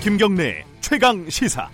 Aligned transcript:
김경래 0.00 0.64
최강 0.80 1.28
시사. 1.28 1.68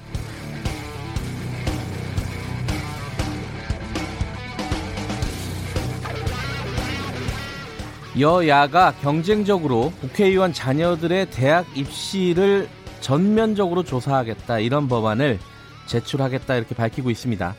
여야가 8.19 8.95
경쟁적으로 9.03 9.93
국회의원 10.01 10.55
자녀들의 10.55 11.31
대학 11.33 11.67
입시를 11.77 12.69
전면적으로 13.03 13.83
조사하겠다 13.83 14.59
이런 14.61 14.89
법안을 14.89 15.39
제출하겠다 15.87 16.55
이렇게 16.57 16.75
밝히고 16.75 17.11
있습니다. 17.11 17.55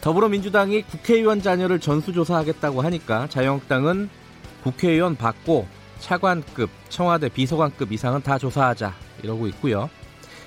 더불어민주당이 0.00 0.82
국회의원 0.82 1.42
자녀를 1.42 1.80
전수조사하겠다고 1.80 2.82
하니까 2.82 3.26
자유한국당은 3.26 4.10
국회의원 4.62 5.16
받고 5.16 5.66
차관급, 5.98 6.70
청와대 6.88 7.28
비서관급 7.28 7.90
이상은 7.90 8.22
다 8.22 8.38
조사하자 8.38 9.05
이러고 9.22 9.46
있고요. 9.48 9.88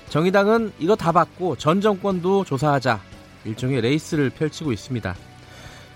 정의당은 0.08 0.72
이거 0.78 0.96
다 0.96 1.12
받고 1.12 1.56
전 1.56 1.80
정권도 1.80 2.44
조사하자 2.44 3.00
일종의 3.44 3.80
레이스를 3.80 4.30
펼치고 4.30 4.72
있습니다. 4.72 5.14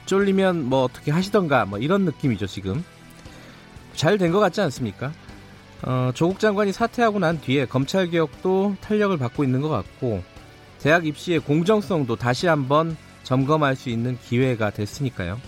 쫄리면 0.06 0.64
뭐 0.64 0.84
어떻게 0.84 1.10
하시던가 1.10 1.64
뭐 1.64 1.78
이런 1.78 2.04
느낌이죠 2.04 2.46
지금. 2.46 2.84
잘 3.94 4.18
된 4.18 4.32
것 4.32 4.40
같지 4.40 4.60
않습니까? 4.60 5.12
어, 5.82 6.10
조국 6.14 6.40
장관이 6.40 6.72
사퇴하고 6.72 7.18
난 7.18 7.40
뒤에 7.40 7.66
검찰 7.66 8.08
개혁도 8.10 8.76
탄력을 8.80 9.16
받고 9.18 9.44
있는 9.44 9.60
것 9.60 9.68
같고 9.68 10.22
대학 10.80 11.06
입시의 11.06 11.40
공정성도 11.40 12.16
다시 12.16 12.46
한번 12.46 12.96
점검할 13.22 13.76
수 13.76 13.88
있는 13.90 14.18
기회가 14.18 14.70
됐으니까요. 14.70 15.40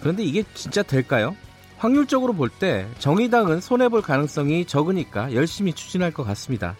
그런데 0.00 0.22
이게 0.24 0.44
진짜 0.54 0.82
될까요? 0.82 1.34
확률적으로 1.80 2.34
볼 2.34 2.50
때 2.50 2.86
정의당은 2.98 3.62
손해볼 3.62 4.02
가능성이 4.02 4.66
적으니까 4.66 5.32
열심히 5.32 5.72
추진할 5.72 6.10
것 6.12 6.24
같습니다. 6.24 6.76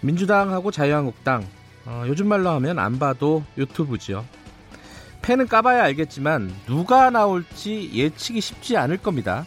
민주당하고 0.00 0.70
자유한국당 0.70 1.46
어, 1.84 2.04
요즘 2.06 2.26
말로 2.26 2.48
하면 2.50 2.78
안 2.78 2.98
봐도 2.98 3.44
유튜브지요. 3.58 4.24
팬은 5.20 5.48
까봐야 5.48 5.84
알겠지만 5.84 6.50
누가 6.66 7.10
나올지 7.10 7.90
예측이 7.92 8.40
쉽지 8.40 8.78
않을 8.78 8.96
겁니다. 8.96 9.44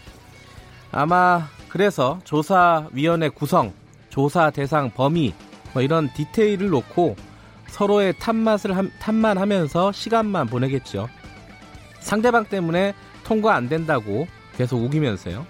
아마 0.92 1.47
그래서 1.67 2.20
조사위원회 2.23 3.30
구성, 3.30 3.73
조사 4.09 4.52
대상 4.52 4.92
범위 4.92 5.34
뭐 5.73 5.81
이런 5.81 6.14
디테일을 6.14 6.70
놓고 6.70 7.16
서로의 7.67 8.14
탐맛을 8.20 8.78
함, 8.78 8.92
탐만하면서 9.00 9.94
시간만 9.94 10.45
보내겠죠. 10.45 11.09
상대방 12.02 12.45
때문에 12.45 12.94
통과 13.23 13.56
안 13.56 13.67
된다고 13.67 14.28
계속 14.60 14.84
우기면서요. 14.84 15.48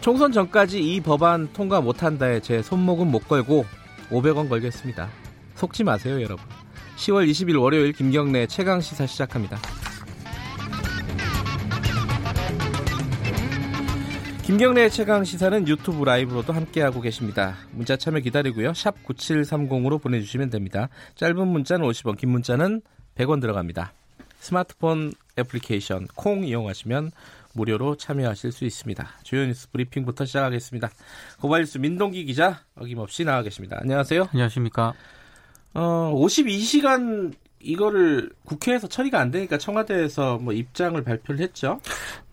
총선 0.00 0.32
전까지 0.32 0.80
이 0.80 1.00
법안 1.00 1.52
통과 1.52 1.80
못한다에 1.80 2.40
제 2.40 2.60
손목은 2.60 3.06
못 3.06 3.28
걸고 3.28 3.64
500원 4.10 4.48
걸겠습니다. 4.48 5.08
속지 5.54 5.84
마세요, 5.84 6.20
여러분. 6.20 6.44
10월 6.96 7.30
20일 7.30 7.62
월요일 7.62 7.92
김경래 7.92 8.48
최강 8.48 8.80
시사 8.80 9.06
시작합니다. 9.06 9.58
김경래 14.42 14.88
최강 14.88 15.22
시사는 15.22 15.68
유튜브 15.68 16.02
라이브로도 16.02 16.52
함께하고 16.52 17.00
계십니다. 17.00 17.54
문자 17.70 17.96
참여 17.96 18.18
기다리고요. 18.18 18.74
샵 18.74 19.04
9730으로 19.04 20.02
보내주시면 20.02 20.50
됩니다. 20.50 20.88
짧은 21.14 21.46
문자는 21.46 21.86
50원, 21.86 22.18
긴 22.18 22.30
문자는 22.30 22.82
100원 23.14 23.40
들어갑니다. 23.40 23.92
스마트폰 24.40 25.14
애플리케이션 25.38 26.06
콩 26.14 26.44
이용하시면 26.44 27.12
무료로 27.54 27.96
참여하실 27.96 28.52
수 28.52 28.64
있습니다. 28.64 29.08
주요 29.22 29.46
뉴스 29.46 29.70
브리핑부터 29.70 30.24
시작하겠습니다. 30.24 30.90
고발뉴스 31.40 31.78
민동기 31.78 32.24
기자 32.24 32.60
어김없이 32.74 33.24
나와 33.24 33.42
계십니다. 33.42 33.78
안녕하세요. 33.80 34.28
안녕하십니까. 34.32 34.94
어, 35.74 36.12
52시간 36.14 37.32
이거를 37.60 38.30
국회에서 38.44 38.88
처리가 38.88 39.18
안 39.18 39.30
되니까 39.30 39.58
청와대에서 39.58 40.38
뭐 40.38 40.52
입장을 40.52 41.02
발표를 41.02 41.40
했죠. 41.40 41.80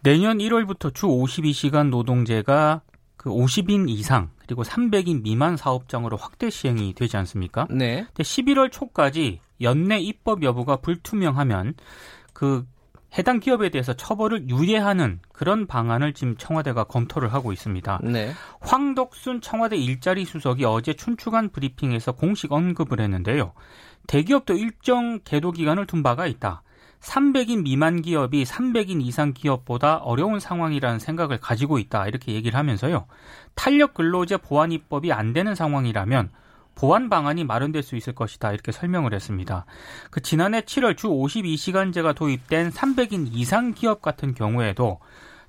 내년 0.04 0.40
1월부터 0.40 0.94
주 0.94 1.08
52시간 1.08 1.90
노동제가 1.90 2.82
그 3.16 3.30
50인 3.30 3.88
이상 3.90 4.30
그리고 4.46 4.64
300인 4.64 5.22
미만 5.22 5.56
사업장으로 5.56 6.18
확대 6.18 6.50
시행이 6.50 6.94
되지 6.94 7.18
않습니까? 7.18 7.68
네. 7.70 8.04
근데 8.08 8.24
11월 8.24 8.72
초까지 8.72 9.40
연내 9.62 10.00
입법 10.00 10.44
여부가 10.44 10.78
불투명하면 10.78 11.76
그 12.34 12.66
해당 13.18 13.40
기업에 13.40 13.70
대해서 13.70 13.94
처벌을 13.94 14.50
유예하는 14.50 15.20
그런 15.34 15.68
방안을 15.68 16.14
지금 16.14 16.38
청와대가 16.38 16.86
검토를 16.86 17.34
하고 17.34 17.52
있습니다. 17.52 18.00
네. 18.04 18.32
황덕순 18.62 19.42
청와대 19.42 19.76
일자리 19.76 20.24
수석이 20.24 20.64
어제 20.64 20.94
춘추관 20.94 21.50
브리핑에서 21.50 22.14
공식 22.14 22.52
언급을 22.54 23.02
했는데요. 23.02 23.54
대기업도 24.08 24.54
일정 24.54 25.20
계도 25.24 25.52
기간을 25.52 25.88
둔 25.88 26.04
바가 26.04 26.26
있다. 26.26 26.64
300인 27.02 27.64
미만 27.64 28.02
기업이 28.02 28.44
300인 28.44 29.02
이상 29.02 29.34
기업보다 29.34 29.98
어려운 29.98 30.40
상황이라는 30.40 31.00
생각을 31.00 31.40
가지고 31.40 31.80
있다. 31.80 32.08
이렇게 32.08 32.34
얘기를 32.34 32.58
하면서요. 32.58 33.08
탄력 33.56 33.96
근로제 33.96 34.38
보완 34.38 34.72
입법이 34.72 35.12
안 35.12 35.34
되는 35.34 35.56
상황이라면 35.56 36.30
보완 36.82 37.10
방안이 37.10 37.44
마련될 37.44 37.84
수 37.84 37.96
있을 37.96 38.16
것이다. 38.16 38.52
이렇게 38.54 38.72
설명을 38.72 39.14
했습니다. 39.14 39.66
그 40.10 40.20
지난해 40.20 40.62
7월 40.62 40.98
주 40.98 41.10
52시간제가 41.10 42.16
도입된 42.16 42.72
300인 42.72 43.28
이상 43.34 43.76
기업 43.76 44.02
같은 44.02 44.34
경우에도 44.34 45.00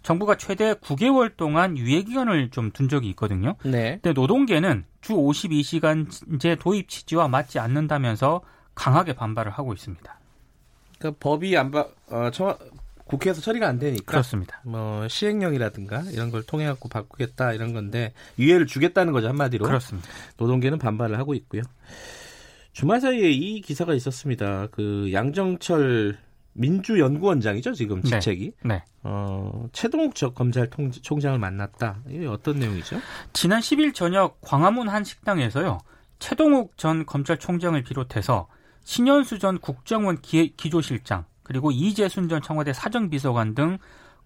정부가 0.03 0.37
최대 0.37 0.75
9개월 0.75 1.35
동안 1.35 1.79
유예 1.79 2.03
기간을 2.03 2.51
좀 2.51 2.71
둔 2.73 2.91
적이 2.91 3.09
있거든요. 3.11 3.55
네. 3.65 3.99
근데 4.03 4.13
노동계는 4.13 4.85
주 5.01 5.15
52시간제 5.15 6.59
도입 6.61 6.91
취지와 6.91 7.29
맞지 7.29 7.59
않는다면서 7.59 8.43
강하게 8.75 9.15
반발을 9.15 9.53
하고 9.53 9.73
있습니다. 9.73 10.21
그러니까 10.99 11.19
법이 11.19 11.57
안 11.57 11.71
바, 11.71 11.87
어, 12.11 12.29
청와, 12.31 12.59
국회에서 13.05 13.41
처리가 13.41 13.69
안 13.69 13.79
되니까 13.79 14.05
그렇습니다. 14.05 14.61
뭐 14.65 15.07
시행령이라든가 15.09 16.03
이런 16.13 16.31
걸 16.31 16.43
통해 16.43 16.67
갖고 16.67 16.89
바꾸겠다 16.89 17.53
이런 17.53 17.73
건데 17.73 18.13
유예를 18.39 18.67
주겠다는 18.67 19.13
거죠 19.13 19.29
한마디로. 19.29 19.65
그렇습니다. 19.65 20.09
노동계는 20.39 20.79
반발을 20.79 21.19
하고 21.19 21.35
있고요. 21.35 21.63
주말 22.73 23.01
사이에 23.01 23.31
이 23.31 23.61
기사가 23.61 23.95
있었습니다. 23.95 24.69
그 24.71 25.11
양정철 25.13 26.17
민주연구원장이죠 26.55 27.73
지금 27.75 28.03
직책이. 28.03 28.53
네. 28.65 28.75
네. 28.75 28.85
어, 29.03 29.69
최동욱 29.73 30.15
검찰총장을 30.35 31.39
만났다. 31.39 32.01
이게 32.09 32.27
어떤 32.27 32.59
내용이죠? 32.59 32.99
지난 33.33 33.61
10일 33.61 33.95
저녁 33.95 34.41
광화문 34.41 34.89
한 34.89 35.05
식당에서요. 35.05 35.79
최동욱 36.19 36.77
전 36.77 37.05
검찰총장을 37.05 37.83
비롯해서 37.83 38.49
신현수 38.85 39.39
전 39.39 39.59
국정원 39.59 40.21
기, 40.21 40.55
기조실장 40.57 41.25
그리고 41.53 41.71
이재순 41.71 42.31
전 42.31 42.41
청와대 42.41 42.73
사정비서관 42.73 43.55
등 43.55 43.77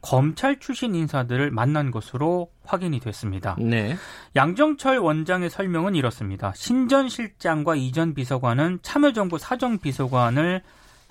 검찰 0.01 0.61
출신 0.61 0.95
인사들을 0.95 1.51
만난 1.51 1.91
것으로 1.91 2.53
확인이 2.65 3.01
됐습니다. 3.01 3.57
네. 3.59 3.97
양정철 4.37 4.99
원장의 4.99 5.51
설명은 5.51 5.97
이렇습니다. 5.97 6.53
신전 6.55 7.09
실장과 7.09 7.75
이전 7.75 8.15
비서관은 8.15 8.79
참여정부 8.83 9.39
사정비서관을 9.39 10.63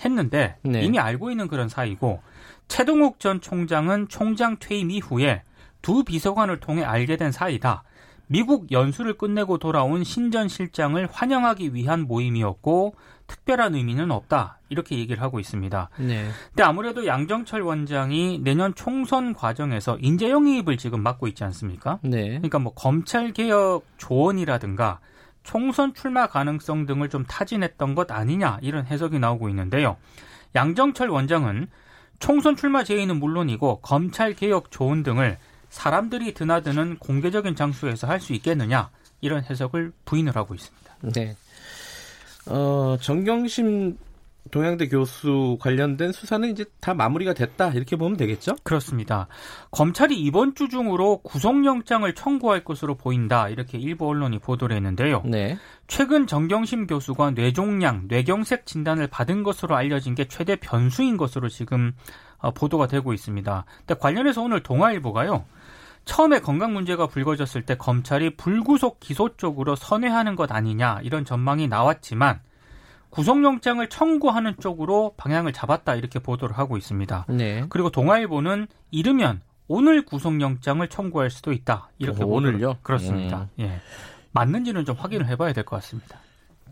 했는데 0.06 0.56
네. 0.62 0.84
이미 0.84 1.00
알고 1.00 1.32
있는 1.32 1.50
그런 1.50 1.68
사이고 1.68 2.22
최동욱 2.70 3.20
전 3.20 3.42
총장은 3.42 4.08
총장 4.08 4.56
퇴임 4.58 4.92
이후에 4.92 5.44
두 5.82 6.06
비서관을 6.06 6.62
통해 6.62 6.86
알게 6.86 7.18
된 7.18 7.34
사이다. 7.34 7.84
미국 8.28 8.72
연수를 8.72 9.18
끝내고 9.18 9.58
돌아온 9.58 10.06
신전 10.06 10.48
실장을 10.48 11.06
환영하기 11.12 11.74
위한 11.74 12.08
모임이었고 12.08 12.96
특별한 13.28 13.76
의미는 13.76 14.12
없다. 14.12 14.60
이렇게 14.70 14.98
얘기를 14.98 15.22
하고 15.22 15.40
있습니다. 15.40 15.90
네. 15.98 16.30
근데 16.50 16.64
아무래도 16.64 17.06
양정철 17.06 17.62
원장이 17.62 18.40
내년 18.44 18.74
총선 18.76 19.34
과정에서 19.34 19.98
인재 20.00 20.30
영입을 20.30 20.78
지금 20.78 21.02
맡고 21.02 21.28
있지 21.28 21.44
않습니까? 21.44 22.00
네. 22.02 22.28
그러니까 22.30 22.60
뭐 22.60 22.74
검찰 22.74 23.34
개혁 23.34 23.84
조언이라든가 23.98 25.00
총선 25.44 25.94
출마 25.94 26.28
가능성 26.28 26.86
등을 26.86 27.10
좀 27.10 27.24
타진했던 27.26 27.96
것 27.96 28.12
아니냐 28.12 28.60
이런 28.62 28.86
해석이 28.86 29.20
나오고 29.20 29.50
있는데요. 29.50 29.98
양정철 30.56 31.10
원장은 31.10 31.68
총선 32.20 32.56
출마 32.56 32.84
제의는 32.84 33.20
물론이고 33.20 33.82
검찰 33.82 34.34
개혁 34.34 34.72
조언 34.72 35.04
등을 35.04 35.38
사람들이 35.70 36.34
드나드는 36.34 36.98
공개적인 37.00 37.56
장소에서 37.56 38.08
할 38.08 38.20
수 38.22 38.34
있겠느냐 38.34 38.90
이런 39.22 39.44
해석을 39.44 39.92
부인을 40.06 40.36
하고 40.36 40.56
있습니다. 40.56 40.96
네. 41.14 41.36
어, 42.50 42.98
정경심 43.00 43.98
동양대 44.52 44.90
교수 44.90 45.58
관련된 45.60 46.12
수사는 46.12 46.48
이제 46.50 46.66
다 46.80 46.94
마무리가 46.94 47.34
됐다 47.34 47.72
이렇게 47.72 47.96
보면 47.96 48.16
되겠죠? 48.16 48.56
그렇습니다. 48.64 49.28
검찰이 49.72 50.20
이번 50.20 50.54
주 50.54 50.70
중으로 50.70 51.18
구속영장을 51.24 52.14
청구할 52.14 52.64
것으로 52.64 52.96
보인다 52.96 53.50
이렇게 53.50 53.80
일부 53.80 54.08
언론이 54.08 54.40
보도를 54.40 54.76
했는데요. 54.76 55.24
네. 55.26 55.58
최근 55.88 56.28
정경심 56.28 56.86
교수가 56.86 57.32
뇌종양, 57.32 58.04
뇌경색 58.08 58.68
진단을 58.68 59.08
받은 59.08 59.44
것으로 59.44 59.76
알려진 59.76 60.14
게 60.14 60.26
최대 60.28 60.56
변수인 60.56 61.18
것으로 61.18 61.50
지금 61.50 61.94
어, 62.38 62.52
보도가 62.52 62.88
되고 62.88 63.14
있습니다. 63.14 63.66
근데 63.80 64.00
관련해서 64.00 64.44
오늘 64.44 64.62
동아일보가요. 64.62 65.46
처음에 66.06 66.40
건강 66.40 66.74
문제가 66.74 67.08
불거졌을 67.08 67.64
때 67.64 67.76
검찰이 67.76 68.36
불구속 68.38 69.00
기소 69.00 69.36
쪽으로 69.38 69.76
선회하는 69.76 70.36
것 70.36 70.52
아니냐 70.52 71.00
이런 71.04 71.26
전망이 71.26 71.68
나왔지만 71.68 72.40
구속영장을 73.10 73.88
청구하는 73.90 74.56
쪽으로 74.60 75.14
방향을 75.18 75.54
잡았다 75.54 75.96
이렇게 75.96 76.20
보도를 76.20 76.58
하고 76.58 76.78
있습니다. 76.78 77.26
네. 77.30 77.66
그리고 77.70 77.90
동아일보는 77.90 78.68
이르면 78.92 79.42
오늘 79.68 80.04
구속영장을 80.06 80.88
청구할 80.90 81.30
수도 81.32 81.52
있다 81.52 81.90
이렇게 81.98 82.24
오, 82.24 82.28
보도를- 82.28 82.34
오늘요? 82.34 82.78
그렇습니다. 82.84 83.48
예. 83.60 83.80
맞는지는 84.32 84.86
좀 84.86 84.96
확인을 84.98 85.28
해봐야 85.28 85.54
될 85.54 85.64
것 85.64 85.78
같습니다. 85.78 86.20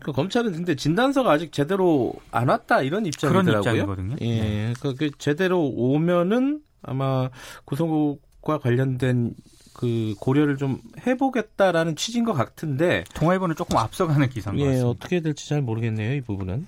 그 0.00 0.12
검찰은 0.12 0.52
근데 0.52 0.74
진단서가 0.76 1.30
아직 1.32 1.50
제대로 1.50 2.12
안 2.30 2.48
왔다 2.50 2.82
이런 2.82 3.06
입장이더라고요. 3.06 3.62
그런 3.62 3.74
입장이거든요. 3.76 4.16
예, 4.20 4.40
네. 4.40 4.74
그, 4.80 4.94
그 4.94 5.10
제대로 5.18 5.64
오면은 5.66 6.60
아마 6.82 7.30
구속 7.64 8.20
과 8.44 8.58
관련된 8.58 9.34
그 9.72 10.14
고려를 10.20 10.56
좀 10.56 10.80
해보겠다라는 11.06 11.96
취지인 11.96 12.24
것 12.24 12.32
같은데, 12.34 13.04
동아일보는 13.14 13.56
조금 13.56 13.76
앞서가는 13.78 14.28
기사인 14.28 14.56
것 14.56 14.62
예, 14.62 14.66
같습니다. 14.66 14.88
어떻게 14.88 15.20
될지 15.20 15.48
잘 15.48 15.62
모르겠네요 15.62 16.14
이 16.14 16.20
부분은. 16.20 16.66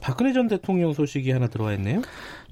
박근혜 0.00 0.32
전 0.32 0.46
대통령 0.46 0.92
소식이 0.92 1.30
하나 1.32 1.48
들어와 1.48 1.72
있네요. 1.74 2.00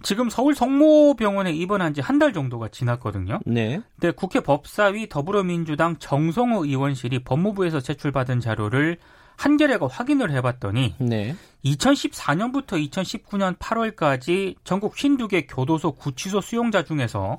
지금 0.02 0.28
서울 0.28 0.54
성모병원에 0.56 1.52
입원한 1.52 1.94
지 1.94 2.00
한 2.02 2.18
달 2.18 2.32
정도가 2.32 2.68
지났거든요. 2.68 3.38
네, 3.46 3.80
근데 4.00 4.10
국회 4.12 4.40
법사위 4.40 5.08
더불어민주당 5.08 5.96
정성호 5.98 6.64
의원실이 6.66 7.20
법무부에서 7.20 7.78
제출받은 7.80 8.40
자료를 8.40 8.98
한겨레가 9.36 9.86
확인을 9.86 10.32
해봤더니 10.32 10.94
네, 10.98 11.36
2014년부터 11.64 12.72
2019년 12.90 13.56
8월까지 13.58 14.56
전국 14.64 14.94
52개 14.96 15.46
교도소 15.48 15.92
구치소 15.92 16.40
수용자 16.40 16.84
중에서 16.84 17.38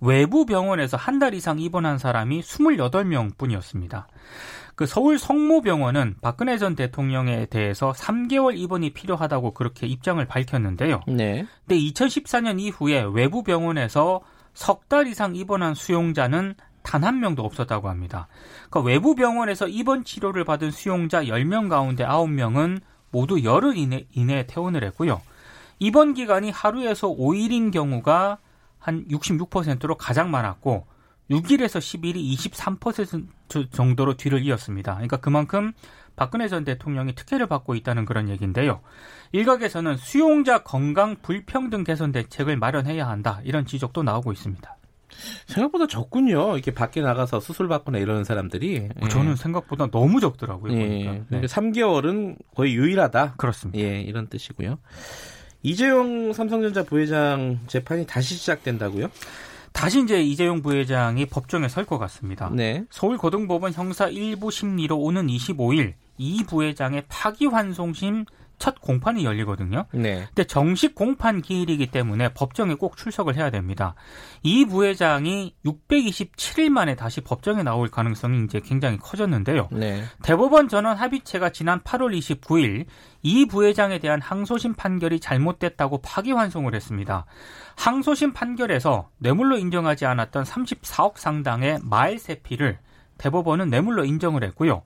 외부 0.00 0.44
병원에서 0.46 0.96
한 0.96 1.18
달 1.18 1.34
이상 1.34 1.58
입원한 1.58 1.98
사람이 1.98 2.40
28명 2.42 3.36
뿐이었습니다. 3.38 4.06
그 4.74 4.84
서울 4.84 5.18
성모병원은 5.18 6.16
박근혜 6.20 6.58
전 6.58 6.76
대통령에 6.76 7.46
대해서 7.46 7.92
3개월 7.92 8.58
입원이 8.58 8.90
필요하다고 8.90 9.54
그렇게 9.54 9.86
입장을 9.86 10.22
밝혔는데요. 10.26 11.00
네, 11.08 11.46
근데 11.66 11.80
2014년 11.80 12.60
이후에 12.60 13.06
외부 13.10 13.42
병원에서 13.42 14.20
석 14.52 14.88
달 14.88 15.06
이상 15.06 15.34
입원한 15.36 15.74
수용자는 15.74 16.54
단 16.82 17.02
한 17.04 17.18
명도 17.20 17.42
없었다고 17.42 17.88
합니다. 17.88 18.28
그러니까 18.70 18.80
외부 18.88 19.14
병원에서 19.14 19.66
입원 19.66 20.04
치료를 20.04 20.44
받은 20.44 20.70
수용자 20.70 21.24
10명 21.24 21.68
가운데 21.68 22.04
9명은 22.04 22.80
모두 23.10 23.42
열흘 23.42 23.76
이내, 23.76 24.06
이내에 24.12 24.46
퇴원을 24.46 24.84
했고요. 24.84 25.20
입원 25.78 26.14
기간이 26.14 26.50
하루에서 26.50 27.08
5일인 27.08 27.72
경우가 27.72 28.38
한 28.86 29.04
66%로 29.08 29.96
가장 29.96 30.30
많았고 30.30 30.86
6일에서 31.28 31.80
10일이 31.80 32.32
23% 32.78 33.72
정도로 33.72 34.16
뒤를 34.16 34.44
이었습니다. 34.44 34.92
그러니까 34.92 35.16
그만큼 35.16 35.72
박근혜 36.14 36.46
전 36.46 36.62
대통령이 36.62 37.16
특혜를 37.16 37.48
받고 37.48 37.74
있다는 37.74 38.04
그런 38.04 38.28
얘기인데요. 38.28 38.80
일각에서는 39.32 39.96
수용자 39.96 40.62
건강 40.62 41.16
불평등 41.20 41.82
개선 41.82 42.12
대책을 42.12 42.58
마련해야 42.58 43.08
한다 43.08 43.40
이런 43.42 43.66
지적도 43.66 44.04
나오고 44.04 44.30
있습니다. 44.30 44.76
생각보다 45.46 45.88
적군요. 45.88 46.54
이렇게 46.54 46.70
밖에 46.70 47.00
나가서 47.00 47.40
수술 47.40 47.66
받거나 47.66 47.98
이러는 47.98 48.22
사람들이. 48.22 48.88
예. 49.02 49.08
저는 49.08 49.34
생각보다 49.34 49.90
너무 49.90 50.20
적더라고요. 50.20 50.72
예, 50.74 50.78
보니까. 50.78 51.12
네. 51.12 51.22
그러니까 51.26 51.52
3개월은 51.52 52.36
거의 52.54 52.76
유일하다. 52.76 53.34
그렇습니다. 53.36 53.80
예, 53.80 54.00
이런 54.00 54.28
뜻이고요. 54.28 54.78
이재용 55.66 56.32
삼성전자 56.32 56.84
부회장 56.84 57.58
재판이 57.66 58.06
다시 58.06 58.36
시작된다고요? 58.36 59.08
다시 59.72 60.00
이제 60.00 60.22
이재용 60.22 60.62
부회장이 60.62 61.26
법정에 61.26 61.66
설 61.66 61.84
것 61.84 61.98
같습니다. 61.98 62.48
네. 62.54 62.84
서울고등법원 62.90 63.72
형사 63.72 64.08
1부 64.08 64.52
심리로 64.52 64.96
오는 64.96 65.26
25일 65.26 65.94
이 66.18 66.44
부회장의 66.46 67.06
파기환송심 67.08 68.26
첫 68.58 68.80
공판이 68.80 69.24
열리거든요. 69.24 69.86
네. 69.92 70.24
근데 70.26 70.44
정식 70.44 70.94
공판 70.94 71.42
기일이기 71.42 71.88
때문에 71.88 72.32
법정에 72.32 72.74
꼭 72.74 72.96
출석을 72.96 73.36
해야 73.36 73.50
됩니다. 73.50 73.94
이 74.42 74.64
부회장이 74.64 75.54
627일 75.64 76.70
만에 76.70 76.94
다시 76.94 77.20
법정에 77.20 77.62
나올 77.62 77.88
가능성이 77.88 78.44
이제 78.44 78.60
굉장히 78.60 78.96
커졌는데요. 78.98 79.68
네. 79.72 80.02
대법원 80.22 80.68
전원 80.68 80.96
합의체가 80.96 81.50
지난 81.50 81.80
8월 81.80 82.16
29일 82.18 82.86
이 83.22 83.46
부회장에 83.46 83.98
대한 83.98 84.20
항소심 84.20 84.74
판결이 84.74 85.20
잘못됐다고 85.20 86.00
파기환송을 86.02 86.74
했습니다. 86.74 87.26
항소심 87.76 88.32
판결에서 88.32 89.10
뇌물로 89.18 89.58
인정하지 89.58 90.06
않았던 90.06 90.44
34억 90.44 91.18
상당의 91.18 91.78
말세피를 91.82 92.78
대법원은 93.18 93.70
뇌물로 93.70 94.04
인정을 94.04 94.44
했고요. 94.44 94.82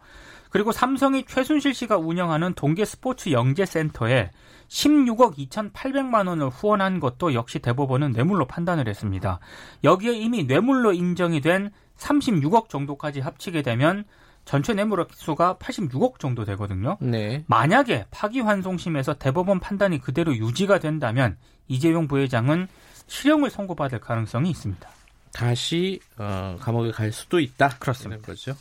그리고 0.50 0.72
삼성이 0.72 1.24
최순실 1.24 1.74
씨가 1.74 1.96
운영하는 1.96 2.54
동계 2.54 2.84
스포츠 2.84 3.30
영재센터에 3.30 4.30
16억 4.68 5.36
2,800만 5.36 6.28
원을 6.28 6.48
후원한 6.48 7.00
것도 7.00 7.34
역시 7.34 7.58
대법원은 7.58 8.12
뇌물로 8.12 8.46
판단을 8.46 8.88
했습니다. 8.88 9.40
여기에 9.82 10.12
이미 10.12 10.44
뇌물로 10.44 10.92
인정이 10.92 11.40
된 11.40 11.70
36억 11.98 12.68
정도까지 12.68 13.20
합치게 13.20 13.62
되면 13.62 14.04
전체 14.44 14.74
뇌물 14.74 15.00
액수가 15.00 15.56
86억 15.60 16.18
정도 16.18 16.44
되거든요. 16.44 16.96
네. 17.00 17.44
만약에 17.46 18.06
파기환송심에서 18.10 19.14
대법원 19.14 19.60
판단이 19.60 20.00
그대로 20.00 20.34
유지가 20.34 20.78
된다면 20.78 21.36
이재용 21.68 22.08
부회장은 22.08 22.66
실형을 23.06 23.50
선고받을 23.50 24.00
가능성이 24.00 24.50
있습니다. 24.50 24.88
다시 25.32 26.00
어, 26.18 26.56
감옥에 26.60 26.90
갈 26.90 27.12
수도 27.12 27.38
있다. 27.38 27.68
그렇습니다. 27.78 28.22
거죠. 28.22 28.56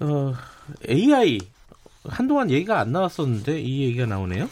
어, 0.00 0.34
AI 0.88 1.38
한동안 2.08 2.50
얘기가 2.50 2.80
안 2.80 2.92
나왔었는데 2.92 3.60
이 3.60 3.84
얘기가 3.84 4.06
나오네요. 4.06 4.48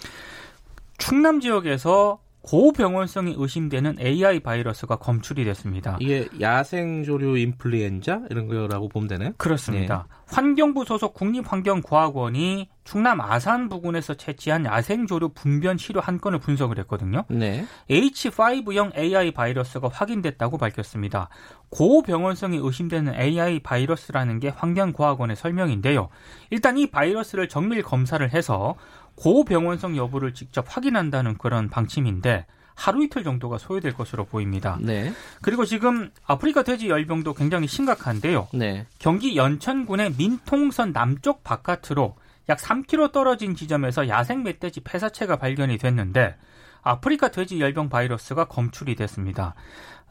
충남 0.98 1.40
지역에서 1.40 2.20
고병원성이 2.42 3.34
의심되는 3.36 3.98
AI 4.00 4.40
바이러스가 4.40 4.96
검출이 4.96 5.44
됐습니다. 5.44 5.98
이게 6.00 6.26
야생조류 6.40 7.36
인플루엔자 7.38 8.22
이런 8.30 8.48
거라고 8.48 8.88
보면 8.88 9.08
되나요? 9.08 9.32
그렇습니다. 9.36 10.06
환경부 10.26 10.84
소속 10.84 11.14
국립환경과학원이 11.14 12.68
충남 12.90 13.20
아산 13.20 13.68
부근에서 13.68 14.14
채취한 14.14 14.64
야생조류 14.64 15.28
분변 15.28 15.76
치료 15.76 16.00
한 16.00 16.20
건을 16.20 16.40
분석을 16.40 16.76
했거든요. 16.80 17.24
네. 17.28 17.64
H5형 17.88 18.98
AI 18.98 19.30
바이러스가 19.30 19.88
확인됐다고 19.92 20.58
밝혔습니다. 20.58 21.28
고병원성이 21.68 22.58
의심되는 22.60 23.14
AI 23.14 23.60
바이러스라는 23.60 24.40
게 24.40 24.48
환경과학원의 24.48 25.36
설명인데요. 25.36 26.08
일단 26.50 26.78
이 26.78 26.90
바이러스를 26.90 27.48
정밀 27.48 27.84
검사를 27.84 28.28
해서 28.28 28.74
고병원성 29.14 29.96
여부를 29.96 30.34
직접 30.34 30.64
확인한다는 30.68 31.38
그런 31.38 31.70
방침인데 31.70 32.46
하루 32.74 33.04
이틀 33.04 33.22
정도가 33.22 33.58
소요될 33.58 33.94
것으로 33.94 34.24
보입니다. 34.24 34.78
네. 34.80 35.12
그리고 35.42 35.64
지금 35.64 36.10
아프리카 36.26 36.64
돼지 36.64 36.88
열병도 36.88 37.34
굉장히 37.34 37.68
심각한데요. 37.68 38.48
네. 38.52 38.84
경기 38.98 39.36
연천군의 39.36 40.14
민통선 40.18 40.92
남쪽 40.92 41.44
바깥으로 41.44 42.16
약 42.50 42.58
3km 42.58 43.12
떨어진 43.12 43.54
지점에서 43.54 44.08
야생 44.08 44.42
멧돼지 44.42 44.80
폐사체가 44.80 45.36
발견이 45.36 45.78
됐는데 45.78 46.36
아프리카 46.82 47.30
돼지 47.30 47.60
열병 47.60 47.88
바이러스가 47.88 48.46
검출이 48.46 48.96
됐습니다. 48.96 49.54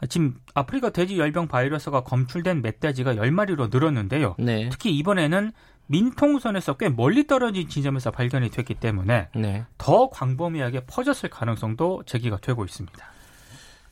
지금 0.07 0.35
아프리카 0.53 0.91
돼지 0.91 1.19
열병 1.19 1.47
바이러스가 1.47 2.03
검출된 2.03 2.61
멧돼지가 2.61 3.15
10마리로 3.15 3.69
늘었는데요. 3.71 4.35
네. 4.39 4.69
특히 4.69 4.97
이번에는 4.97 5.51
민통선에서 5.87 6.77
꽤 6.77 6.87
멀리 6.87 7.27
떨어진 7.27 7.67
지점에서 7.67 8.11
발견이 8.11 8.49
됐기 8.51 8.75
때문에 8.75 9.29
네. 9.35 9.65
더 9.77 10.09
광범위하게 10.09 10.85
퍼졌을 10.85 11.29
가능성도 11.29 12.03
제기가 12.05 12.37
되고 12.37 12.63
있습니다. 12.63 13.05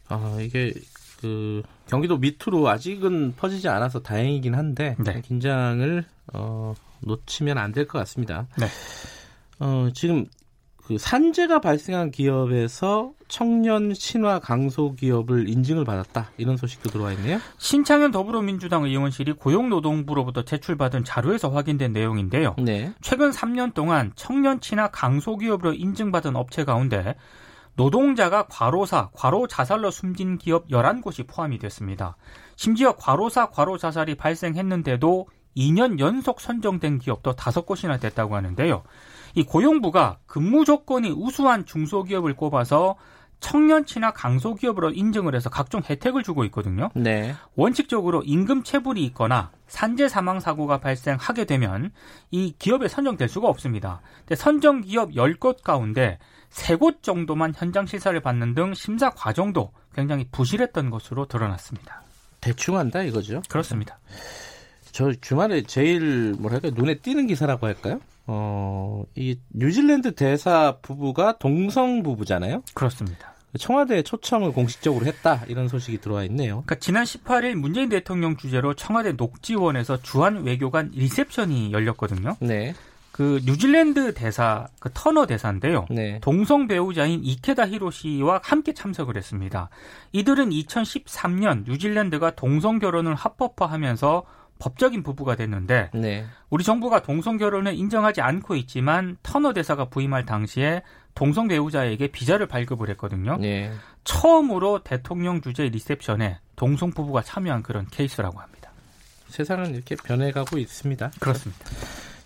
아, 0.09 0.37
이게 0.39 0.73
그 1.19 1.63
경기도 1.87 2.17
밑으로 2.17 2.69
아직은 2.69 3.35
퍼지지 3.35 3.67
않아서 3.67 4.01
다행이긴 4.01 4.53
한데 4.55 4.95
네. 4.99 5.21
긴장을 5.21 6.05
어, 6.33 6.75
놓치면 7.01 7.57
안 7.57 7.71
될 7.71 7.87
것 7.87 7.99
같습니다. 7.99 8.47
네. 8.57 8.67
어, 9.59 9.89
지금 9.93 10.25
그 10.85 10.97
산재가 10.97 11.59
발생한 11.59 12.11
기업에서 12.11 13.11
청년 13.27 13.93
친화 13.93 14.39
강소 14.39 14.95
기업을 14.95 15.49
인증을 15.49 15.83
받았다 15.83 16.31
이런 16.37 16.55
소식도 16.55 16.91
들어와 16.91 17.11
있네요. 17.13 17.39
신창현 17.57 18.11
더불어민주당 18.11 18.85
의원실이 18.85 19.33
고용노동부로부터 19.33 20.43
제출받은 20.43 21.03
자료에서 21.03 21.49
확인된 21.49 21.91
내용인데요. 21.91 22.55
네. 22.59 22.93
최근 23.01 23.31
3년 23.31 23.73
동안 23.73 24.13
청년 24.15 24.61
친화 24.61 24.87
강소 24.87 25.35
기업으로 25.37 25.73
인증받은 25.73 26.37
업체 26.37 26.63
가운데 26.63 27.15
노동자가 27.75 28.47
과로사, 28.47 29.09
과로 29.13 29.45
자살로 29.47 29.91
숨진 29.91 30.37
기업 30.37 30.69
11곳이 30.69 31.27
포함이 31.27 31.59
됐습니다. 31.59 32.15
심지어 32.55 32.95
과로사, 32.95 33.49
과로 33.49 33.77
자살이 33.77 34.15
발생했는데도 34.15 35.27
2년 35.57 35.99
연속 35.99 36.39
선정된 36.39 36.99
기업도 36.99 37.35
5곳이나 37.35 37.99
됐다고 37.99 38.35
하는데요. 38.35 38.83
이 39.33 39.43
고용부가 39.43 40.19
근무 40.25 40.63
조건이 40.63 41.09
우수한 41.09 41.65
중소기업을 41.65 42.35
꼽아서 42.35 42.95
청년치나 43.39 44.11
강소기업으로 44.11 44.91
인증을 44.91 45.35
해서 45.35 45.49
각종 45.49 45.81
혜택을 45.87 46.23
주고 46.23 46.43
있거든요. 46.45 46.89
네. 46.95 47.35
원칙적으로 47.55 48.23
임금 48.23 48.63
체불이 48.63 49.03
있거나 49.05 49.51
산재 49.67 50.07
사망 50.07 50.39
사고가 50.39 50.79
발생하게 50.79 51.45
되면 51.45 51.91
이 52.31 52.55
기업에 52.57 52.87
선정될 52.87 53.29
수가 53.29 53.47
없습니다. 53.47 54.01
근데 54.19 54.35
선정 54.35 54.81
기업 54.81 55.11
10곳 55.11 55.61
가운데 55.63 56.17
3곳 56.49 57.03
정도만 57.03 57.53
현장 57.55 57.85
시사를 57.85 58.19
받는 58.19 58.55
등 58.55 58.73
심사 58.73 59.09
과정도 59.09 59.71
굉장히 59.93 60.27
부실했던 60.31 60.89
것으로 60.89 61.27
드러났습니다. 61.27 62.01
대충 62.41 62.77
한다 62.77 63.03
이거죠? 63.03 63.41
그렇습니다. 63.49 63.99
저 64.97 65.13
주말에 65.13 65.61
제일 65.61 66.33
뭐랄까 66.39 66.71
눈에 66.73 66.95
띄는 66.95 67.27
기사라고 67.27 67.67
할까요? 67.67 68.01
어, 68.25 69.03
이 69.13 69.37
뉴질랜드 69.53 70.15
대사 70.15 70.77
부부가 70.81 71.37
동성 71.37 72.01
부부잖아요. 72.01 72.63
그렇습니다. 72.73 73.35
청와대 73.59 74.01
초청을 74.01 74.53
공식적으로 74.53 75.05
했다 75.05 75.43
이런 75.49 75.67
소식이 75.67 75.99
들어와 76.01 76.23
있네요. 76.23 76.63
그러니까 76.65 76.75
지난 76.79 77.03
18일 77.03 77.53
문재인 77.53 77.89
대통령 77.89 78.37
주재로 78.37 78.73
청와대 78.73 79.11
녹지원에서 79.11 80.01
주한 80.01 80.43
외교관 80.43 80.93
리셉션이 80.95 81.73
열렸거든요. 81.73 82.35
네. 82.39 82.73
그 83.11 83.39
뉴질랜드 83.45 84.15
대사 84.15 84.67
그 84.79 84.89
터너 84.95 85.27
대사인데요. 85.27 85.85
네. 85.91 86.17
동성 86.21 86.65
배우자인 86.65 87.23
이케다 87.23 87.67
히로시와 87.67 88.41
함께 88.43 88.73
참석을 88.73 89.15
했습니다. 89.15 89.69
이들은 90.13 90.49
2013년 90.49 91.65
뉴질랜드가 91.67 92.31
동성 92.31 92.79
결혼을 92.79 93.13
합법화하면서 93.13 94.23
법적인 94.59 95.03
부부가 95.03 95.35
됐는데 95.35 95.91
네. 95.93 96.25
우리 96.49 96.63
정부가 96.63 97.01
동성 97.01 97.37
결혼을 97.37 97.73
인정하지 97.75 98.21
않고 98.21 98.55
있지만 98.55 99.17
터너 99.23 99.53
대사가 99.53 99.85
부임할 99.85 100.25
당시에 100.25 100.81
동성 101.15 101.47
배우자에게 101.47 102.07
비자를 102.07 102.47
발급을 102.47 102.89
했거든요. 102.91 103.37
네. 103.37 103.71
처음으로 104.03 104.83
대통령 104.83 105.41
주재 105.41 105.63
리셉션에 105.69 106.39
동성 106.55 106.91
부부가 106.91 107.21
참여한 107.21 107.63
그런 107.63 107.87
케이스라고 107.87 108.39
합니다. 108.39 108.71
세상은 109.27 109.73
이렇게 109.73 109.95
변해가고 109.95 110.57
있습니다. 110.57 111.11
그렇습니다. 111.19 111.65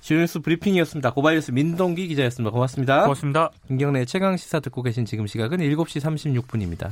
지뉴스 0.02 0.40
브리핑이었습니다. 0.40 1.12
고발뉴스 1.14 1.52
민동기 1.52 2.08
기자였습니다. 2.08 2.52
고맙습니다. 2.52 3.04
고맙습니다. 3.04 3.52
김경래 3.68 4.06
최강 4.06 4.36
시사 4.36 4.60
듣고 4.60 4.82
계신 4.82 5.06
지금 5.06 5.28
시각은 5.28 5.60
7시 5.60 6.02
36분입니다. 6.44 6.92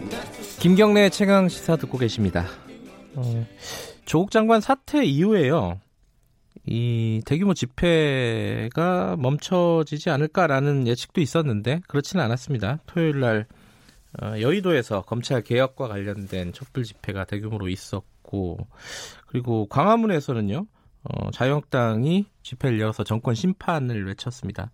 김경래 0.61 1.09
최강 1.09 1.49
시사 1.49 1.75
듣고 1.75 1.97
계십니다. 1.97 2.45
어, 3.15 3.47
조국 4.05 4.29
장관 4.29 4.61
사태 4.61 5.03
이후에요. 5.03 5.81
이 6.67 7.19
대규모 7.25 7.55
집회가 7.55 9.15
멈춰지지 9.17 10.11
않을까라는 10.11 10.85
예측도 10.85 11.19
있었는데 11.19 11.81
그렇지는 11.87 12.23
않았습니다. 12.23 12.77
토요일 12.85 13.21
날 13.21 13.47
어, 14.21 14.39
여의도에서 14.39 15.01
검찰 15.01 15.41
개혁과 15.41 15.87
관련된 15.87 16.53
촛불 16.53 16.83
집회가 16.83 17.25
대규모로 17.25 17.67
있었고 17.67 18.59
그리고 19.25 19.65
광화문에서는요. 19.65 20.67
어, 21.05 21.31
자유한국당이 21.31 22.27
집회를 22.43 22.79
열어서 22.79 23.03
정권 23.03 23.33
심판을 23.33 24.05
외쳤습니다. 24.05 24.69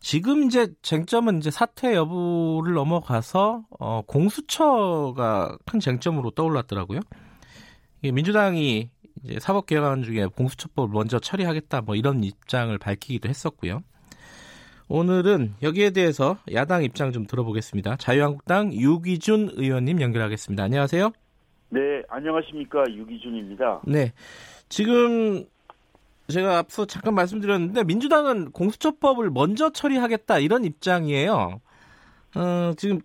지금 0.00 0.44
이제 0.44 0.68
쟁점은 0.82 1.38
이제 1.38 1.50
사퇴 1.50 1.94
여부를 1.94 2.72
넘어가서 2.74 3.64
어, 3.78 4.02
공수처가 4.06 5.58
큰 5.66 5.78
쟁점으로 5.78 6.30
떠올랐더라고요. 6.30 7.00
이게 8.00 8.10
민주당이 8.10 8.88
이제 9.22 9.38
사법 9.38 9.66
개혁안 9.66 10.02
중에 10.02 10.26
공수처법을 10.26 10.90
먼저 10.92 11.18
처리하겠다 11.18 11.82
뭐 11.82 11.94
이런 11.94 12.24
입장을 12.24 12.76
밝히기도 12.78 13.28
했었고요. 13.28 13.82
오늘은 14.88 15.54
여기에 15.62 15.90
대해서 15.90 16.38
야당 16.52 16.82
입장 16.82 17.12
좀 17.12 17.26
들어보겠습니다. 17.26 17.96
자유한국당 17.96 18.72
유기준 18.72 19.50
의원님 19.52 20.00
연결하겠습니다. 20.00 20.64
안녕하세요. 20.64 21.12
네, 21.68 21.80
안녕하십니까 22.08 22.84
유기준입니다. 22.88 23.82
네, 23.86 24.12
지금 24.68 25.44
제가 26.30 26.58
앞서 26.58 26.84
잠깐 26.86 27.14
말씀드렸는데 27.14 27.84
민주당은 27.84 28.52
공수처법을 28.52 29.30
먼저 29.30 29.70
처리하겠다 29.70 30.38
이런 30.38 30.64
입장이에요. 30.64 31.60
어, 32.36 32.72
지금 32.76 33.00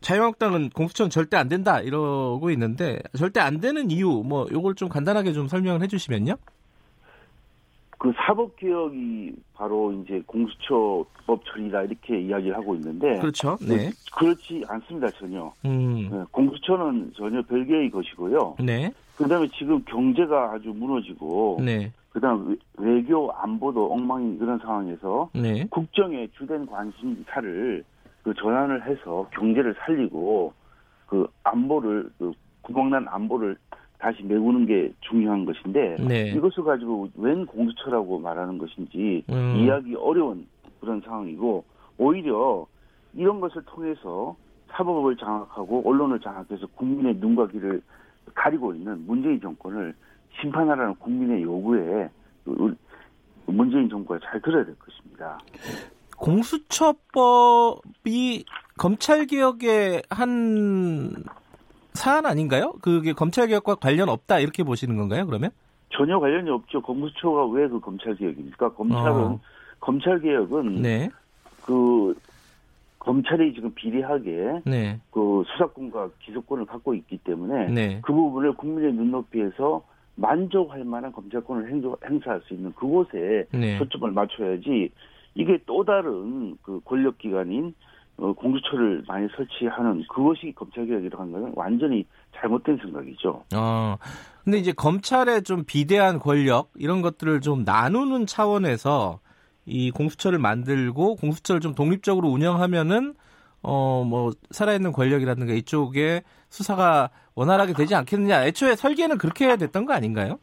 자유한국당은 0.00 0.70
공수처는 0.70 1.10
절대 1.10 1.36
안 1.36 1.48
된다 1.48 1.80
이러고 1.80 2.50
있는데 2.50 2.98
절대 3.16 3.40
안 3.40 3.60
되는 3.60 3.90
이유 3.90 4.22
뭐 4.24 4.46
요걸 4.50 4.74
좀 4.74 4.88
간단하게 4.88 5.32
좀 5.32 5.48
설명을 5.48 5.82
해주시면요. 5.82 6.36
그 7.98 8.12
사법 8.16 8.56
개혁이 8.56 9.32
바로 9.54 9.92
이제 9.92 10.20
공수처법 10.26 11.44
처리다 11.46 11.82
이렇게 11.82 12.20
이야기를 12.20 12.56
하고 12.56 12.74
있는데 12.74 13.20
그렇죠. 13.20 13.56
네. 13.60 13.92
그렇지 14.16 14.64
않습니다 14.66 15.08
전혀. 15.10 15.52
음. 15.64 16.08
네, 16.10 16.24
공수처는 16.32 17.12
전혀 17.16 17.40
별개의 17.42 17.90
것이고요. 17.92 18.56
네. 18.58 18.92
그다음에 19.16 19.46
지금 19.56 19.84
경제가 19.84 20.52
아주 20.52 20.70
무너지고 20.70 21.60
네. 21.64 21.92
그다음 22.12 22.56
외교 22.76 23.32
안보도 23.32 23.92
엉망인 23.92 24.38
그런 24.38 24.58
상황에서 24.58 25.30
네. 25.34 25.66
국정의 25.70 26.28
주된 26.36 26.66
관심사를 26.66 27.84
그 28.22 28.34
전환을 28.34 28.86
해서 28.86 29.26
경제를 29.32 29.74
살리고 29.78 30.52
그 31.06 31.26
안보를 31.42 32.10
그 32.18 32.32
구멍난 32.60 33.08
안보를 33.08 33.56
다시 33.98 34.22
메우는 34.24 34.66
게 34.66 34.92
중요한 35.00 35.44
것인데 35.44 35.96
네. 36.06 36.30
이것을 36.32 36.64
가지고 36.64 37.08
웬 37.16 37.46
공수처라고 37.46 38.18
말하는 38.18 38.58
것인지 38.58 39.24
음. 39.30 39.56
이해하기 39.56 39.94
어려운 39.94 40.46
그런 40.80 41.00
상황이고 41.00 41.64
오히려 41.98 42.66
이런 43.14 43.40
것을 43.40 43.62
통해서 43.62 44.36
사법을 44.68 45.16
장악하고 45.16 45.88
언론을 45.88 46.20
장악해서 46.20 46.66
국민의 46.74 47.16
눈과 47.16 47.46
귀를 47.48 47.80
가리고 48.34 48.74
있는 48.74 49.06
문재인 49.06 49.40
정권을 49.40 49.94
심판하라는 50.40 50.94
국민의 50.96 51.42
요구에 51.42 52.08
문재인 53.46 53.88
정부가 53.88 54.18
잘 54.24 54.40
들어야 54.40 54.64
될 54.64 54.74
것입니다. 54.78 55.38
공수처법이 57.02 58.44
검찰 58.78 59.26
개혁의 59.26 60.02
한 60.10 61.12
사안 61.94 62.26
아닌가요? 62.26 62.72
그게 62.80 63.12
검찰 63.12 63.46
개혁과 63.48 63.74
관련 63.76 64.08
없다 64.08 64.38
이렇게 64.40 64.62
보시는 64.64 64.96
건가요? 64.96 65.26
그러면? 65.26 65.50
전혀 65.90 66.18
관련이 66.18 66.48
없죠. 66.50 66.80
공수처가 66.80 67.46
왜 67.48 67.68
그 67.68 67.78
검찰 67.80 68.14
개혁입니까? 68.16 68.70
검찰은 68.72 69.10
어. 69.14 69.40
검찰 69.80 70.20
개혁은 70.20 70.80
네. 70.82 71.10
그 71.66 72.14
검찰이 72.98 73.52
지금 73.54 73.72
비례하게 73.74 74.62
네. 74.64 75.00
그 75.10 75.42
수사권과 75.52 76.10
기소권을 76.20 76.66
갖고 76.66 76.94
있기 76.94 77.18
때문에 77.18 77.66
네. 77.68 78.00
그 78.02 78.12
부분을 78.12 78.54
국민의 78.54 78.92
눈높이에서 78.94 79.82
만족할 80.14 80.84
만한 80.84 81.12
검찰권을 81.12 81.70
행조, 81.70 81.96
행사할 82.04 82.40
수 82.46 82.54
있는 82.54 82.72
그곳에 82.74 83.46
네. 83.52 83.78
초점을 83.78 84.10
맞춰야지 84.10 84.90
이게 85.34 85.58
또 85.66 85.84
다른 85.84 86.56
그 86.62 86.80
권력기관인 86.84 87.74
어, 88.18 88.32
공수처를 88.34 89.04
많이 89.08 89.26
설치하는 89.34 90.04
그것이 90.08 90.52
검찰개혁이라고 90.54 91.22
하는 91.22 91.32
것은 91.32 91.52
완전히 91.56 92.04
잘못된 92.36 92.78
생각이죠. 92.82 93.42
어. 93.54 93.96
근데 94.44 94.58
이제 94.58 94.72
검찰의 94.72 95.44
좀 95.44 95.64
비대한 95.64 96.18
권력 96.18 96.70
이런 96.76 97.00
것들을 97.00 97.40
좀 97.40 97.64
나누는 97.64 98.26
차원에서 98.26 99.20
이 99.64 99.90
공수처를 99.90 100.38
만들고 100.38 101.16
공수처를 101.16 101.60
좀 101.60 101.74
독립적으로 101.74 102.28
운영하면은 102.28 103.14
어 103.62 104.04
뭐 104.04 104.32
살아있는 104.50 104.92
권력이라든가 104.92 105.52
이쪽에 105.52 106.22
수사가 106.48 107.10
원활하게 107.34 107.72
되지 107.74 107.94
않겠느냐. 107.94 108.44
애초에 108.46 108.74
설계는 108.76 109.18
그렇게 109.18 109.56
됐던 109.56 109.86
거 109.86 109.92
아닌가요? 109.94 110.38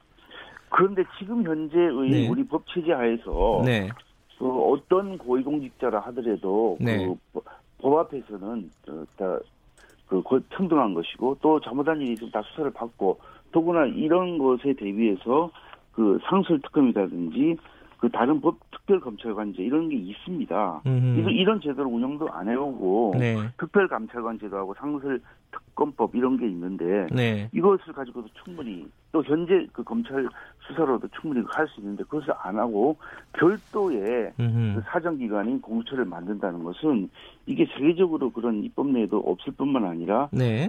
그런데 0.69 1.03
지금 1.17 1.43
현재의 1.45 2.09
네. 2.09 2.27
우리 2.29 2.43
법 2.47 2.63
체제 2.73 2.91
하에서 2.93 3.61
네. 3.65 3.89
그 4.38 4.47
어떤 4.71 5.17
고위공직자라 5.17 5.99
하더라도 5.99 6.77
네. 6.79 7.05
그 7.05 7.15
법- 7.33 7.43
법 7.81 7.97
앞에서는 7.99 8.69
어, 8.89 9.03
다그 9.17 10.39
평등한 10.49 10.93
것이고 10.93 11.38
또 11.41 11.59
잘못한 11.59 11.99
일이 12.01 12.13
있으면 12.13 12.31
다 12.31 12.41
수사를 12.43 12.71
받고 12.71 13.19
더구나 13.51 13.85
이런 13.85 14.38
것에 14.38 14.73
대비해서 14.73 15.49
그그 15.93 16.19
상설 16.29 16.61
특검이라든지 16.61 17.57
그 17.99 18.09
다른 18.09 18.39
법 18.39 18.57
특별 18.89 19.00
검찰관제 19.01 19.62
이런 19.62 19.88
게 19.88 19.96
있습니다. 19.98 20.81
이런, 20.84 21.29
이런 21.29 21.62
제도를 21.62 21.86
운영도 21.86 22.27
안 22.31 22.50
해오고 22.50 23.17
네. 23.19 23.36
특별 23.60 23.88
감찰관 23.88 24.39
제도하고 24.39 24.74
상설 24.74 25.22
특검법 25.51 26.15
이런 26.15 26.38
게 26.38 26.48
있는데 26.48 27.05
네. 27.12 27.48
이것을 27.53 27.93
가지고도 27.93 28.27
충분히 28.43 28.88
또 29.12 29.24
현재 29.24 29.67
그 29.74 29.84
검찰 29.84 30.27
수사로도 30.67 31.08
충분히 31.22 31.46
할 31.51 31.67
수 31.67 31.81
있는데 31.81 32.03
그것을 32.05 32.34
안 32.41 32.58
하고 32.58 32.98
별도의. 33.34 34.34
그 34.38 34.81
사정기관인 34.86 35.62
공수처를 35.62 36.05
만든다는 36.05 36.63
것은 36.63 37.12
이게 37.46 37.67
세계적으로 37.77 38.31
그런 38.31 38.63
입법 38.63 38.88
내에도 38.88 39.19
없을 39.19 39.53
뿐만 39.53 39.86
아니라 39.86 40.29
네. 40.31 40.67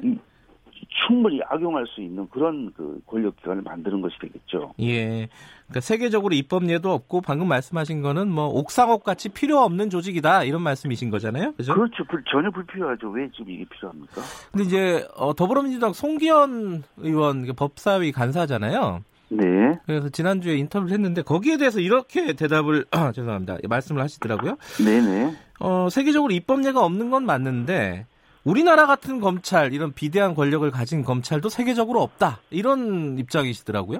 충분히 1.07 1.41
악용할 1.49 1.87
수 1.87 2.01
있는 2.01 2.29
그런 2.31 2.73
그 2.77 3.01
권력기관을 3.07 3.63
만드는 3.63 4.01
것이 4.01 4.17
되겠죠. 4.21 4.75
예. 4.81 5.29
그러니까 5.67 5.81
세계적으로 5.81 6.35
입법례도 6.35 6.91
없고 6.93 7.21
방금 7.21 7.47
말씀하신 7.49 8.03
거는 8.03 8.29
뭐 8.31 8.47
옥상옥 8.47 9.05
같이 9.05 9.29
필요 9.29 9.61
없는 9.61 9.89
조직이다 9.89 10.43
이런 10.45 10.63
말씀이신 10.63 11.11
거잖아요. 11.11 11.53
그죠? 11.53 11.75
그렇죠. 11.75 12.05
불- 12.05 12.25
전혀 12.31 12.51
불필요하죠. 12.51 13.09
왜 13.11 13.29
지금 13.31 13.51
이게 13.51 13.65
필요합니까? 13.67 14.21
근데 14.51 14.65
이제 14.65 15.09
어, 15.17 15.33
더불어민주당 15.35 15.93
송기현 15.93 16.83
의원 16.99 17.47
그 17.47 17.53
법사위 17.53 18.11
간사잖아요. 18.13 19.05
네. 19.33 19.79
그래서 19.87 20.09
지난주에 20.09 20.57
인터뷰를 20.57 20.93
했는데 20.93 21.23
거기에 21.23 21.57
대해서 21.57 21.79
이렇게 21.79 22.33
대답을 22.33 22.87
죄송합니다. 23.15 23.59
말씀을 23.69 24.03
하시더라고요. 24.03 24.57
네네. 24.85 25.37
어, 25.61 25.89
세계적으로 25.89 26.33
입법례가 26.33 26.85
없는 26.85 27.11
건 27.11 27.27
맞는데 27.27 28.07
우리나라 28.45 28.87
같은 28.87 29.21
검찰 29.21 29.73
이런 29.73 29.93
비대한 29.93 30.35
권력을 30.35 30.69
가진 30.71 31.03
검찰도 31.03 31.49
세계적으로 31.49 32.01
없다 32.01 32.39
이런 32.51 33.19
입장이시더라고요. 33.19 33.99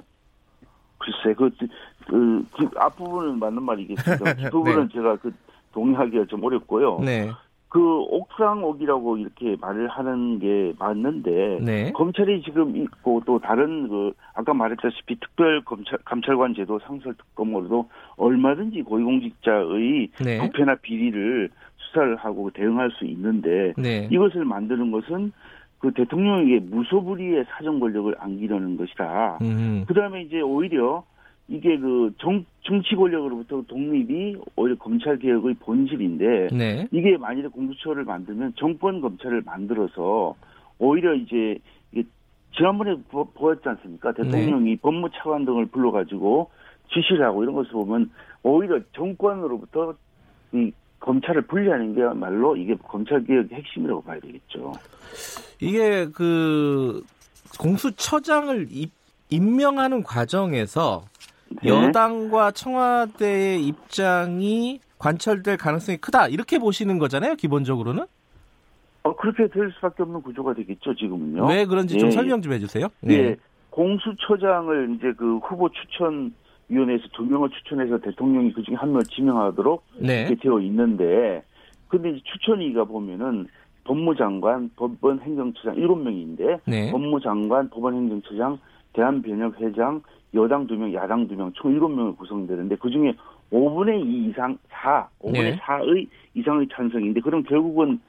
글쎄, 0.97 1.33
그, 1.35 1.49
그, 2.07 2.45
그 2.51 2.69
앞부분은 2.77 3.39
맞는 3.39 3.63
말이겠습니다. 3.63 4.33
뒷부분은 4.35 4.89
제가 4.89 5.15
그 5.17 5.31
동의하기가 5.73 6.25
좀 6.25 6.43
어렵고요. 6.43 6.99
네, 6.99 7.31
그 7.71 7.79
옥상옥이라고 7.79 9.15
이렇게 9.15 9.55
말을 9.61 9.87
하는 9.87 10.39
게 10.39 10.73
맞는데 10.77 11.59
네, 11.61 11.91
검찰이 11.93 12.41
지금 12.41 12.75
있고 12.75 13.23
또 13.25 13.39
다른 13.39 13.87
그 13.87 14.11
아까 14.33 14.53
말했다시피 14.53 15.17
특별 15.21 15.63
검찰 15.63 15.97
감찰관 16.03 16.53
제도 16.53 16.79
상설 16.79 17.13
특검으로도 17.13 17.89
얼마든지 18.17 18.81
고위공직자의 18.81 20.09
네, 20.21 20.39
부패나 20.39 20.75
비리를 20.81 21.49
수사를 21.91 22.15
하고 22.15 22.49
대응할 22.51 22.91
수 22.91 23.05
있는데 23.05 23.73
네, 23.77 24.07
이것을 24.11 24.45
만드는 24.45 24.91
것은 24.91 25.31
그 25.79 25.91
대통령에게 25.93 26.59
무소불위의 26.59 27.45
사정 27.49 27.79
권력을 27.79 28.13
안기려는 28.17 28.77
것이다. 28.77 29.39
음, 29.41 29.83
그 29.87 29.93
다음에 29.93 30.21
이제 30.21 30.39
오히려 30.39 31.03
이게 31.47 31.77
그 31.77 32.13
정, 32.17 32.45
정치 32.61 32.95
권력으로부터 32.95 33.63
독립이 33.67 34.37
오히려 34.55 34.77
검찰 34.77 35.17
개혁의 35.17 35.55
본질인데 35.55 36.47
네, 36.55 36.87
이게 36.91 37.17
만일에 37.17 37.47
공수처를 37.47 38.05
만들면 38.05 38.53
정권 38.55 39.01
검찰을 39.01 39.41
만들어서 39.45 40.35
오히려 40.79 41.13
이제 41.13 41.57
지난번에 42.55 42.95
보, 43.09 43.25
보였지 43.25 43.67
않습니까? 43.67 44.13
네. 44.13 44.23
대통령이 44.23 44.77
법무 44.77 45.09
차관 45.11 45.45
등을 45.45 45.67
불러가지고 45.67 46.49
지시를 46.93 47.25
하고 47.25 47.43
이런 47.43 47.55
것을 47.55 47.71
보면 47.71 48.11
오히려 48.43 48.79
정권으로부터 48.93 49.95
이 50.53 50.71
검찰을 51.01 51.41
분리하는 51.43 51.95
게 51.95 52.01
말로 52.17 52.55
이게 52.55 52.75
검찰 52.87 53.23
개혁의 53.25 53.57
핵심이라고 53.57 54.01
봐야 54.03 54.19
되겠죠. 54.19 54.71
이게 55.59 56.07
그 56.13 57.03
공수처장을 57.59 58.67
입, 58.69 58.91
임명하는 59.29 60.03
과정에서 60.03 61.03
네. 61.61 61.69
여당과 61.69 62.51
청와대의 62.51 63.65
입장이 63.65 64.79
관철될 64.97 65.57
가능성이 65.57 65.97
크다 65.97 66.27
이렇게 66.27 66.59
보시는 66.59 66.97
거잖아요 66.99 67.35
기본적으로는 67.35 68.05
어, 69.03 69.15
그렇게 69.15 69.47
될 69.47 69.71
수밖에 69.71 70.03
없는 70.03 70.21
구조가 70.21 70.53
되겠죠, 70.53 70.93
지금은요. 70.93 71.47
왜 71.47 71.65
그런지 71.65 71.97
좀 71.97 72.09
예, 72.09 72.11
설명 72.11 72.39
좀 72.43 72.53
해주세요. 72.53 72.87
예. 73.09 73.35
공수처장을 73.71 74.95
이제 74.95 75.11
그 75.17 75.37
후보 75.37 75.69
추천 75.69 76.31
위원회에서 76.71 77.03
두 77.11 77.23
명을 77.23 77.49
추천해서 77.49 77.99
대통령이 77.99 78.53
그 78.53 78.63
중에 78.63 78.75
한 78.75 78.89
명을 78.89 79.03
지명하도록 79.03 79.83
네, 79.99 80.21
이렇게 80.21 80.35
되어 80.35 80.59
있는데 80.61 81.43
근데 81.89 82.11
이제 82.11 82.21
추천위가 82.23 82.85
보면은 82.85 83.47
법무장관, 83.83 84.71
법원 84.77 85.19
행정처장 85.19 85.75
일곱 85.75 85.97
명인데 85.97 86.59
네, 86.65 86.91
법무장관, 86.91 87.69
법원 87.69 87.95
행정처장, 87.95 88.57
대한변협회장, 88.93 90.01
여당 90.33 90.65
두 90.65 90.75
명, 90.75 90.93
야당 90.93 91.27
두 91.27 91.35
명, 91.35 91.51
총 91.53 91.71
일곱 91.71 91.89
명을 91.89 92.15
구성되는데 92.15 92.77
그 92.77 92.89
중에 92.89 93.13
5분의 93.51 94.05
2 94.05 94.29
이상 94.29 94.57
4, 94.69 95.09
5분의 95.21 95.33
네. 95.33 95.57
4의 95.57 96.07
이상의 96.35 96.67
찬성인데 96.73 97.19
그럼 97.19 97.43
결국은 97.43 97.99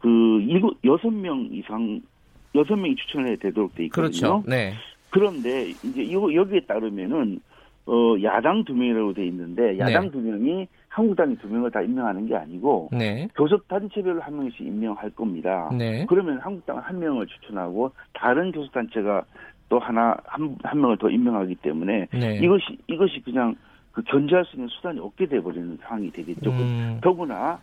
그 0.00 0.08
일곱 0.42 0.76
여섯 0.84 1.10
명 1.10 1.48
이상 1.50 2.02
여섯 2.54 2.76
명이 2.76 2.96
추천을 2.96 3.28
해야 3.28 3.36
되도록 3.36 3.74
돼 3.74 3.84
있거든요. 3.84 4.10
그렇죠. 4.10 4.44
네, 4.46 4.74
그런데 5.08 5.70
이제 5.82 6.02
이거 6.02 6.34
여기에 6.34 6.60
따르면은 6.66 7.40
어 7.86 8.14
야당 8.22 8.64
두 8.64 8.74
명이라고 8.74 9.12
돼 9.14 9.26
있는데 9.26 9.76
야당 9.78 10.04
네. 10.04 10.10
두 10.12 10.18
명이 10.20 10.68
한국당이 10.88 11.36
두 11.38 11.48
명을 11.48 11.70
다 11.70 11.82
임명하는 11.82 12.26
게 12.26 12.36
아니고 12.36 12.90
네, 12.92 13.26
교섭 13.34 13.66
단체별로 13.66 14.20
한 14.20 14.36
명씩 14.36 14.60
임명할 14.60 15.10
겁니다. 15.10 15.68
네, 15.76 16.06
그러면 16.08 16.38
한국당은 16.38 16.82
한 16.82 16.98
명을 17.00 17.26
추천하고 17.26 17.90
다른 18.12 18.52
교섭 18.52 18.72
단체가 18.72 19.24
또 19.68 19.78
하나 19.78 20.16
한, 20.24 20.56
한 20.62 20.80
명을 20.80 20.98
더 20.98 21.08
임명하기 21.08 21.56
때문에 21.56 22.06
네. 22.12 22.36
이것이 22.36 22.78
이것이 22.86 23.20
그냥 23.24 23.56
그 23.90 24.02
견제할 24.02 24.44
수 24.44 24.56
있는 24.56 24.68
수단이 24.68 25.00
없게 25.00 25.26
돼 25.26 25.40
버리는 25.40 25.76
상황이 25.82 26.10
되겠죠. 26.10 26.50
음, 26.50 26.98
더구나 27.02 27.58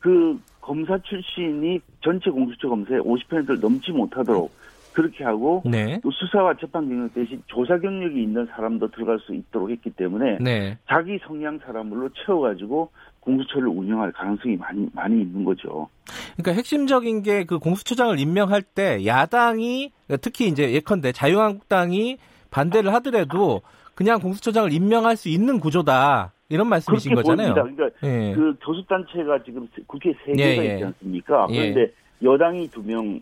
그 0.00 0.40
검사 0.60 0.98
출신이 0.98 1.80
전체 2.02 2.30
공수처 2.30 2.68
검사의 2.68 3.00
50%를 3.02 3.60
넘지 3.60 3.92
못하도록 3.92 4.50
그렇게 4.92 5.24
하고 5.24 5.62
네, 5.64 6.00
또 6.02 6.10
수사와 6.10 6.54
재판 6.54 6.88
경력 6.88 7.12
대신 7.14 7.42
조사 7.46 7.78
경력이 7.78 8.22
있는 8.22 8.46
사람도 8.46 8.88
들어갈 8.92 9.18
수 9.20 9.34
있도록 9.34 9.70
했기 9.70 9.90
때문에 9.90 10.38
네. 10.40 10.78
자기 10.88 11.18
성향 11.26 11.58
사람으로 11.58 12.08
채워가지고 12.24 12.90
공수처를 13.20 13.68
운영할 13.68 14.12
가능성이 14.12 14.56
많이 14.56 14.88
많이 14.94 15.20
있는 15.20 15.44
거죠. 15.44 15.88
그러니까 16.36 16.52
핵심적인 16.52 17.22
게 17.22 17.44
그 17.44 17.58
공수처장을 17.58 18.18
임명할 18.18 18.62
때 18.62 19.04
야당이 19.04 19.92
특히 20.20 20.46
이제 20.46 20.72
예컨대 20.72 21.12
자유한국당이 21.12 22.18
반대를 22.50 22.92
하더라도 22.94 23.62
그냥 23.94 24.20
공수처장을 24.20 24.72
임명할 24.72 25.16
수 25.16 25.28
있는 25.28 25.58
구조다 25.60 26.32
이런 26.48 26.68
말씀이신 26.68 27.14
거잖아요. 27.14 27.54
보입니다. 27.54 27.76
그러니까 27.76 28.06
예. 28.06 28.32
그 28.34 28.56
교섭 28.64 28.86
단체가 28.88 29.42
지금 29.44 29.68
국회 29.86 30.12
세 30.24 30.32
예, 30.36 30.56
개가 30.56 30.64
예. 30.64 30.72
있지 30.74 30.84
않습니까? 30.84 31.46
예. 31.50 31.72
그런데 31.72 31.92
여당이 32.22 32.68
두 32.68 32.82
명, 32.82 33.20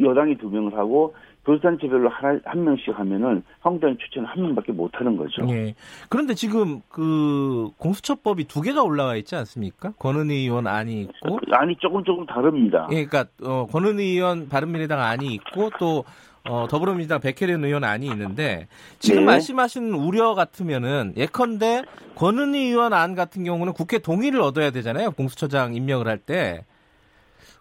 여당이 0.00 0.38
두 0.38 0.48
명을 0.48 0.74
하고 0.76 1.14
교섭 1.44 1.62
단체별로 1.62 2.08
하나 2.08 2.40
한 2.44 2.64
명씩 2.64 2.98
하면은 2.98 3.42
한국당이 3.60 3.96
추천 3.98 4.24
한 4.24 4.42
명밖에 4.42 4.72
못 4.72 4.90
하는 4.94 5.16
거죠. 5.16 5.46
예. 5.50 5.74
그런데 6.08 6.34
지금 6.34 6.80
그 6.88 7.68
공수처법이 7.76 8.44
두 8.44 8.62
개가 8.62 8.82
올라와 8.82 9.16
있지 9.16 9.36
않습니까? 9.36 9.92
권은희 9.98 10.34
의원 10.34 10.66
안이 10.66 11.02
있고, 11.02 11.38
아니 11.52 11.76
조금 11.76 12.02
조금 12.02 12.24
다릅니다. 12.24 12.88
예, 12.92 13.04
그러니까 13.04 13.26
어, 13.42 13.66
권은희 13.66 14.04
의원 14.04 14.48
바른미래당 14.48 15.00
안이 15.00 15.34
있고 15.34 15.70
또 15.78 16.04
어, 16.48 16.66
더불어민주당 16.68 17.20
백혜련 17.20 17.64
의원 17.64 17.84
안이 17.84 18.06
있는데 18.06 18.66
지금 18.98 19.20
네. 19.20 19.26
말씀하신 19.26 19.92
우려 19.92 20.34
같으면은 20.34 21.12
예컨대 21.16 21.82
권은희 22.14 22.68
의원 22.68 22.94
안 22.94 23.14
같은 23.14 23.44
경우는 23.44 23.74
국회 23.74 23.98
동의를 23.98 24.40
얻어야 24.40 24.70
되잖아요. 24.70 25.10
공수처장 25.10 25.74
임명을 25.74 26.08
할 26.08 26.18
때. 26.18 26.64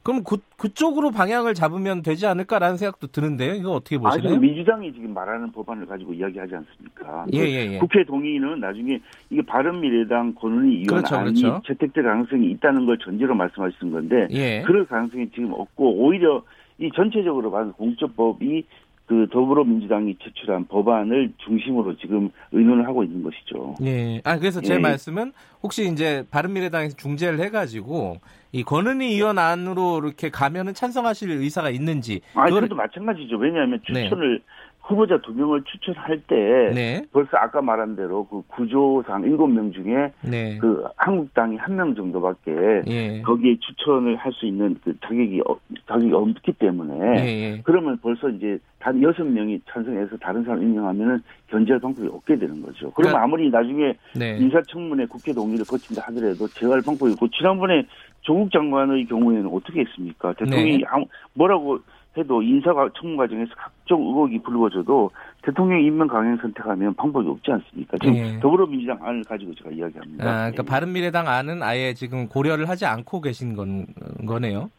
그럼 0.04 0.24
그, 0.24 0.38
그쪽으로 0.58 1.12
방향을 1.12 1.54
잡으면 1.54 2.02
되지 2.02 2.28
않을까라는 2.28 2.76
생각도 2.78 3.08
드는데요. 3.08 3.54
이거 3.54 3.72
어떻게 3.72 3.96
아니 3.96 4.04
보시나요? 4.04 4.38
민주당이 4.38 4.92
지금 4.94 5.14
말하는 5.14 5.52
법안을 5.54 5.86
가지고 5.86 6.14
이야기하지 6.14 6.56
않습니까? 6.56 7.26
예, 7.34 7.40
예, 7.40 7.74
예. 7.74 7.78
국회 7.80 8.04
동의는 8.04 8.60
나중에 8.60 9.00
이게 9.30 9.42
바른미래당 9.42 10.36
권은희 10.36 10.80
의원 10.80 10.88
그렇죠, 10.88 11.16
안이 11.16 11.42
그렇죠. 11.42 11.62
채택될 11.66 12.04
가능성이 12.04 12.52
있다는 12.52 12.86
걸 12.86 12.98
전제로 13.00 13.34
말씀하시는 13.34 13.94
건데 13.94 14.28
예. 14.32 14.62
그럴 14.64 14.86
가능성이 14.86 15.30
지금 15.34 15.54
없고 15.54 15.96
오히려 15.96 16.44
이 16.80 16.90
전체적으로 16.94 17.50
봐서 17.50 17.72
공수처법이 17.72 18.66
그 19.06 19.28
더불어민주당이 19.32 20.18
제출한 20.22 20.66
법안을 20.68 21.34
중심으로 21.46 21.96
지금 21.98 22.30
의논을 22.52 22.88
하고 22.88 23.04
있는 23.04 23.24
것이죠. 23.24 23.76
예. 23.84 24.22
아, 24.26 24.38
그래서 24.38 24.60
제 24.60 24.76
예. 24.76 24.80
말씀은 24.80 25.32
혹시 25.62 25.90
이제 25.90 26.26
바른미래당에서 26.32 26.98
중재를 26.98 27.40
해가지고 27.40 28.18
이 28.56 28.64
권은희 28.64 29.16
의원 29.16 29.40
안으로 29.40 30.00
이렇게 30.04 30.30
가면은 30.30 30.76
찬성하실 30.76 31.32
의사가 31.32 31.72
있는지. 31.72 32.22
아니 32.36 32.52
그거를- 32.52 32.62
그것도 32.62 32.76
마찬가지죠. 32.76 33.36
왜냐하면 33.38 33.80
네. 33.92 34.04
추천을 34.04 34.40
후보자 34.82 35.18
두 35.22 35.34
명을 35.34 35.64
추천할 35.64 36.22
때 36.28 36.36
네. 36.76 37.02
벌써 37.14 37.38
아까 37.38 37.62
말한 37.62 37.96
대로 37.96 38.26
그 38.28 38.42
구조상 38.48 39.24
일곱 39.24 39.48
명 39.48 39.72
중에 39.72 40.12
네. 40.22 40.58
그 40.60 40.84
한국당이 40.98 41.56
한 41.58 41.76
명 41.76 41.96
정도밖에 41.96 42.84
예. 42.88 43.22
거기에 43.22 43.56
추천을 43.62 44.18
할 44.18 44.32
수 44.34 44.46
있는 44.46 44.76
그 44.84 44.94
자격이 45.00 45.42
어- 45.48 45.58
자격이 45.88 46.14
없기 46.14 46.52
때문에 46.60 46.96
예, 47.22 47.26
예. 47.26 47.62
그러면 47.64 47.98
벌써 48.04 48.28
이제 48.30 48.60
단 48.78 49.02
여섯 49.02 49.24
명이 49.24 49.62
찬성해서 49.72 50.18
다른 50.18 50.44
사람 50.44 50.62
임명하면은 50.62 51.24
견제할 51.50 51.80
방법이 51.80 52.08
없게 52.10 52.38
되는 52.38 52.62
거죠. 52.62 52.92
그러면 52.92 52.94
그러니까- 53.14 53.24
아무리 53.24 53.50
나중에 53.50 53.94
네. 54.16 54.38
인사청문회 54.38 55.06
국회 55.08 55.32
동의를 55.34 55.66
거친다 55.66 56.04
하더라도 56.08 56.46
제어할 56.50 56.82
방법이 56.86 57.14
없고 57.14 57.30
지난번에 57.30 57.88
조국 58.24 58.52
장관의 58.52 59.06
경우에는 59.06 59.48
어떻게 59.54 59.82
했습니까? 59.82 60.34
대통령이 60.34 60.78
네. 60.80 60.84
아무- 60.88 61.06
뭐라고 61.34 61.80
해도 62.18 62.42
인사 62.42 62.74
과- 62.74 62.90
청문 62.96 63.18
과정에서 63.18 63.52
각종 63.56 64.02
의혹이 64.02 64.40
불거져도 64.44 65.10
대통령 65.42 65.82
임명 65.82 66.08
강행 66.08 66.38
선택하면 66.38 66.94
방법이 66.96 67.28
없지 67.28 67.52
않습니까? 67.52 67.98
지금 67.98 68.16
예. 68.16 68.40
더불어민주당 68.40 69.00
안을 69.02 69.24
가지고 69.24 69.54
제가 69.56 69.72
이야기합니다. 69.72 70.24
아, 70.24 70.38
그러니까 70.52 70.64
바른미래당 70.64 71.28
안은 71.28 71.64
아예 71.64 71.94
지금 71.94 72.28
고려를 72.28 72.70
하지 72.70 72.86
않고 72.86 73.20
계신 73.22 73.56
건 73.56 73.88
거네요. 74.28 74.70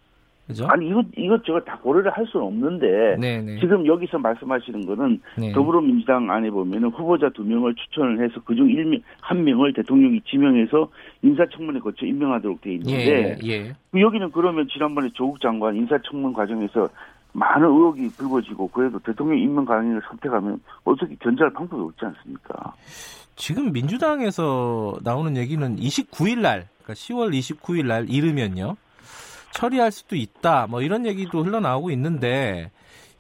그죠? 0.46 0.66
아니 0.68 0.88
이것 0.88 1.06
이것저것 1.16 1.64
다 1.64 1.78
고려를 1.78 2.10
할 2.10 2.26
수는 2.26 2.46
없는데 2.46 3.16
네, 3.18 3.40
네. 3.40 3.58
지금 3.60 3.86
여기서 3.86 4.18
말씀하시는 4.18 4.84
거는 4.84 5.20
네. 5.38 5.52
더불어민주당 5.52 6.30
안에 6.30 6.50
보면은 6.50 6.90
후보자 6.90 7.30
두 7.30 7.42
명을 7.42 7.74
추천을 7.74 8.22
해서 8.22 8.40
그중 8.44 8.68
일명 8.68 9.00
한 9.20 9.42
명을 9.42 9.72
대통령이 9.72 10.20
지명해서 10.26 10.90
인사청문회 11.22 11.80
거쳐 11.80 12.04
임명하도록 12.04 12.60
돼 12.60 12.74
있는데 12.74 13.38
예, 13.42 13.48
예. 13.48 13.72
여기는 13.98 14.30
그러면 14.32 14.68
지난번에 14.70 15.08
조국 15.14 15.40
장관 15.40 15.76
인사청문 15.76 16.34
과정에서 16.34 16.88
많은 17.32 17.66
의혹이 17.66 18.10
불거지고 18.16 18.68
그래도 18.68 18.98
대통령 19.00 19.38
임명 19.38 19.64
강행을 19.64 20.02
선택하면 20.08 20.60
어떻게 20.84 21.14
견제할 21.16 21.52
방법이 21.52 21.82
없지 21.82 22.04
않습니까? 22.04 22.74
지금 23.36 23.72
민주당에서 23.72 24.94
나오는 25.02 25.36
얘기는 25.36 25.76
29일 25.76 26.38
날, 26.38 26.68
그러니까 26.82 26.94
10월 26.94 27.36
29일 27.36 27.86
날 27.86 28.08
이르면요. 28.08 28.76
처리할 29.54 29.92
수도 29.92 30.16
있다. 30.16 30.66
뭐 30.68 30.82
이런 30.82 31.06
얘기도 31.06 31.42
흘러나오고 31.44 31.90
있는데 31.92 32.70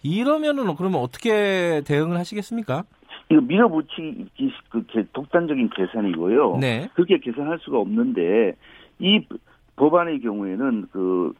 이러면은 0.02 0.74
그러면 0.76 1.00
어떻게 1.00 1.80
대응을 1.86 2.18
하시겠습니까? 2.18 2.84
이거 3.30 3.40
밀어붙이기 3.40 4.52
그 4.68 4.84
개- 4.86 5.06
독단적인 5.12 5.70
계산이고요. 5.70 6.58
네. 6.60 6.88
그렇게 6.94 7.18
계산할 7.18 7.58
수가 7.60 7.78
없는데 7.78 8.52
이 8.98 9.20
법안의 9.76 10.20
경우에는 10.20 10.88
그 10.92 11.32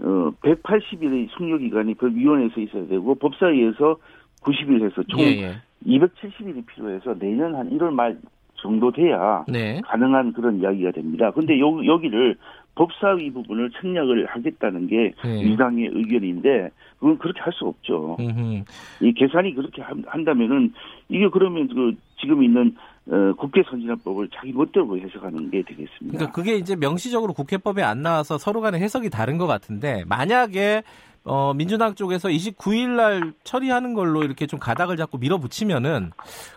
어, 0.00 0.30
180일의 0.42 1.30
숙려 1.30 1.56
기간이 1.56 1.94
법위원회에서 1.94 2.60
있어야 2.60 2.86
되고 2.86 3.14
법사위에서 3.14 3.96
90일 4.42 4.84
해서 4.84 5.02
총 5.08 5.20
예, 5.20 5.24
예. 5.42 5.56
270일이 5.86 6.66
필요해서 6.66 7.14
내년 7.18 7.54
한 7.54 7.70
1월 7.70 7.90
말 7.94 8.18
정도 8.56 8.90
돼야 8.92 9.44
네. 9.48 9.80
가능한 9.86 10.34
그런 10.34 10.60
이야기가 10.60 10.90
됩니다. 10.90 11.30
근데 11.30 11.58
요, 11.58 11.84
여기를 11.86 12.36
법사위 12.76 13.30
부분을 13.32 13.70
생략을 13.80 14.26
하겠다는 14.26 14.86
게 14.86 15.12
네. 15.24 15.42
민주당의 15.42 15.90
의견인데 15.92 16.70
그건 17.00 17.18
그렇게 17.18 17.40
할 17.40 17.52
수 17.52 17.64
없죠. 17.66 18.16
음흠. 18.20 18.62
이 19.00 19.12
계산이 19.14 19.54
그렇게 19.54 19.82
한- 19.82 20.04
한다면은 20.06 20.72
이게 21.08 21.28
그러면 21.32 21.68
그 21.68 21.94
지금 22.20 22.42
있는 22.44 22.74
어, 23.08 23.32
국회 23.38 23.62
선진화법을 23.70 24.28
자기 24.34 24.52
멋대로 24.52 24.98
해석하는 24.98 25.50
게 25.50 25.62
되겠습니다. 25.62 26.18
그러니까 26.18 26.32
그게 26.32 26.56
이제 26.56 26.74
명시적으로 26.76 27.32
국회법에 27.34 27.82
안 27.82 28.02
나와서 28.02 28.36
서로 28.36 28.60
간에 28.60 28.78
해석이 28.80 29.10
다른 29.10 29.38
것 29.38 29.46
같은데 29.46 30.04
만약에 30.06 30.82
어, 31.24 31.54
민주당 31.54 31.94
쪽에서 31.94 32.28
29일 32.28 32.88
날 32.90 33.32
처리하는 33.44 33.94
걸로 33.94 34.22
이렇게 34.22 34.46
좀 34.46 34.58
가닥을 34.60 34.96
잡고 34.96 35.18
밀어붙이면은 35.18 36.10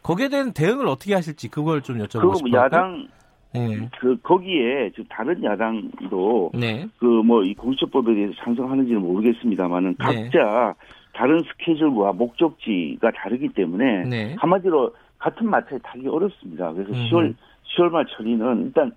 거기에 0.04 0.30
대한 0.30 0.54
대응을 0.54 0.88
어떻게 0.88 1.14
하실지 1.14 1.50
그걸 1.50 1.82
좀 1.82 1.98
여쭤보고 2.00 2.36
싶어요. 2.38 2.52
뭐 2.52 2.60
야당 2.60 3.08
네. 3.54 3.90
그 4.00 4.18
거기에 4.22 4.92
지금 4.92 5.06
다른 5.10 5.44
야당도 5.44 6.52
네. 6.54 6.88
그뭐 6.98 7.44
이 7.44 7.54
공수처법에 7.56 8.14
대해서 8.14 8.34
찬성하는지는 8.44 9.02
모르겠습니다만은 9.02 9.96
네. 9.98 10.24
각자 10.30 10.76
다른 11.14 11.42
스케줄과 11.42 12.14
목적지가 12.14 13.12
다르기 13.12 13.50
때문에 13.50 14.04
네. 14.04 14.36
한마디로 14.38 14.94
같은 15.18 15.50
마차에 15.50 15.80
타기 15.84 16.08
어렵습니다. 16.08 16.72
그래서 16.74 16.92
음흠. 16.92 17.10
10월 17.10 17.36
10월 17.76 17.90
말 17.90 18.06
처리는 18.06 18.66
일단 18.66 18.92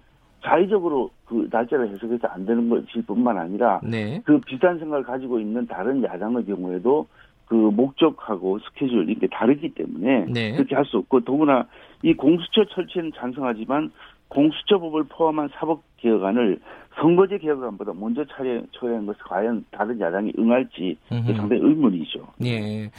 자의적으로 0.44 1.10
그 1.24 1.48
날짜를 1.50 1.88
해석해서 1.88 2.28
안 2.28 2.44
되는 2.44 2.68
것일 2.68 3.06
뿐만 3.06 3.38
아니라 3.38 3.80
네. 3.82 4.20
그 4.24 4.38
비슷한 4.40 4.78
생각을 4.78 5.04
가지고 5.04 5.40
있는 5.40 5.66
다른 5.66 6.02
야당의 6.02 6.44
경우에도 6.44 7.06
그 7.46 7.54
목적하고 7.54 8.58
스케줄 8.60 9.08
이게 9.10 9.26
다르기 9.26 9.74
때문에 9.74 10.26
네. 10.28 10.52
그렇게 10.52 10.74
할 10.74 10.84
수 10.84 10.98
없고 10.98 11.20
더구나 11.20 11.66
이 12.02 12.14
공수처 12.14 12.64
철치는 12.64 13.12
찬성하지만 13.16 13.92
공수처법을 14.32 15.04
포함한 15.04 15.50
사법 15.54 15.82
개혁안을 15.98 16.58
선거제 17.00 17.38
개혁안보다 17.38 17.92
먼저 17.94 18.24
처리, 18.36 18.60
처리하는 18.72 19.06
것을 19.06 19.20
과연 19.24 19.64
다른 19.70 19.98
야당이 20.00 20.32
응할지. 20.38 20.96
상당히 21.08 21.60
의문이죠. 21.62 22.26
예. 22.44 22.90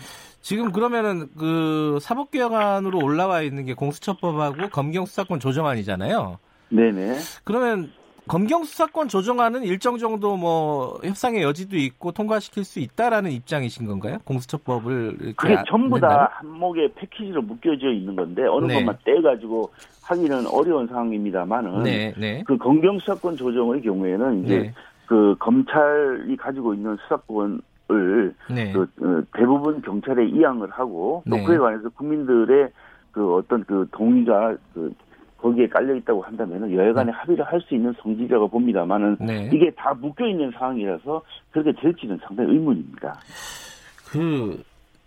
지금 0.41 0.72
그러면은 0.72 1.28
그 1.38 2.00
사법개혁안으로 2.02 3.00
올라와 3.04 3.41
있는 3.41 3.65
게 3.65 3.74
공수처법하고 3.74 4.69
검경수사권 4.69 5.39
조정안이잖아요. 5.39 6.38
네네. 6.69 7.17
그러면 7.43 7.91
검경 8.27 8.63
수사권 8.63 9.09
조정안은 9.09 9.63
일정 9.63 9.97
정도 9.97 10.38
뭐 10.38 10.97
협상의 11.03 11.43
여지도 11.43 11.75
있고 11.77 12.12
통과시킬 12.12 12.63
수 12.63 12.79
있다라는 12.79 13.31
입장이신 13.31 13.86
건가요? 13.86 14.17
공수처법을 14.23 15.33
그게 15.36 15.55
안 15.55 15.63
전부? 15.67 15.99
다 15.99 16.29
한목에 16.33 16.93
패키지로 16.95 17.41
묶여져 17.41 17.91
있는 17.91 18.15
건데 18.15 18.43
어느 18.45 18.65
네. 18.65 18.75
것만 18.75 18.97
떼가지고 19.03 19.71
하기는 20.03 20.47
어려운 20.47 20.88
상황입니다만은 20.88 21.83
네, 21.83 22.13
네. 22.17 22.43
그 22.45 22.57
검경 22.57 22.99
수사권 22.99 23.36
조정의 23.36 23.81
경우에는 23.81 24.43
이제 24.43 24.59
네. 24.59 24.73
그 25.05 25.36
검찰이 25.39 26.36
가지고 26.38 26.73
있는 26.73 26.97
수사권을 27.03 28.33
네. 28.49 28.71
그 28.71 28.81
어, 29.01 29.23
대부분 29.36 29.81
경찰에 29.81 30.25
이양을 30.27 30.69
하고 30.71 31.23
또 31.29 31.36
네. 31.36 31.43
그에 31.43 31.57
관해서 31.57 31.89
국민들의 31.89 32.69
그 33.12 33.36
어떤 33.36 33.63
그 33.65 33.88
동의가 33.91 34.55
그 34.73 34.91
거기에 35.43 35.67
깔려 35.67 35.93
있다고 35.95 36.21
한다면은 36.21 36.73
여야간에 36.73 37.12
합의를 37.12 37.43
할 37.45 37.60
수 37.67 37.75
있는 37.75 37.93
성질이라고 38.01 38.47
봅니다만은 38.47 39.17
네. 39.19 39.49
이게 39.53 39.69
다 39.71 39.93
묶여 39.93 40.25
있는 40.25 40.51
상황이라서 40.51 41.21
그렇게 41.51 41.73
될지는 41.82 42.17
상당히 42.25 42.51
의문입니다. 42.53 43.19
그 44.10 44.63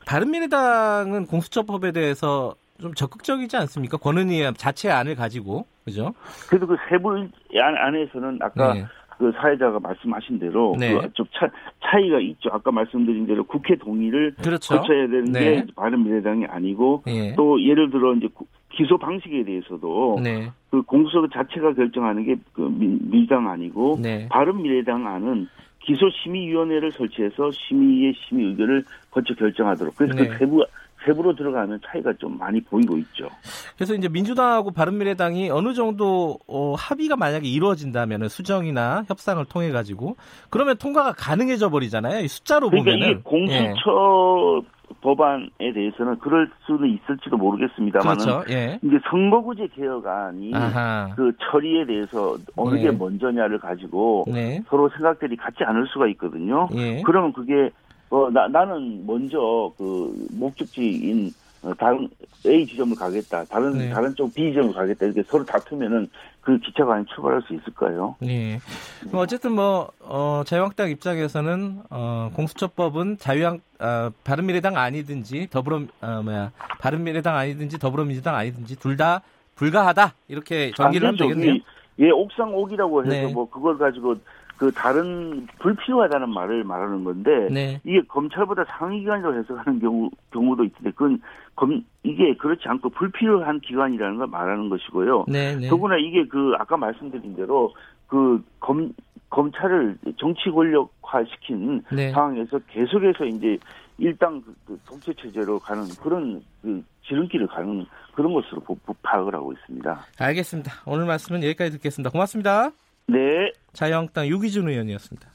바른미래당은 0.06 1.26
공수처법에 1.26 1.92
대해서 1.92 2.54
좀 2.80 2.92
적극적이지 2.94 3.56
않습니까? 3.56 3.96
권은희 3.96 4.52
자체 4.58 4.90
안을 4.90 5.16
가지고 5.16 5.66
그죠? 5.86 6.12
그래도 6.48 6.66
그 6.66 6.76
세부 6.90 7.10
안- 7.16 7.76
안에서는 7.76 8.38
아까 8.42 8.74
네. 8.74 8.84
그 9.18 9.32
사회자가 9.40 9.80
말씀하신 9.80 10.38
대로 10.38 10.76
네. 10.78 10.94
그좀 10.94 11.24
차, 11.32 11.48
차이가 11.82 12.20
있죠. 12.20 12.50
아까 12.52 12.70
말씀드린 12.70 13.26
대로 13.26 13.44
국회 13.44 13.74
동의를 13.76 14.34
그렇죠. 14.42 14.76
거쳐야 14.76 15.06
되는 15.08 15.24
네. 15.32 15.40
게 15.40 15.66
바른미래당이 15.74 16.44
아니고 16.46 17.02
예. 17.06 17.34
또 17.34 17.60
예를 17.62 17.90
들어 17.90 18.14
이제 18.14 18.28
구- 18.34 18.46
기소 18.70 18.98
방식에 18.98 19.42
대해서도 19.44 20.20
네. 20.22 20.50
그 20.70 20.82
공수처 20.82 21.26
자체가 21.32 21.72
결정하는 21.74 22.24
게 22.24 22.36
그 22.52 22.60
민주당 22.78 23.48
아니고 23.48 23.98
네. 24.02 24.28
바른미래당 24.30 25.06
안은 25.06 25.48
기소심의위원회를 25.80 26.92
설치해서 26.92 27.50
심의의 27.52 28.12
심의 28.16 28.46
의견을 28.46 28.84
거쳐 29.10 29.34
결정하도록 29.34 29.94
그래서 29.96 30.14
네. 30.14 30.28
그 30.28 30.38
세부 30.38 30.64
세부로 31.06 31.34
들어가면 31.34 31.80
차이가 31.86 32.12
좀 32.14 32.36
많이 32.38 32.60
보이고 32.60 32.96
있죠. 32.98 33.28
그래서 33.76 33.94
이제 33.94 34.08
민주당하고 34.08 34.72
바른미래당이 34.72 35.50
어느 35.50 35.72
정도 35.72 36.38
어, 36.48 36.74
합의가 36.74 37.16
만약에 37.16 37.46
이루어진다면 37.48 38.28
수정이나 38.28 39.04
협상을 39.08 39.42
통해 39.46 39.70
가지고 39.70 40.16
그러면 40.50 40.76
통과가 40.76 41.12
가능해져 41.12 41.70
버리잖아요. 41.70 42.20
이 42.20 42.28
숫자로 42.28 42.70
그러니까 42.70 42.92
보면은 42.92 43.22
공수처 43.22 44.62
법안에 45.00 45.72
대해서는 45.74 46.18
그럴 46.18 46.50
수는 46.66 46.88
있을지도 46.90 47.36
예. 47.36 47.38
모르겠습니다만은 47.38 48.24
그렇죠. 48.24 48.44
예. 48.50 48.78
이제 48.82 48.98
선거구제 49.10 49.68
개혁안이 49.74 50.52
아하. 50.54 51.12
그 51.14 51.32
처리에 51.38 51.86
대해서 51.86 52.36
어느 52.56 52.74
네. 52.76 52.82
게 52.82 52.90
먼저냐를 52.90 53.58
가지고 53.58 54.24
네. 54.28 54.62
서로 54.68 54.88
생각들이 54.90 55.36
같지 55.36 55.64
않을 55.64 55.86
수가 55.88 56.08
있거든요. 56.08 56.68
예. 56.74 57.02
그러면 57.04 57.32
그게 57.32 57.70
어, 58.10 58.30
나, 58.30 58.46
나는 58.48 59.04
먼저 59.06 59.72
그 59.76 60.26
목적지인 60.32 61.32
어, 61.62 61.74
다른 61.74 62.08
A 62.46 62.64
지점을 62.66 62.94
가겠다, 62.96 63.44
다른 63.44 63.78
네. 63.78 63.90
다른 63.90 64.14
쪽 64.14 64.32
B 64.32 64.50
지점을 64.52 64.72
가겠다 64.72 65.06
이렇게 65.06 65.22
서로 65.24 65.44
다투면은 65.44 66.08
그 66.40 66.58
기차가 66.58 66.94
안 66.94 67.04
출발할 67.06 67.42
수 67.42 67.54
있을까요? 67.54 68.14
예. 68.24 68.60
그럼 69.00 69.22
어쨌든 69.22 69.52
뭐 69.52 69.90
어, 70.00 70.42
자유한국당 70.46 70.90
입장에서는 70.90 71.80
어, 71.90 72.30
공수처법은 72.34 73.18
자유한 73.18 73.60
어, 73.80 74.10
바른미래당 74.22 74.76
아니든지 74.76 75.48
더불어 75.50 75.80
어, 76.00 76.22
뭐야 76.22 76.52
바른미래당 76.78 77.34
아니든지 77.34 77.78
더불어민주당 77.80 78.36
아니든지 78.36 78.76
둘 78.78 78.96
다 78.96 79.22
불가하다 79.56 80.14
이렇게 80.28 80.70
전기를 80.76 81.08
하면 81.08 81.14
안 81.20 81.28
되죠. 81.28 81.34
되겠네요. 81.40 81.54
이- 81.56 81.62
예, 81.98 82.10
옥상 82.10 82.54
옥이라고 82.54 83.04
해서 83.06 83.10
네. 83.10 83.26
뭐 83.32 83.48
그걸 83.50 83.76
가지고 83.78 84.16
그 84.56 84.72
다른 84.72 85.46
불필요하다는 85.58 86.30
말을 86.30 86.64
말하는 86.64 87.04
건데 87.04 87.48
네. 87.50 87.80
이게 87.84 88.00
검찰보다 88.08 88.64
상위 88.68 89.00
기관이라고 89.00 89.38
해석하는 89.38 89.80
경우 89.80 90.10
경우도 90.32 90.64
있는데 90.64 90.90
그건 90.92 91.20
검 91.54 91.84
이게 92.02 92.34
그렇지 92.36 92.62
않고 92.66 92.90
불필요한 92.90 93.60
기관이라는 93.60 94.16
걸 94.16 94.26
말하는 94.26 94.68
것이고요. 94.68 95.26
네, 95.28 95.56
네. 95.56 95.68
더구나 95.68 95.96
이게 95.98 96.26
그 96.26 96.54
아까 96.58 96.76
말씀드린 96.76 97.34
대로 97.36 97.72
그 98.06 98.42
검 98.60 98.92
검찰을 99.30 99.98
정치 100.18 100.50
권력화 100.50 101.24
시킨 101.24 101.82
네. 101.92 102.10
상황에서 102.12 102.58
계속해서 102.68 103.24
이제 103.24 103.58
일당 103.98 104.40
그, 104.42 104.54
그 104.66 104.78
독재 104.86 105.12
체제로 105.14 105.58
가는 105.58 105.84
그런 106.02 106.42
그 106.62 106.82
지름길을 107.06 107.46
가는 107.48 107.84
그런 108.14 108.32
것으로 108.32 108.62
파악을 109.02 109.34
하고 109.34 109.52
있습니다. 109.52 110.06
알겠습니다. 110.18 110.72
오늘 110.86 111.06
말씀은 111.06 111.42
여기까지 111.42 111.72
듣겠습니다. 111.72 112.10
고맙습니다. 112.10 112.70
네. 113.08 113.52
자유한국당 113.72 114.26
유기준 114.26 114.68
의원이었습니다. 114.68 115.30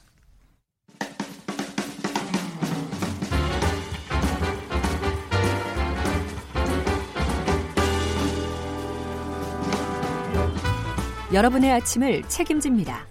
여러분의 11.32 11.72
아침을 11.72 12.22
책임집니다. 12.28 13.06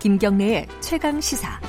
김경래의 0.00 0.66
최강 0.80 1.20
시사. 1.20 1.60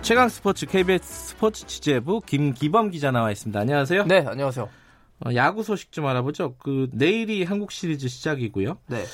최강 0.00 0.28
스포츠 0.28 0.66
KBS 0.66 1.28
스포츠 1.28 1.64
취재부 1.66 2.22
김기범 2.26 2.90
기자 2.90 3.12
나와 3.12 3.30
있습니다. 3.30 3.60
안녕하세요. 3.60 4.04
네, 4.06 4.24
안녕하세요. 4.26 4.68
어, 5.24 5.34
야구 5.36 5.62
소식 5.62 5.92
좀 5.92 6.06
알아보죠. 6.06 6.56
그 6.58 6.88
내일이 6.92 7.44
한국 7.44 7.70
시리즈 7.70 8.08
시작이고요. 8.08 8.78
네. 8.88 9.04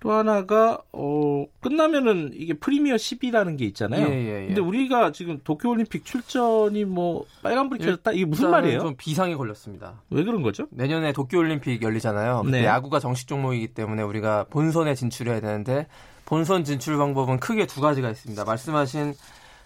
또 0.00 0.12
하나가 0.12 0.78
어 0.92 1.44
끝나면은 1.60 2.30
이게 2.32 2.54
프리미어 2.54 2.96
10이라는 2.96 3.58
게 3.58 3.66
있잖아요. 3.66 4.06
예, 4.08 4.12
예, 4.12 4.42
예. 4.42 4.46
근데 4.46 4.60
우리가 4.62 5.12
지금 5.12 5.40
도쿄 5.44 5.68
올림픽 5.68 6.06
출전이 6.06 6.86
뭐 6.86 7.26
빨간불이 7.42 7.84
켜졌다. 7.84 8.12
이게 8.12 8.24
무슨 8.24 8.50
말이에요? 8.50 8.80
좀 8.80 8.94
비상이 8.96 9.34
걸렸습니다. 9.34 10.00
왜 10.08 10.24
그런 10.24 10.42
거죠? 10.42 10.66
내년에 10.70 11.12
도쿄 11.12 11.38
올림픽 11.38 11.82
열리잖아요. 11.82 12.44
네. 12.44 12.64
야구가 12.64 12.98
정식 12.98 13.28
종목이기 13.28 13.68
때문에 13.74 14.02
우리가 14.02 14.46
본선에 14.48 14.94
진출해야 14.94 15.40
되는데 15.40 15.86
본선 16.24 16.64
진출 16.64 16.96
방법은 16.96 17.38
크게 17.38 17.66
두 17.66 17.82
가지가 17.82 18.08
있습니다. 18.08 18.42
말씀하신 18.44 19.12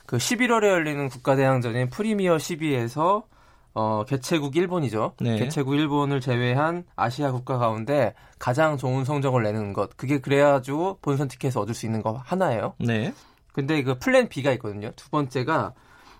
그 0.06 0.16
11월에 0.16 0.64
열리는 0.64 1.08
국가대항전인 1.08 1.90
프리미어 1.90 2.38
12에서 2.38 3.22
어, 3.74 4.04
개최국 4.06 4.56
일본이죠. 4.56 5.14
네. 5.20 5.36
개최국 5.36 5.74
일본을 5.74 6.20
제외한 6.20 6.84
아시아 6.94 7.32
국가 7.32 7.58
가운데 7.58 8.14
가장 8.38 8.76
좋은 8.76 9.04
성적을 9.04 9.42
내는 9.42 9.72
것. 9.72 9.96
그게 9.96 10.20
그래가지고 10.20 10.98
본선 11.02 11.28
티켓을 11.28 11.60
얻을 11.60 11.74
수 11.74 11.84
있는 11.86 12.02
거 12.02 12.20
하나예요. 12.24 12.74
네. 12.78 13.12
근데 13.52 13.82
그 13.82 13.98
플랜 13.98 14.28
B가 14.28 14.52
있거든요. 14.52 14.92
두 14.96 15.10
번째가 15.10 15.74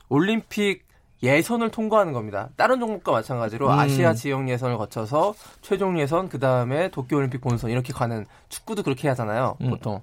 올림픽 0.09 0.85
예선을 1.23 1.71
통과하는 1.71 2.13
겁니다. 2.13 2.51
다른 2.57 2.81
종목과 2.81 3.13
마찬가지로 3.13 3.67
음. 3.67 3.79
아시아 3.79 4.15
지역 4.15 4.49
예선을 4.49 4.77
거쳐서 4.77 5.35
최종 5.63 5.99
예선 5.99 6.29
그 6.29 6.39
다음에 6.39 6.91
도쿄올림픽 6.91 7.41
본선 7.41 7.71
이렇게 7.71 7.93
가는 7.93 8.27
축구도 8.49 8.83
그렇게 8.83 9.09
하잖아요. 9.09 9.57
음. 9.63 9.71
보통 9.71 10.03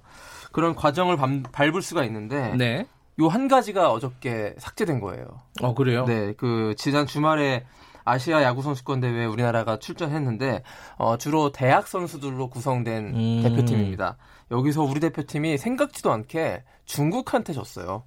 그런 0.52 0.74
과정을 0.74 1.16
밟, 1.16 1.42
밟을 1.52 1.82
수가 1.82 2.04
있는데 2.04 2.54
네. 2.56 2.86
요 3.20 3.28
한 3.28 3.48
가지가 3.48 3.92
어저께 3.92 4.54
삭제된 4.58 5.00
거예요. 5.00 5.26
어 5.60 5.74
그래요? 5.74 6.04
네, 6.06 6.32
그 6.36 6.74
지난 6.78 7.06
주말에 7.06 7.64
아시아 8.04 8.42
야구 8.42 8.62
선수권 8.62 9.00
대회에 9.00 9.26
우리나라가 9.26 9.78
출전했는데 9.78 10.62
어, 10.96 11.16
주로 11.18 11.52
대학 11.52 11.86
선수들로 11.86 12.48
구성된 12.50 13.04
음. 13.14 13.40
대표팀입니다. 13.42 14.16
여기서 14.50 14.82
우리 14.82 15.00
대표팀이 15.00 15.58
생각지도 15.58 16.10
않게 16.12 16.64
중국한테 16.84 17.52
졌어요. 17.52 18.04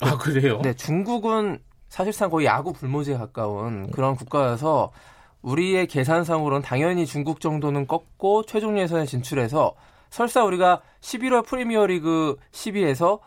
아 0.00 0.16
그래요? 0.18 0.60
네, 0.62 0.74
중국은 0.74 1.58
사실상 1.88 2.30
거의 2.30 2.46
야구 2.46 2.72
불모지에 2.72 3.16
가까운 3.16 3.90
그런 3.90 4.16
국가여서 4.16 4.92
우리의 5.42 5.86
계산상으로는 5.86 6.62
당연히 6.62 7.06
중국 7.06 7.40
정도는 7.40 7.86
꺾고 7.86 8.44
최종 8.44 8.78
예선에 8.78 9.06
진출해서 9.06 9.74
설사 10.10 10.44
우리가 10.44 10.82
11월 11.00 11.46
프리미어리그 11.46 12.36
12에서 12.52 13.20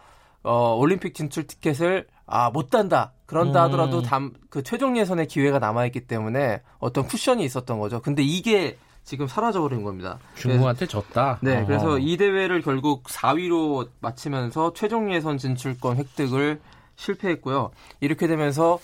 어, 0.49 0.75
올림픽 0.75 1.13
진출 1.13 1.45
티켓을 1.45 2.07
아, 2.25 2.49
못 2.49 2.71
단다. 2.71 3.11
그런다 3.27 3.61
음. 3.61 3.65
하더라도 3.67 4.01
담, 4.01 4.33
그 4.49 4.63
최종 4.63 4.97
예선의 4.97 5.27
기회가 5.27 5.59
남아있기 5.59 6.07
때문에 6.07 6.63
어떤 6.79 7.05
쿠션이 7.05 7.43
있었던 7.45 7.77
거죠. 7.79 8.01
근데 8.01 8.23
이게 8.23 8.75
지금 9.03 9.27
사라져버린 9.27 9.83
겁니다. 9.83 10.17
중국한테 10.35 10.87
졌다. 10.87 11.37
네, 11.41 11.61
어. 11.61 11.65
그래서 11.67 11.99
이 11.99 12.17
대회를 12.17 12.63
결국 12.63 13.03
4위로 13.03 13.89
마치면서 14.01 14.73
최종 14.73 15.13
예선 15.13 15.37
진출권 15.37 15.97
획득을 15.97 16.59
실패했고요. 16.95 17.69
이렇게 17.99 18.25
되면서 18.25 18.79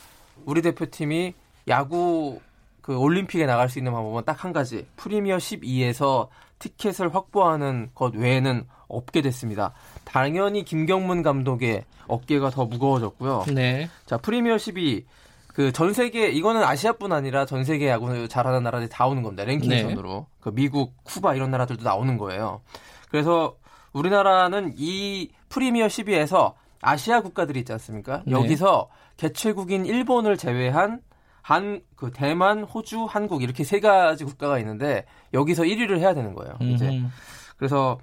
우리 0.46 0.62
대표팀이 0.62 1.34
야구 1.68 2.40
그 2.82 2.96
올림픽에 2.96 3.48
나갈 3.48 3.70
수 3.70 3.80
있는 3.80 3.92
방법은 3.92 4.24
딱 4.26 4.44
한 4.44 4.54
가지. 4.54 4.86
프리미어 4.98 5.38
12에서 5.38 6.28
티켓을 6.60 7.14
확보하는 7.16 7.90
것 7.96 8.14
외에는 8.16 8.68
없게 8.88 9.22
됐습니다. 9.22 9.74
당연히 10.04 10.64
김경문 10.64 11.24
감독의 11.24 11.84
어깨가 12.08 12.50
더 12.52 12.66
무거워졌고요. 12.66 13.46
네. 13.54 13.90
자, 14.06 14.18
프리미어 14.18 14.58
12. 14.58 15.06
그 15.48 15.72
전 15.72 15.94
세계 15.94 16.28
이거는 16.30 16.64
아시아뿐 16.64 17.14
아니라 17.14 17.46
전 17.46 17.64
세계 17.64 17.88
야구 17.88 18.28
잘하는 18.28 18.62
나라들이 18.64 18.90
다 18.90 19.08
오는 19.08 19.24
겁니다. 19.24 19.46
랭킹선으로. 19.46 20.28
그 20.42 20.54
미국, 20.54 20.94
쿠바 21.06 21.34
이런 21.36 21.50
나라들도 21.50 21.82
나오는 21.84 22.18
거예요. 22.18 22.62
그래서 23.10 23.56
우리나라는 23.94 24.74
이 24.78 25.30
프리미어 25.48 25.88
12에서 25.88 26.54
아시아 26.82 27.22
국가들이 27.22 27.60
있지 27.60 27.72
않습니까? 27.72 28.22
네. 28.26 28.34
여기서 28.34 28.90
개최국인 29.18 29.86
일본을 29.86 30.36
제외한 30.38 31.00
한 31.42 31.82
그 31.96 32.12
대만, 32.12 32.64
호주, 32.64 33.06
한국 33.06 33.42
이렇게 33.42 33.64
세 33.64 33.80
가지 33.80 34.26
국가가 34.26 34.60
있는데 34.60 35.06
여기서 35.34 35.64
1위를 35.64 36.00
해야 36.00 36.14
되는 36.14 36.34
거예요. 36.34 36.56
이제 36.60 36.90
음. 36.90 37.10
그래서 37.56 37.98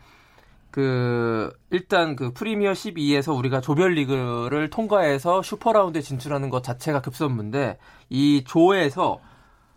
그 0.73 1.53
일단 1.71 2.17
그 2.17 2.33
프리미어 2.33 2.73
12에서 2.73 3.37
우리가 3.37 3.61
조별리그를 3.61 4.71
통과해서 4.71 5.43
슈퍼라운드에 5.43 6.01
진출하는 6.01 6.49
것 6.49 6.65
자체가 6.65 7.03
급선무인데 7.03 7.77
이 8.09 8.43
조에서 8.47 9.21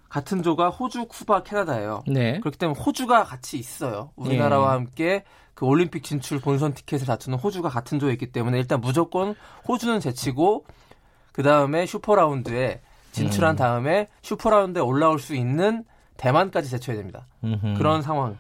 같은 0.08 0.42
조가 0.42 0.70
호주, 0.70 1.08
쿠바, 1.08 1.44
캐나다예요. 1.44 2.04
네. 2.08 2.40
그렇기 2.40 2.58
때문에 2.58 2.80
호주가 2.80 3.26
같이 3.26 3.58
있어요. 3.58 4.12
우리나라와 4.16 4.68
예. 4.68 4.72
함께 4.72 5.24
그 5.54 5.66
올림픽 5.66 6.04
진출 6.04 6.40
본선 6.40 6.74
티켓을 6.74 7.06
다투는 7.06 7.40
호주가 7.40 7.68
같은 7.68 8.00
조에 8.00 8.14
있기 8.14 8.32
때문에 8.32 8.58
일단 8.58 8.80
무조건 8.80 9.36
호주는 9.68 10.00
제치고 10.00 10.66
그 11.34 11.44
다음에 11.44 11.86
슈퍼라운드에 11.86 12.80
진출한 13.12 13.56
음. 13.56 13.58
다음에 13.58 14.08
슈퍼라운드에 14.22 14.82
올라올 14.82 15.20
수 15.20 15.36
있는 15.36 15.84
대만까지 16.16 16.70
제쳐야 16.70 16.96
됩니다. 16.96 17.28
음흠. 17.44 17.74
그런 17.78 18.02
상황. 18.02 18.38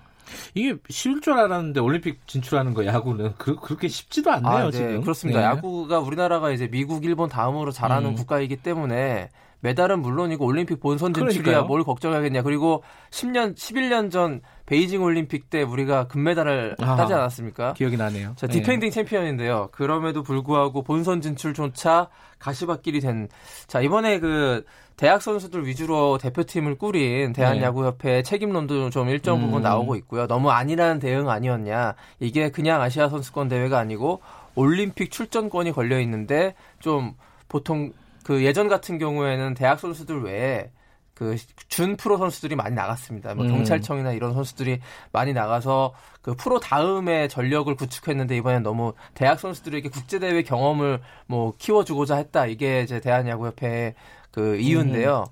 이게 0.54 0.76
쉬울 0.90 1.22
줄 1.22 1.34
알았는데 1.34 1.80
올림픽 1.80 2.28
진출하는 2.28 2.74
거 2.74 2.86
야구는 2.86 3.34
그, 3.38 3.56
그렇게 3.56 3.88
쉽지도 3.88 4.32
않네요 4.32 4.52
아, 4.52 4.64
네, 4.66 4.72
지금. 4.72 5.02
그렇습니다. 5.02 5.40
네. 5.40 5.46
야구가 5.46 6.00
우리나라가 6.00 6.52
이제 6.52 6.68
미국, 6.68 7.06
일본 7.06 7.30
다음으로 7.30 7.72
잘하는 7.72 8.10
음. 8.10 8.16
국가이기 8.16 8.58
때문에 8.58 9.30
메달은 9.66 10.00
물론이고 10.02 10.46
올림픽 10.46 10.80
본선 10.80 11.12
진출이야. 11.14 11.64
뭘 11.64 11.84
걱정하겠냐. 11.84 12.44
그리고 12.44 12.84
10년, 13.10 13.56
11년 13.56 14.12
전 14.12 14.42
베이징 14.68 15.02
올림픽 15.02 15.50
때 15.50 15.64
우리가 15.64 16.08
금메달을 16.08 16.76
아하. 16.80 16.96
따지 16.96 17.14
않았습니까? 17.14 17.74
기억이 17.74 17.98
나네요. 17.98 18.34
자, 18.36 18.46
네. 18.46 18.54
defending 18.54 18.92
챔피언인데요. 18.92 19.70
그럼에도 19.72 20.22
불구하고 20.22 20.84
본선 20.84 21.22
진출조차 21.22 22.10
가시밭길이 22.38 23.00
된. 23.00 23.28
자, 23.66 23.82
이번에 23.82 24.20
그 24.20 24.66
대학 24.98 25.22
선수들 25.22 25.66
위주로 25.66 26.18
대표팀을 26.18 26.78
꾸린 26.78 27.34
대한야구협회 27.34 28.24
책임론도 28.24 28.90
좀 28.92 29.10
일정 29.10 29.40
부분 29.40 29.52
네. 29.52 29.58
음. 29.58 29.64
나오고 29.64 29.96
있고요. 29.98 30.28
너무 30.28 30.52
안일한 30.52 31.00
대응 31.00 31.30
아니었냐. 31.30 31.96
이게 32.20 32.50
그냥 32.50 32.82
아시아 32.82 33.10
선수권 33.10 33.50
대회가 33.50 33.78
아니고 33.80 34.22
올림픽 34.56 35.12
출전권이 35.12 35.74
걸려 35.74 36.00
있는데 36.00 36.56
좀 36.80 37.14
보통 37.50 37.92
그 38.24 38.44
예전 38.44 38.68
같은 38.68 38.98
경우에는 38.98 39.54
대학 39.54 39.80
선수들 39.80 40.24
외에 40.24 40.72
그 41.14 41.36
준 41.76 41.98
프로 41.98 42.18
선수들이 42.18 42.56
많이 42.56 42.74
나갔습니다. 42.74 43.36
뭐 43.36 43.44
음. 43.44 43.50
경찰청이나 43.52 44.14
이런 44.14 44.34
선수들이 44.34 44.80
많이 45.12 45.34
나가서 45.34 45.94
그 46.22 46.34
프로 46.36 46.58
다음에 46.58 47.28
전력을 47.28 47.76
구축했는데 47.76 48.38
이번엔 48.38 48.64
너무 48.64 48.94
대학 49.14 49.42
선수들에게 49.42 49.90
국제 49.90 50.20
대회 50.20 50.42
경험을 50.42 51.02
뭐 51.28 51.54
키워주고자 51.58 52.16
했다. 52.16 52.46
이게 52.46 52.82
이제 52.82 53.02
대한야구협회의 53.02 53.94
그 54.36 54.58
이유인데요. 54.58 55.26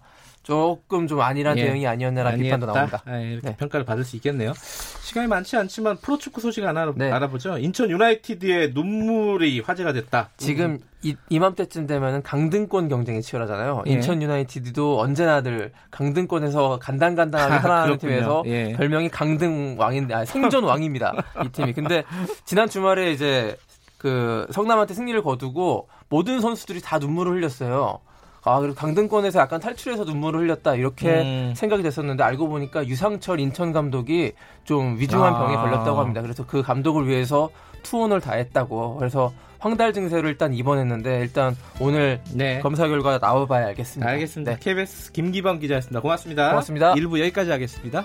조금 0.44 1.08
좀 1.08 1.22
안일한 1.22 1.58
예. 1.58 1.66
대응이 1.66 1.88
아니었나라는 1.88 2.40
비판도? 2.40 2.66
나옵니다. 2.66 3.02
아, 3.06 3.18
이렇게 3.18 3.50
네. 3.50 3.56
평가를 3.58 3.86
받을 3.86 4.04
수 4.04 4.18
있겠네요. 4.18 4.54
시간이 5.02 5.28
많지 5.28 5.56
않지만 5.56 5.98
프로축구 5.98 6.42
소식 6.42 6.64
하나 6.66 6.92
네. 6.96 7.12
알아보죠. 7.12 7.58
인천 7.60 7.90
유나이티드의 7.90 8.72
눈물이 8.74 9.62
화제가 9.62 9.94
됐다. 9.94 10.30
지금 10.36 10.80
이, 11.02 11.16
이맘때쯤 11.30 11.88
되면은 11.88 12.24
강등권 12.24 12.90
경쟁이 12.90 13.22
치열하잖아요. 13.22 13.84
예. 13.88 13.92
인천 13.92 14.22
유나이티드도 14.22 15.00
언제나들 15.00 15.72
강등권에서 15.92 16.80
간당간당하게 16.82 17.54
아, 17.54 17.60
살아가는 17.60 17.98
그렇군요. 17.98 18.12
팀에서 18.12 18.44
예. 18.48 18.74
별명이 18.74 19.10
강등 19.10 19.76
왕인데 19.78 20.14
아, 20.14 20.26
생존 20.26 20.66
왕입니다. 20.66 21.14
이 21.46 21.50
팀이. 21.50 21.72
근데 21.74 22.04
지난 22.44 22.68
주말에 22.70 23.12
이제 23.14 23.58
그 23.98 24.46
성남한테 24.52 24.94
승리를 24.94 25.22
거두고 25.24 25.88
모든 26.10 26.42
선수들이 26.42 26.82
다 26.82 27.00
눈물을 27.00 27.32
흘렸어요. 27.34 28.00
아, 28.46 28.60
그리고 28.60 28.76
강등권에서 28.76 29.40
약간 29.40 29.60
탈출해서 29.60 30.04
눈물을 30.04 30.42
흘렸다. 30.42 30.76
이렇게 30.76 31.22
음. 31.22 31.54
생각이 31.56 31.82
됐었는데 31.82 32.24
알고 32.24 32.50
보니까 32.50 32.86
유상철 32.86 33.40
인천 33.40 33.72
감독이 33.72 34.34
좀 34.66 34.98
위중한 35.00 35.34
아. 35.34 35.40
병에 35.40 35.56
걸렸다고 35.56 36.00
합니다. 36.00 36.22
그래서 36.22 36.46
그 36.46 36.62
감독을 36.62 37.08
위해서 37.08 37.50
투혼을 37.84 38.20
다 38.20 38.34
했다고. 38.34 38.98
그래서 38.98 39.32
황달 39.60 39.94
증세를 39.94 40.30
일단 40.30 40.54
입원했는데 40.54 41.20
일단 41.22 41.56
오늘 41.80 42.20
네. 42.34 42.60
검사 42.60 42.88
결과 42.88 43.18
나와봐야 43.18 43.68
알겠습니다. 43.68 44.12
알겠습니다. 44.12 44.52
네. 44.54 44.58
KBS 44.60 45.14
김기범 45.14 45.60
기자였습니다. 45.60 46.02
고맙습니다. 46.02 46.50
고맙습니다. 46.50 46.94
1부 46.96 47.20
여기까지 47.20 47.50
하겠습니다. 47.50 48.04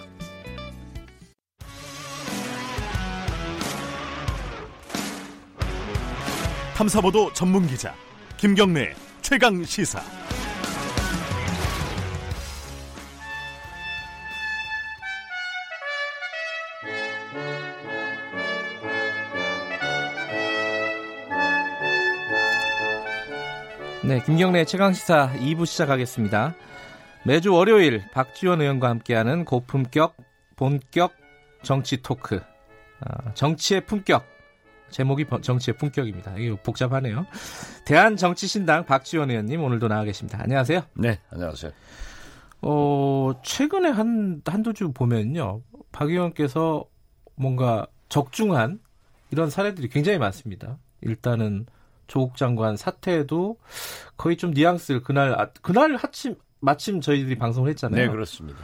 탐사보도 6.77 7.33
전문 7.33 7.67
기자 7.67 7.93
김경래 8.37 8.95
최강 9.21 9.65
시사. 9.65 10.28
네, 24.19 24.25
김경래 24.25 24.65
최강 24.65 24.93
시사 24.95 25.31
2부 25.35 25.65
시작하겠습니다. 25.65 26.57
매주 27.25 27.53
월요일 27.55 28.03
박지원 28.13 28.61
의원과 28.61 28.89
함께하는 28.89 29.45
고품격 29.45 30.17
본격 30.57 31.13
정치 31.63 32.03
토크. 32.03 32.41
아, 32.99 33.33
정치의 33.35 33.87
품격. 33.87 34.25
제목이 34.91 35.25
번- 35.25 35.41
정치의 35.41 35.77
품격입니다. 35.77 36.37
이게 36.37 36.53
복잡하네요. 36.61 37.27
대한정치신당 37.87 38.87
박지원 38.87 39.31
의원님 39.31 39.63
오늘도 39.63 39.87
나와 39.87 40.03
계십니다. 40.03 40.41
안녕하세요. 40.43 40.83
네, 40.95 41.21
안녕하세요. 41.31 41.71
어, 42.63 43.33
최근에 43.45 43.89
한, 43.91 44.43
한두 44.45 44.75
주 44.75 44.91
보면요. 44.91 45.63
박 45.93 46.11
의원께서 46.11 46.85
뭔가 47.37 47.87
적중한 48.09 48.81
이런 49.31 49.49
사례들이 49.49 49.89
굉장히 49.91 50.19
많습니다. 50.19 50.77
일단은 51.03 51.67
조국 52.09 52.37
장관 52.37 52.77
사태에도 52.77 53.59
거의 54.17 54.37
좀 54.37 54.51
뉘앙스를 54.51 55.03
그날, 55.03 55.39
아, 55.39 55.51
그날 55.63 55.95
하침, 55.95 56.35
마침 56.59 57.01
저희들이 57.01 57.39
방송을 57.39 57.71
했잖아요. 57.71 58.07
네, 58.07 58.11
그렇습니다. 58.11 58.59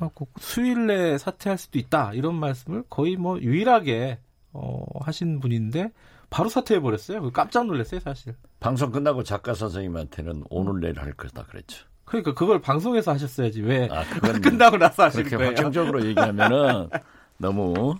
아, 0.00 0.10
그 0.14 0.24
수요일 0.40 0.86
내에 0.86 1.18
사퇴할 1.18 1.56
수도 1.58 1.78
있다. 1.78 2.12
이런 2.14 2.34
말씀을 2.34 2.82
거의 2.90 3.16
뭐 3.16 3.38
유일하게, 3.40 4.18
어, 4.52 4.84
하신 5.02 5.38
분인데 5.38 5.92
바로 6.30 6.48
사퇴해 6.48 6.80
버렸어요. 6.80 7.30
깜짝 7.30 7.66
놀랐어요, 7.66 8.00
사실. 8.00 8.34
방송 8.60 8.90
끝나고 8.90 9.22
작가 9.22 9.54
선생님한테는 9.54 10.44
오늘 10.50 10.80
내일 10.80 10.98
할 11.00 11.12
거다 11.12 11.44
그랬죠. 11.44 11.86
그러니까 12.04 12.34
그걸 12.34 12.60
방송에서 12.60 13.12
하셨어야지. 13.12 13.62
왜 13.62 13.88
아, 13.90 14.02
끝나고 14.42 14.78
나서 14.78 15.10
그렇게 15.10 15.36
거예요? 15.36 15.48
확정적으로 15.50 16.04
얘기하면은 16.06 16.88
너무 17.36 17.94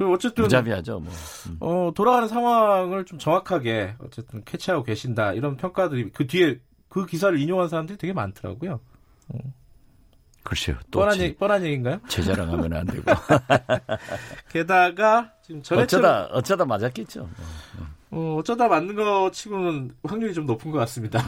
그리고 0.00 0.14
어쨌든 0.14 0.44
무자비하죠. 0.44 0.98
뭐. 1.00 1.12
음. 1.48 1.56
어, 1.60 1.92
돌아가는 1.94 2.26
상황을 2.26 3.04
좀 3.04 3.18
정확하게 3.18 3.96
어쨌든 3.98 4.42
캐치하고 4.46 4.82
계신다 4.82 5.34
이런 5.34 5.58
평가들이 5.58 6.12
그 6.12 6.26
뒤에 6.26 6.58
그 6.88 7.04
기사를 7.04 7.38
인용한 7.38 7.68
사람들이 7.68 7.98
되게 7.98 8.14
많더라고요. 8.14 8.80
글쎄요. 10.42 10.78
또 10.90 11.00
뻔한 11.00 11.18
제, 11.18 11.24
얘기, 11.24 11.36
뻔한 11.36 11.62
얘기인가요? 11.66 12.00
제 12.08 12.22
자랑하면 12.22 12.72
안 12.72 12.86
되고. 12.86 13.02
게다가 14.48 15.34
지금 15.42 15.62
전해철 15.62 16.00
어쩌다 16.00 16.24
어쩌다 16.32 16.64
맞았겠죠. 16.64 17.28
뭐. 18.08 18.34
어, 18.34 18.36
어쩌다 18.38 18.68
맞는 18.68 18.94
거 18.94 19.30
치고는 19.30 19.90
확률이 20.02 20.32
좀 20.32 20.46
높은 20.46 20.70
것 20.70 20.78
같습니다. 20.78 21.20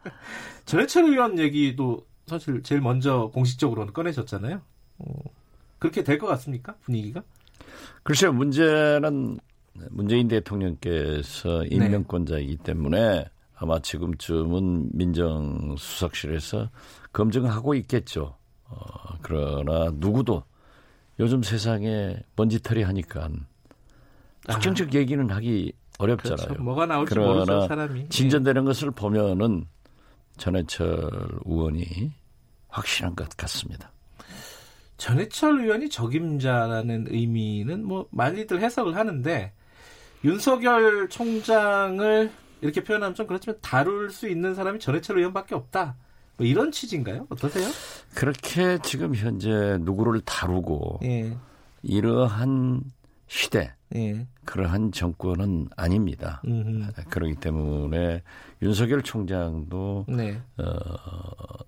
전해철 0.64 1.04
의원 1.04 1.38
얘기도 1.38 2.06
사실 2.26 2.62
제일 2.62 2.80
먼저 2.80 3.30
공식적으로는 3.34 3.92
꺼내셨잖아요. 3.92 4.62
어, 5.00 5.12
그렇게 5.78 6.02
될 6.02 6.18
것 6.18 6.26
같습니까? 6.28 6.76
분위기가? 6.80 7.22
글쎄요. 8.06 8.32
문제는 8.32 9.38
문재인 9.90 10.28
대통령께서 10.28 11.62
네. 11.62 11.68
임명권자이기 11.72 12.58
때문에 12.58 13.24
아마 13.56 13.80
지금쯤은 13.80 14.90
민정수석실에서 14.92 16.70
검증하고 17.12 17.74
있겠죠. 17.74 18.36
어, 18.68 18.78
그러나 19.22 19.90
누구도 19.92 20.44
요즘 21.18 21.42
세상에 21.42 22.16
먼지털이 22.36 22.82
하니까 22.84 23.28
확정적 24.46 24.94
얘기는 24.94 25.28
하기 25.28 25.72
어렵잖아요. 25.98 26.36
아. 26.40 26.46
그렇죠. 26.46 26.62
뭐가 26.62 26.86
나올지 26.86 27.18
모르죠, 27.18 27.66
사람이. 27.66 28.08
진전되는 28.10 28.64
것을 28.64 28.92
보면은 28.92 29.66
전해철 30.36 31.10
의원이 31.44 32.12
확실한 32.68 33.16
것 33.16 33.28
같습니다. 33.36 33.90
전해철 34.96 35.60
의원이 35.60 35.90
적임자라는 35.90 37.06
의미는 37.10 37.84
뭐 37.84 38.08
많이들 38.10 38.60
해석을 38.60 38.96
하는데 38.96 39.52
윤석열 40.24 41.08
총장을 41.08 42.30
이렇게 42.60 42.82
표현하면 42.82 43.14
좀 43.14 43.26
그렇지만 43.26 43.58
다룰 43.60 44.10
수 44.10 44.28
있는 44.28 44.54
사람이 44.54 44.78
전해철 44.80 45.18
의원밖에 45.18 45.54
없다. 45.54 45.96
뭐 46.36 46.46
이런 46.46 46.72
취지인가요? 46.72 47.26
어떠세요? 47.30 47.66
그렇게 48.14 48.78
지금 48.82 49.14
현재 49.14 49.78
누구를 49.80 50.20
다루고 50.22 51.00
예, 51.04 51.36
이러한 51.82 52.82
시대, 53.26 53.72
예, 53.94 54.26
그러한 54.44 54.90
정권은 54.90 55.68
아닙니다. 55.76 56.42
음, 56.46 56.90
그렇기 57.08 57.36
때문에 57.36 58.22
윤석열 58.62 59.02
총장도 59.02 60.06
네, 60.08 60.40
어, 60.58 60.64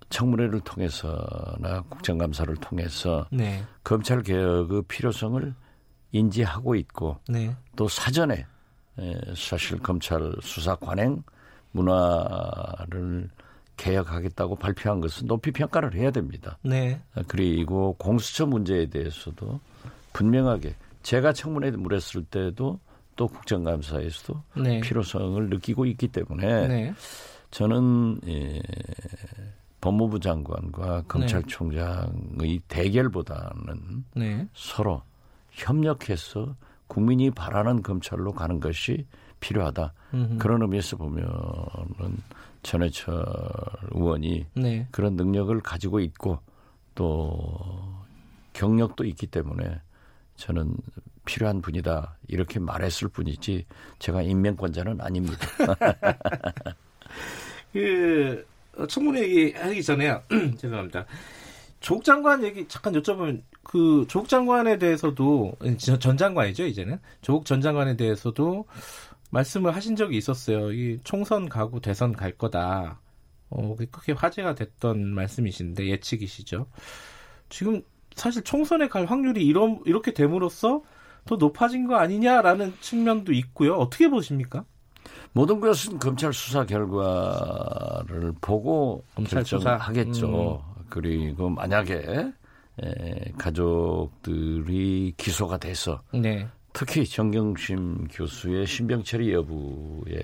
청문회를 0.09 0.59
통해서나 0.61 1.81
국정감사를 1.89 2.53
통해서 2.57 3.25
네, 3.31 3.63
검찰 3.83 4.21
개혁의 4.21 4.83
필요성을 4.87 5.53
인지하고 6.11 6.75
있고 6.75 7.17
네, 7.29 7.55
또 7.75 7.87
사전에 7.87 8.45
에, 8.97 9.21
사실 9.35 9.79
검찰 9.79 10.33
수사 10.41 10.75
관행 10.75 11.23
문화를 11.71 13.29
개혁하겠다고 13.77 14.57
발표한 14.57 14.99
것은 14.99 15.27
높이 15.27 15.51
평가를 15.51 15.93
해야 15.93 16.11
됩니다. 16.11 16.57
네, 16.63 17.01
그리고 17.27 17.95
공수처 17.97 18.45
문제에 18.45 18.87
대해서도 18.87 19.61
분명하게 20.11 20.75
제가 21.03 21.33
청문회에 21.33 21.71
물었을 21.71 22.23
때도 22.25 22.79
또 23.15 23.27
국정감사에서도 23.27 24.41
네, 24.63 24.79
필요성을 24.79 25.49
느끼고 25.49 25.85
있기 25.85 26.07
때문에 26.07 26.67
네, 26.67 26.93
저는 27.51 28.21
예, 28.27 28.61
법무부 29.81 30.19
장관과 30.19 31.03
검찰총장의 31.07 32.61
대결보다는 32.67 34.05
네, 34.15 34.47
서로 34.53 35.01
협력해서 35.51 36.55
국민이 36.87 37.29
바라는 37.29 37.83
검찰로 37.83 38.31
가는 38.31 38.59
것이 38.59 39.05
필요하다. 39.39 39.93
음, 40.13 40.37
그런 40.39 40.61
의미에서 40.61 40.97
보면은 40.97 41.27
전해철 42.63 43.25
의원이 43.91 44.45
네, 44.55 44.87
그런 44.91 45.15
능력을 45.15 45.59
가지고 45.61 45.99
있고 45.99 46.39
또 46.95 47.37
경력도 48.53 49.05
있기 49.05 49.27
때문에 49.27 49.81
저는 50.39 50.73
필요한 51.25 51.61
분이다 51.61 52.17
이렇게 52.27 52.59
말했을 52.59 53.09
뿐이지 53.09 53.65
제가 53.99 54.21
임명권자는 54.21 55.01
아닙니다. 55.01 55.37
그 57.73 58.45
어, 58.77 58.87
청문회 58.87 59.21
얘기하기 59.21 59.83
전에요. 59.83 60.23
죄송합니다. 60.57 61.05
조국 61.81 62.03
장관 62.03 62.43
얘기 62.43 62.67
잠깐 62.67 62.93
여쭤보면 62.93 63.41
그 63.63 64.05
조국 64.07 64.27
장관에 64.29 64.77
대해서도 64.77 65.53
전- 65.77 65.99
전 65.99 66.17
장관이죠 66.17 66.65
이제는 66.65 66.99
조국 67.21 67.45
전 67.45 67.61
장관에 67.61 67.95
대해서도 67.95 68.65
말씀을 69.31 69.75
하신 69.75 69.95
적이 69.95 70.17
있었어요. 70.17 70.71
이 70.71 70.99
총선 71.03 71.47
가고 71.49 71.79
대선 71.79 72.13
갈 72.13 72.31
거다. 72.31 72.99
어, 73.49 73.75
그렇게 73.75 74.13
화제가 74.13 74.55
됐던 74.55 75.13
말씀이신데 75.13 75.87
예측이시죠. 75.87 76.65
지금 77.49 77.81
사실 78.19 78.43
총선에 78.43 78.87
갈 78.89 79.05
확률이 79.05 79.45
이런 79.45 79.79
이렇게 79.85 80.13
됨으로써 80.13 80.81
더 81.25 81.35
높아진 81.37 81.87
거 81.87 81.95
아니냐라는 81.95 82.73
측면도 82.81 83.33
있고요. 83.33 83.75
어떻게 83.75 84.09
보십니까? 84.09 84.65
모든 85.31 85.59
것은 85.59 85.99
검찰 85.99 86.33
수사 86.33 86.65
결과를 86.65 88.33
보고 88.41 89.03
검찰 89.15 89.45
수사. 89.45 89.73
음. 89.73 89.77
결정하겠죠. 89.77 90.63
그리고 90.89 91.49
만약에 91.49 92.31
에, 92.81 93.31
가족들이 93.37 95.13
기소가 95.17 95.57
돼서 95.57 96.01
네. 96.13 96.47
특히 96.73 97.05
정경심 97.05 98.07
교수의 98.11 98.65
신병 98.65 99.03
처리 99.03 99.33
여부에 99.33 100.21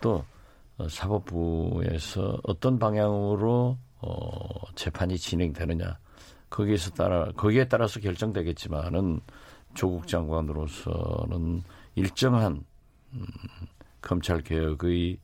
또 0.00 0.24
어, 0.78 0.88
사법부에서 0.88 2.38
어떤 2.44 2.78
방향으로 2.78 3.76
어, 4.00 4.72
재판이 4.74 5.18
진행되느냐 5.18 5.98
거기에서 6.52 6.90
따라 6.90 7.32
거기에 7.32 7.66
따라서 7.66 7.98
결정되겠지만은 7.98 9.20
조국 9.74 10.06
장관으로서는 10.06 11.62
일정한 11.94 12.64
음, 13.14 13.24
검찰 14.02 14.42
개혁의 14.42 15.18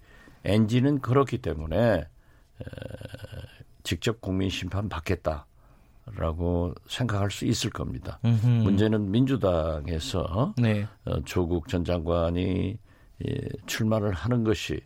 엔진은 0.45 1.01
그렇기 1.01 1.39
때문에 1.39 1.99
에, 2.01 2.07
직접 3.83 4.20
국민 4.22 4.49
심판 4.49 4.89
받겠다라고 4.89 6.74
생각할 6.89 7.31
수 7.31 7.45
있을 7.45 7.70
겁니다. 7.70 8.18
음흠. 8.24 8.47
문제는 8.47 9.11
민주당에서 9.11 10.55
네. 10.57 10.87
어, 11.05 11.20
조국 11.24 11.68
전 11.68 11.85
장관이 11.85 12.79
예, 13.26 13.49
출마를 13.66 14.12
하는 14.12 14.45
것이 14.45 14.81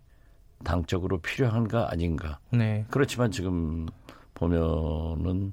당적으로 0.64 1.18
필요한가 1.18 1.90
아닌가. 1.93 2.40
네. 2.51 2.84
그렇지만 2.90 3.30
지금 3.30 3.86
보면은 4.34 5.53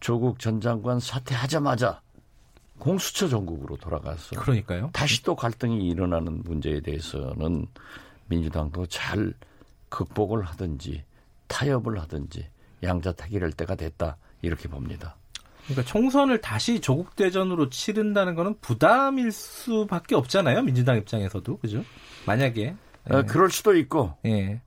조국 0.00 0.38
전 0.38 0.60
장관 0.60 1.00
사퇴하자마자 1.00 2.00
공수처 2.78 3.28
전국으로 3.28 3.76
돌아가서 3.76 4.36
그러니까요. 4.40 4.90
다시 4.92 5.22
또 5.22 5.34
갈등이 5.34 5.88
일어나는 5.88 6.42
문제에 6.44 6.80
대해서는 6.80 7.66
민주당도 8.26 8.86
잘 8.86 9.34
극복을 9.88 10.44
하든지 10.44 11.02
타협을 11.48 11.98
하든지 12.00 12.46
양자택일할 12.82 13.52
때가 13.52 13.74
됐다 13.74 14.16
이렇게 14.42 14.68
봅니다. 14.68 15.16
그러니까 15.64 15.90
총선을 15.90 16.40
다시 16.40 16.80
조국 16.80 17.16
대전으로 17.16 17.68
치른다는 17.68 18.34
거는 18.34 18.58
부담일 18.60 19.32
수밖에 19.32 20.14
없잖아요. 20.14 20.62
민주당 20.62 20.96
입장에서도 20.96 21.58
그죠? 21.58 21.84
만약에 22.26 22.74
어, 23.10 23.22
그럴 23.22 23.50
수도 23.50 23.76
있고 23.76 24.14
예. 24.24 24.60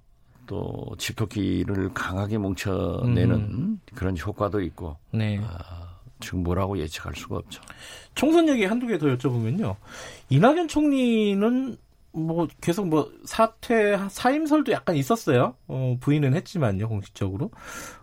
또 0.52 0.86
집토끼를 0.98 1.94
강하게 1.94 2.38
뭉쳐내는 2.38 3.32
음. 3.32 3.80
그런 3.96 4.18
효과도 4.18 4.60
있고 4.60 4.98
네. 5.12 5.40
지금 6.20 6.44
뭐라고 6.44 6.78
예측할 6.78 7.16
수가 7.16 7.38
없죠. 7.38 7.62
총선 8.16 8.50
얘기 8.50 8.66
한두 8.66 8.86
개 8.86 8.98
더 8.98 9.06
여쭤보면요. 9.08 9.78
이낙연 10.30 10.68
총리는 10.68 11.78
뭐 12.12 12.50
계속 12.60 12.90
뭐 12.90 13.10
사퇴 13.24 13.98
사임설도 14.10 14.74
약간 14.74 14.98
있었어요. 14.98 15.56
어, 15.70 15.96
부인은 16.02 16.34
했지만요 16.36 16.90
공식적으로. 16.90 17.50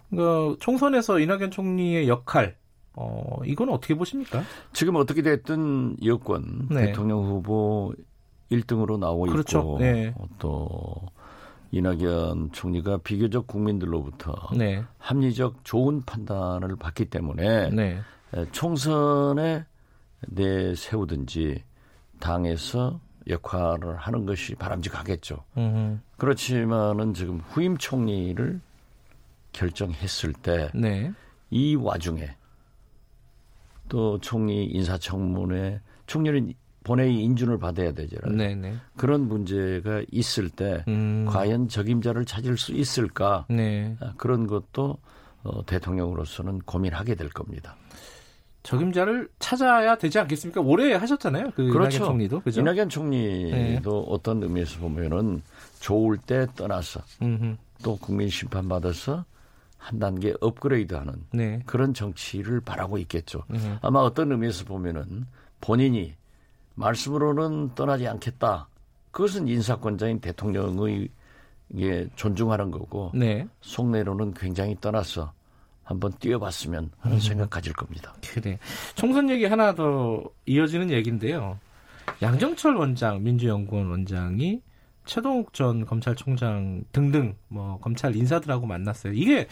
그러니까 0.08 0.56
총선에서 0.60 1.18
이낙연 1.20 1.50
총리의 1.50 2.08
역할 2.08 2.56
어, 2.94 3.40
이건 3.44 3.68
어떻게 3.68 3.94
보십니까? 3.94 4.42
지금 4.72 4.96
어떻게 4.96 5.20
됐든 5.20 5.98
여권 6.06 6.68
네. 6.70 6.86
대통령 6.86 7.24
후보 7.26 7.92
1등으로 8.50 8.98
나오고 8.98 9.26
그렇죠. 9.26 9.58
있고 9.58 9.78
네. 9.80 10.14
어, 10.16 10.24
또 10.38 10.96
이낙연 11.70 12.52
총리가 12.52 12.98
비교적 12.98 13.46
국민들로부터 13.46 14.34
네. 14.56 14.82
합리적 14.98 15.64
좋은 15.64 16.02
판단을 16.04 16.76
받기 16.76 17.06
때문에 17.06 17.70
네. 17.70 18.00
에, 18.34 18.46
총선에 18.52 19.64
내세우든지 20.28 21.62
당에서 22.20 23.00
역할을 23.28 23.96
하는 23.96 24.24
것이 24.24 24.54
바람직하겠죠. 24.54 25.44
음, 25.58 26.02
그렇지만은 26.16 27.12
지금 27.12 27.40
후임 27.40 27.76
총리를 27.76 28.60
결정했을 29.52 30.32
때이 30.32 30.70
네. 30.74 31.12
와중에 31.78 32.36
또 33.88 34.18
총리 34.20 34.64
인사청문회 34.66 35.80
총리는 36.06 36.52
본회의 36.88 37.22
인준을 37.22 37.58
받아야 37.58 37.92
되잖아요. 37.92 38.34
네, 38.34 38.54
네. 38.54 38.74
그런 38.96 39.28
문제가 39.28 40.02
있을 40.10 40.48
때 40.48 40.84
음, 40.88 41.26
과연 41.28 41.68
적임자를 41.68 42.24
찾을 42.24 42.56
수 42.56 42.72
있을까 42.72 43.44
네. 43.50 43.94
아, 44.00 44.14
그런 44.16 44.46
것도 44.46 44.96
어, 45.42 45.66
대통령으로서는 45.66 46.60
고민하게 46.60 47.14
될 47.14 47.28
겁니다. 47.28 47.76
적임자를 48.62 49.28
찾아야 49.38 49.96
되지 49.96 50.18
않겠습니까? 50.18 50.62
올해 50.62 50.94
하셨잖아요. 50.94 51.50
그 51.54 51.68
그렇죠. 51.68 51.96
이낙연 51.96 52.08
총리도 52.08 52.40
그죠? 52.40 52.60
이낙연 52.62 52.88
총리도 52.88 54.04
어떤 54.08 54.42
의미에서 54.42 54.80
보면은 54.80 55.42
좋을 55.80 56.16
때 56.16 56.46
떠나서 56.56 57.02
음흠. 57.20 57.56
또 57.82 57.96
국민 57.96 58.30
심판 58.30 58.66
받아서 58.66 59.26
한 59.76 59.98
단계 59.98 60.34
업그레이드하는 60.40 61.12
네. 61.32 61.60
그런 61.66 61.92
정치를 61.92 62.62
바라고 62.62 62.96
있겠죠. 62.98 63.44
음. 63.50 63.76
아마 63.82 64.00
어떤 64.00 64.32
의미에서 64.32 64.64
보면은 64.64 65.26
본인이 65.60 66.14
말씀으로는 66.78 67.74
떠나지 67.74 68.06
않겠다. 68.06 68.68
그것은 69.10 69.48
인사권자인 69.48 70.20
대통령의 70.20 71.08
게 71.76 72.08
존중하는 72.16 72.70
거고 72.70 73.10
네. 73.14 73.46
속내로는 73.60 74.32
굉장히 74.34 74.76
떠나서 74.80 75.32
한번 75.82 76.12
뛰어봤으면 76.18 76.90
하는 76.98 77.20
생각 77.20 77.50
가질 77.50 77.72
겁니다. 77.72 78.14
그래. 78.32 78.58
총선 78.94 79.28
얘기 79.28 79.44
하나 79.44 79.74
더 79.74 80.22
이어지는 80.46 80.90
얘기인데요. 80.90 81.58
양정철 82.22 82.76
원장, 82.76 83.22
민주연구원 83.22 83.90
원장이 83.90 84.62
최동욱 85.04 85.52
전 85.52 85.84
검찰총장 85.84 86.84
등등 86.92 87.34
뭐 87.48 87.78
검찰 87.80 88.14
인사들하고 88.14 88.66
만났어요. 88.66 89.12
이게 89.14 89.46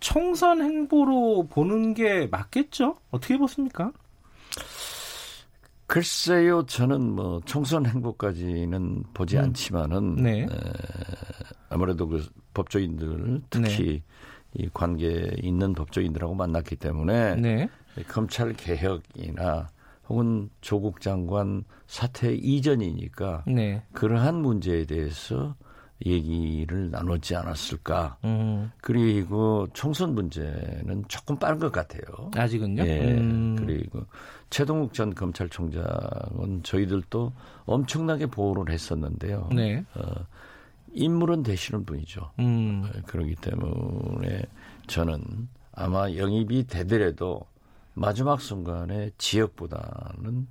총선 0.00 0.60
행보로 0.60 1.48
보는 1.48 1.94
게 1.94 2.26
맞겠죠? 2.28 2.98
어떻게 3.10 3.36
보십니까? 3.36 3.92
글쎄요, 5.88 6.66
저는 6.66 7.12
뭐 7.12 7.40
총선 7.46 7.86
행보까지는 7.86 9.04
보지 9.14 9.38
음. 9.38 9.44
않지만은 9.44 10.16
네. 10.16 10.42
에, 10.42 10.46
아무래도 11.70 12.06
그 12.06 12.26
법조인들 12.52 13.40
특히 13.48 14.02
이 14.52 14.68
관계 14.72 15.30
있는 15.42 15.72
법조인들하고 15.72 16.34
만났기 16.34 16.76
때문에 16.76 17.36
네. 17.36 17.68
검찰 18.06 18.52
개혁이나 18.52 19.70
혹은 20.10 20.50
조국 20.60 21.00
장관 21.00 21.64
사퇴 21.86 22.34
이전이니까 22.34 23.44
네. 23.46 23.82
그러한 23.92 24.42
문제에 24.42 24.84
대해서 24.84 25.56
얘기를 26.06 26.90
나눴지 26.90 27.34
않았을까. 27.34 28.18
음, 28.24 28.70
그리고 28.80 29.66
총선 29.72 30.14
문제는 30.14 31.04
조금 31.08 31.36
빠른 31.36 31.58
것 31.58 31.72
같아요. 31.72 32.30
아직은요? 32.36 32.84
예. 32.86 33.14
음, 33.14 33.56
그리고 33.56 34.04
최동욱 34.50 34.94
전 34.94 35.14
검찰총장은 35.14 36.62
저희들도 36.62 37.32
엄청나게 37.66 38.26
보호를 38.26 38.72
했었는데요. 38.72 39.48
네. 39.52 39.84
어, 39.94 40.02
인물은 40.92 41.42
되시는 41.42 41.84
분이죠. 41.84 42.30
음, 42.38 42.90
그렇기 43.06 43.34
때문에 43.36 44.42
저는 44.86 45.48
아마 45.72 46.10
영입이 46.10 46.66
되더라도 46.66 47.42
마지막 47.94 48.40
순간에 48.40 49.10
지역보다는 49.18 50.46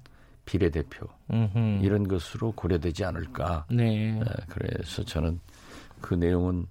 비례대표 0.47 1.05
음흠. 1.31 1.83
이런 1.83 2.07
것으로 2.07 2.53
고려되지 2.53 3.03
않을까. 3.03 3.65
네. 3.69 4.17
에, 4.17 4.23
그래서 4.47 5.03
저는 5.03 5.39
그 6.01 6.15
내용은 6.15 6.65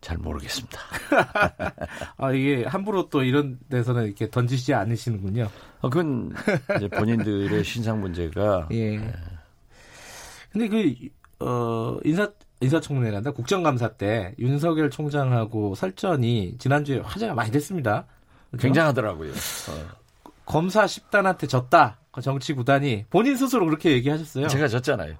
잘 0.00 0.16
모르겠습니다. 0.18 0.78
아, 2.16 2.32
이게 2.32 2.64
함부로 2.64 3.08
또 3.10 3.24
이런 3.24 3.58
데서는 3.68 4.04
이렇게 4.04 4.30
던지지 4.30 4.72
않으시는군요. 4.72 5.50
어, 5.80 5.90
그건 5.90 6.32
이제 6.76 6.88
본인들의 6.88 7.62
신상 7.64 8.00
문제가 8.00 8.68
예. 8.72 8.98
근데 10.52 10.68
그, 10.68 10.94
어, 11.44 11.98
인사, 12.04 12.30
인사청문회란다 12.60 13.32
국정감사 13.32 13.94
때 13.94 14.34
윤석열 14.38 14.88
총장하고 14.88 15.74
설전이 15.74 16.56
지난주에 16.58 17.00
화제가 17.00 17.34
많이 17.34 17.50
됐습니다. 17.50 18.06
그죠? 18.52 18.62
굉장하더라고요. 18.62 19.32
어, 19.32 19.96
검사 20.44 20.84
10단한테 20.84 21.48
졌다. 21.48 21.98
그 22.16 22.22
정치 22.22 22.54
구단이 22.54 23.04
본인 23.10 23.36
스스로 23.36 23.66
그렇게 23.66 23.92
얘기하셨어요. 23.92 24.48
제가 24.48 24.68
졌잖아요. 24.68 25.16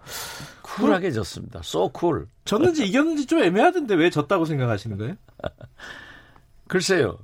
쿨하게 0.63 1.13
졌습니다. 1.13 1.61
so 1.63 1.93
cool. 1.97 2.27
졌는지 2.47 2.87
이겼는지 2.87 3.27
좀 3.27 3.43
애매하던데 3.43 3.95
왜 3.95 4.09
졌다고 4.09 4.47
생각하시는 4.47 4.97
거예요? 4.97 5.15
글쎄요. 6.67 7.19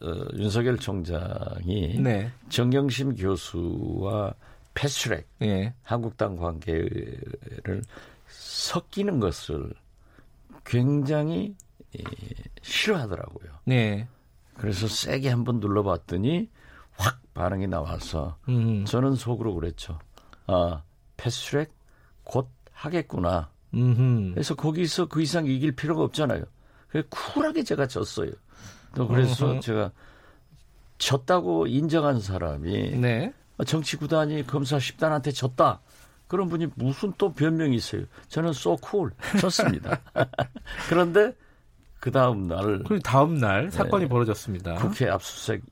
어, 0.00 0.12
윤석열 0.34 0.76
총장이 0.76 2.00
네. 2.00 2.32
정경심 2.48 3.14
교수와 3.14 4.34
패스트트랙 4.74 5.28
예. 5.42 5.72
한국당 5.84 6.34
관계를 6.34 7.82
섞이는 8.26 9.20
것을 9.20 9.72
굉장히 10.64 11.54
예, 11.96 12.02
싫어하더라고요. 12.62 13.52
네. 13.66 14.08
그래서 14.54 14.88
세게 14.88 15.28
한번 15.28 15.60
눌러봤더니 15.60 16.48
확 17.02 17.20
반응이 17.34 17.66
나와서 17.66 18.36
음. 18.48 18.84
저는 18.84 19.16
속으로 19.16 19.54
그랬죠. 19.54 19.98
아, 20.46 20.82
패스트트랙 21.16 21.72
곧 22.22 22.48
하겠구나. 22.72 23.50
음. 23.74 24.32
그래서 24.34 24.54
거기서 24.54 25.06
그 25.06 25.20
이상 25.20 25.46
이길 25.46 25.72
필요가 25.72 26.02
없잖아요. 26.02 26.44
쿨하게 27.08 27.64
제가 27.64 27.86
졌어요. 27.86 28.30
또 28.94 29.08
그래서 29.08 29.50
어허. 29.52 29.60
제가 29.60 29.90
졌다고 30.98 31.66
인정한 31.66 32.20
사람이 32.20 32.98
네. 32.98 33.32
정치 33.66 33.96
구단이 33.96 34.46
검사 34.46 34.76
10단한테 34.76 35.34
졌다. 35.34 35.80
그런 36.28 36.48
분이 36.48 36.68
무슨 36.76 37.12
또 37.18 37.32
변명이 37.32 37.74
있어요. 37.76 38.04
저는 38.28 38.52
쏘쿨 38.52 39.10
졌습니다. 39.40 40.00
그런데 40.88 41.34
그 41.98 42.10
다음 42.10 42.46
날 42.46 42.82
그리고 42.84 42.98
다음 43.00 43.38
날 43.38 43.70
사건이 43.70 44.04
네. 44.04 44.08
벌어졌습니다. 44.08 44.74
국회 44.74 45.08
압수수색 45.08 45.62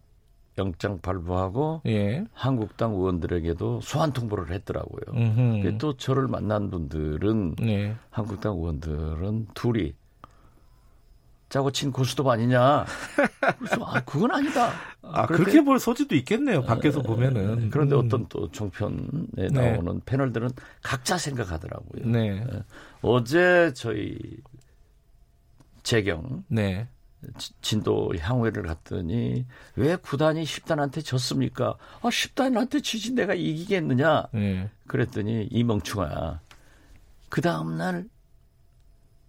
영장 0.60 1.00
발부하고 1.00 1.80
예. 1.86 2.24
한국당 2.32 2.92
의원들에게도 2.92 3.80
소환 3.80 4.12
통보를 4.12 4.50
했더라고요. 4.52 5.62
그또 5.62 5.96
저를 5.96 6.28
만난 6.28 6.70
분들은 6.70 7.56
네. 7.56 7.96
한국당 8.10 8.52
의원들은 8.56 9.48
둘이 9.54 9.94
짜고 11.48 11.72
친 11.72 11.90
고스톱 11.90 12.28
아니냐. 12.28 12.84
그래서 13.58 13.84
아 13.84 14.00
그건 14.04 14.30
아니다. 14.30 14.70
아, 15.02 15.26
그런데- 15.26 15.44
그렇게 15.44 15.64
볼 15.64 15.80
소지도 15.80 16.14
있겠네요. 16.14 16.62
밖에서 16.62 17.02
보면은. 17.02 17.70
그런데 17.70 17.96
음. 17.96 18.04
어떤 18.06 18.26
또 18.28 18.48
종편에 18.52 19.00
네. 19.32 19.48
나오는 19.48 20.00
패널들은 20.04 20.50
각자 20.82 21.18
생각하더라고요. 21.18 22.06
네. 22.06 22.44
어제 23.02 23.72
저희 23.74 24.16
재경 25.82 26.44
네. 26.48 26.86
지- 27.38 27.52
진도 27.60 28.12
향후회를 28.18 28.62
갔더니 28.64 29.44
왜 29.76 29.96
구단이 29.96 30.44
10단한테 30.44 31.04
졌습니까? 31.04 31.76
아 32.02 32.08
10단한테 32.08 32.82
지지 32.82 33.12
내가 33.12 33.34
이기겠느냐? 33.34 34.28
네. 34.32 34.70
그랬더니 34.86 35.48
이 35.50 35.64
멍충아 35.64 36.40
그 37.28 37.40
다음날 37.40 38.06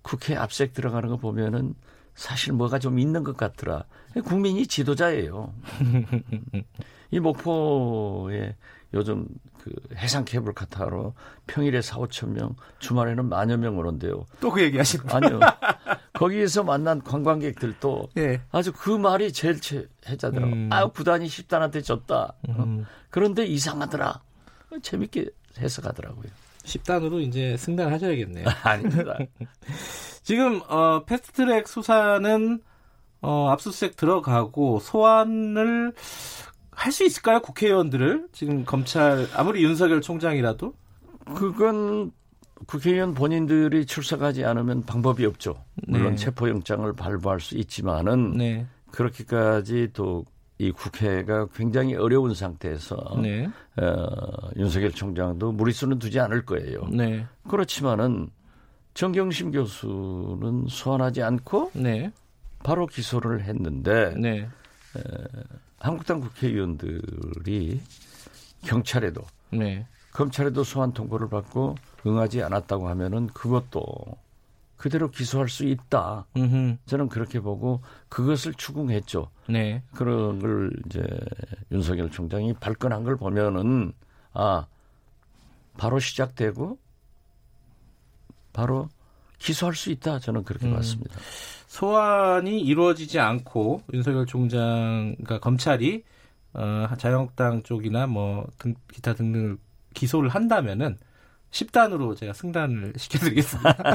국회 0.02 0.36
압색 0.36 0.74
들어가는 0.74 1.10
거 1.10 1.18
보면은 1.18 1.76
사실 2.16 2.54
뭐가 2.54 2.80
좀 2.80 3.00
있는 3.00 3.24
것 3.24 3.38
같더라. 3.38 3.86
국민이 4.26 4.68
지도자예요. 4.68 5.54
이 7.12 7.20
목포에 7.20 8.56
요즘 8.94 9.28
그 9.60 9.72
해상 9.96 10.26
케이블 10.26 10.54
카타로 10.54 11.14
평일에 11.48 11.82
4, 11.82 11.98
5천 11.98 12.30
명, 12.30 12.56
주말에는 12.80 13.30
만여 13.30 13.58
명 13.58 13.78
오는데요. 13.78 14.26
또 14.42 14.52
그 14.52 14.62
얘기 14.62 14.78
하시는 14.78 15.06
아니요. 15.10 15.40
거기에서 16.22 16.64
만난 16.64 17.02
관광객들도 17.02 18.10
예. 18.18 18.42
아주 18.52 18.72
그 18.74 18.92
말이 18.92 19.34
제일 19.34 19.60
제- 19.60 19.88
해자더라고. 20.08 20.54
음. 20.54 20.70
아, 20.72 20.88
구단이 20.88 21.28
10단한테 21.28 21.84
졌다. 21.84 22.16
어? 22.48 22.64
음. 22.64 22.86
그런데 23.10 23.46
이상하더라. 23.46 24.22
재밌게 24.82 25.30
해석하더라고요. 25.60 26.28
10단으로 26.64 27.22
이제 27.22 27.58
승단하셔야겠네요. 27.58 28.46
아닙니다. 28.64 29.18
지금 30.24 30.62
어, 30.68 31.04
패스트트랙 31.06 31.68
수사는 31.68 32.62
어, 33.22 33.50
압수수색 33.50 33.96
들어가고 33.98 34.80
소환을 34.80 35.94
할 36.72 36.92
수 36.92 37.04
있을까요? 37.04 37.42
국회의원들을 37.42 38.28
지금 38.32 38.64
검찰 38.66 39.28
아무리 39.36 39.64
윤석열 39.64 40.02
총장이라도 40.02 40.74
그건 41.36 42.12
국회의원 42.68 43.14
본인들이 43.14 43.86
출석하지 43.86 44.46
않으면 44.46 44.84
방법이 44.84 45.26
없죠. 45.26 45.64
물론 45.88 46.12
네. 46.12 46.16
체포영장을 46.16 46.92
발부할 46.94 47.40
수 47.40 47.58
있지만은 47.58 48.38
네, 48.38 48.66
그렇게까지 48.92 49.90
또 49.94 50.26
이 50.62 50.72
국회가 50.72 51.48
굉장히 51.48 51.96
어려운 51.96 52.36
상태에서 52.36 53.20
네, 53.20 53.50
어, 53.78 54.52
윤석열 54.58 54.92
총장도 54.92 55.54
무리수는 55.54 55.98
두지 55.98 56.20
않을 56.20 56.46
거예요. 56.46 56.86
네, 56.86 57.26
그렇지만은 57.50 58.30
정경심 58.94 59.54
교수는 59.54 60.68
소환하지 60.70 61.24
않고 61.24 61.72
네, 61.74 62.12
바로 62.64 62.86
기소를 62.86 63.42
했는데 63.42 64.14
네, 64.20 64.48
한국당 65.80 66.20
국회의원들이 66.20 67.82
경찰에도 68.64 69.24
네, 69.50 69.88
검찰에도 70.14 70.64
소환 70.64 70.94
통보를 70.94 71.28
받고 71.28 71.74
응하지 72.06 72.44
않았다고 72.44 72.88
하면은 72.90 73.28
그것도 73.28 73.86
그대로 74.78 75.12
기소할 75.12 75.48
수 75.48 75.64
있다. 75.64 76.26
음흠, 76.36 76.78
저는 76.88 77.08
그렇게 77.10 77.40
보고 77.40 77.82
그것을 78.10 78.54
추궁했죠. 78.56 79.30
네, 79.48 79.84
그런 79.94 80.40
걸 80.40 80.72
이제 80.86 81.04
윤석열 81.72 82.10
총장이 82.10 82.54
발끈한 82.56 83.04
걸 83.04 83.16
보면은 83.16 83.94
아 84.34 84.66
바로 85.78 86.00
시작되고 86.00 86.80
바로 88.54 88.90
기소할 89.38 89.76
수 89.76 89.92
있다. 89.92 90.20
저는 90.20 90.44
그렇게 90.44 90.68
음. 90.68 90.74
봤습니다. 90.74 91.20
소환이 91.68 92.60
이루어지지 92.60 93.20
않고 93.20 93.84
윤석열 93.94 94.26
총장, 94.26 95.16
그러니까 95.18 95.40
검찰이 95.40 96.04
어, 96.54 96.88
자유한국당 96.98 97.64
쪽이나 97.64 98.08
뭐 98.08 98.46
등, 98.58 98.76
기타 98.92 99.14
등등을 99.14 99.58
기소를 99.94 100.30
한다면은 100.30 100.98
10단으로 101.52 102.16
제가 102.16 102.34
승단을 102.34 102.94
시켜드리겠습니다. 102.98 103.74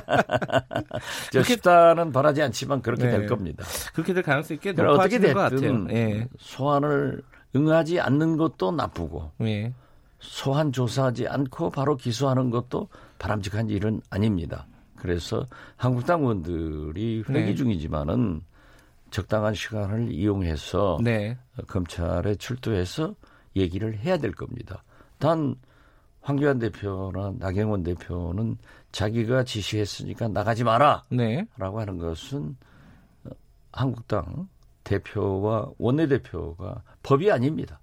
저 1.33 1.41
그렇게- 1.41 1.43
식단은 1.55 2.13
바라지 2.13 2.43
않지만 2.43 2.83
그렇게 2.83 3.05
네. 3.05 3.11
될 3.13 3.27
겁니다. 3.27 3.65
그렇게 3.95 4.13
될 4.15 4.23
가능성이 4.23 4.61
꽤 4.61 4.73
높아지는 4.73 5.33
것 5.35 5.41
같아요. 5.41 5.87
예, 5.91 6.29
소환을 6.39 7.23
응하지 7.55 8.01
않는 8.01 8.37
것도 8.37 8.73
나쁘고 8.73 9.33
예, 9.43 9.73
소환 10.21 10.73
조사하지 10.73 11.29
않고 11.29 11.71
바로 11.71 11.97
기소하는 11.97 12.51
것도 12.51 12.89
바람직한 13.19 13.71
일은 13.71 14.01
아닙니다. 14.11 14.67
그래서 14.97 15.47
한국당 15.77 16.21
의원들이 16.23 17.25
회기 17.29 17.33
네. 17.33 17.55
중이지만은 17.55 18.43
적당한 19.11 19.55
시간을 19.55 20.11
이용해서 20.13 20.99
네, 21.03 21.39
검찰에 21.69 22.35
출두해서 22.35 23.15
얘기를 23.55 23.97
해야 23.99 24.19
될 24.19 24.33
겁니다. 24.33 24.83
단 25.19 25.55
황교안 26.27 26.59
대표나 26.59 27.35
나경원 27.39 27.85
대표는 27.85 28.59
자기가 28.91 29.45
지시했으니까 29.45 30.27
나가지 30.27 30.65
마라. 30.65 31.05
네, 31.09 31.47
라고 31.57 31.79
하는 31.79 31.99
것은 31.99 32.57
어, 33.25 33.31
한국당 33.73 34.49
대표와 34.83 35.71
원내대표가 35.79 36.83
법이 37.05 37.31
아닙니다. 37.31 37.79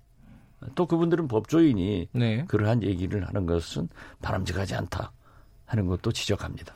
또 0.76 0.86
그분들은 0.86 1.30
법조인이 1.30 2.10
네. 2.12 2.44
그러한 2.50 2.84
얘기를 2.84 3.26
하는 3.26 3.46
것은 3.46 3.88
바람직하지 4.22 4.76
않다 4.76 5.14
하는 5.66 5.88
것도 5.88 6.12
지적합니다. 6.12 6.74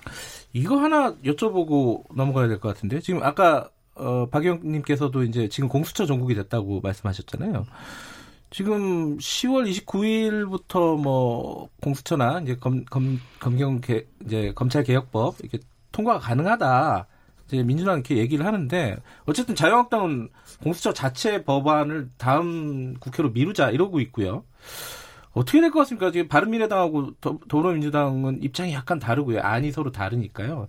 이거 0.53 0.77
하나 0.77 1.15
여쭤보고 1.17 2.03
넘어가야 2.15 2.47
될 2.47 2.59
것 2.59 2.73
같은데 2.73 3.01
지금 3.01 3.21
아까 3.23 3.69
어, 3.95 4.27
박영님께서도 4.29 5.23
이제 5.23 5.49
지금 5.49 5.67
공수처 5.67 6.05
전국이 6.05 6.33
됐다고 6.33 6.79
말씀하셨잖아요. 6.79 7.65
지금 8.49 9.17
10월 9.17 9.69
29일부터 9.85 10.99
뭐 11.01 11.69
공수처나 11.81 12.39
이제 12.41 12.55
검, 12.55 12.85
검, 12.85 13.19
검경 13.39 13.81
개, 13.81 14.05
이제 14.25 14.51
검찰 14.55 14.83
개혁법 14.83 15.35
이렇게 15.41 15.59
통과가 15.91 16.19
가능하다. 16.19 17.07
이제 17.47 17.63
민주당은 17.63 17.99
이렇게 17.99 18.17
얘기를 18.17 18.45
하는데 18.45 18.97
어쨌든 19.25 19.55
자유한국당은 19.55 20.29
공수처 20.63 20.93
자체 20.93 21.43
법안을 21.43 22.09
다음 22.17 22.95
국회로 22.99 23.31
미루자 23.31 23.69
이러고 23.71 23.99
있고요. 24.01 24.43
어떻게 25.33 25.61
될 25.61 25.69
것 25.71 25.79
같습니까? 25.79 26.11
지금 26.11 26.27
바른미래당하고 26.29 27.11
더- 27.21 27.37
더불어민주당은 27.47 28.41
입장이 28.43 28.73
약간 28.73 28.97
다르고요. 28.99 29.41
안이 29.41 29.71
서로 29.71 29.91
다르니까요. 29.91 30.67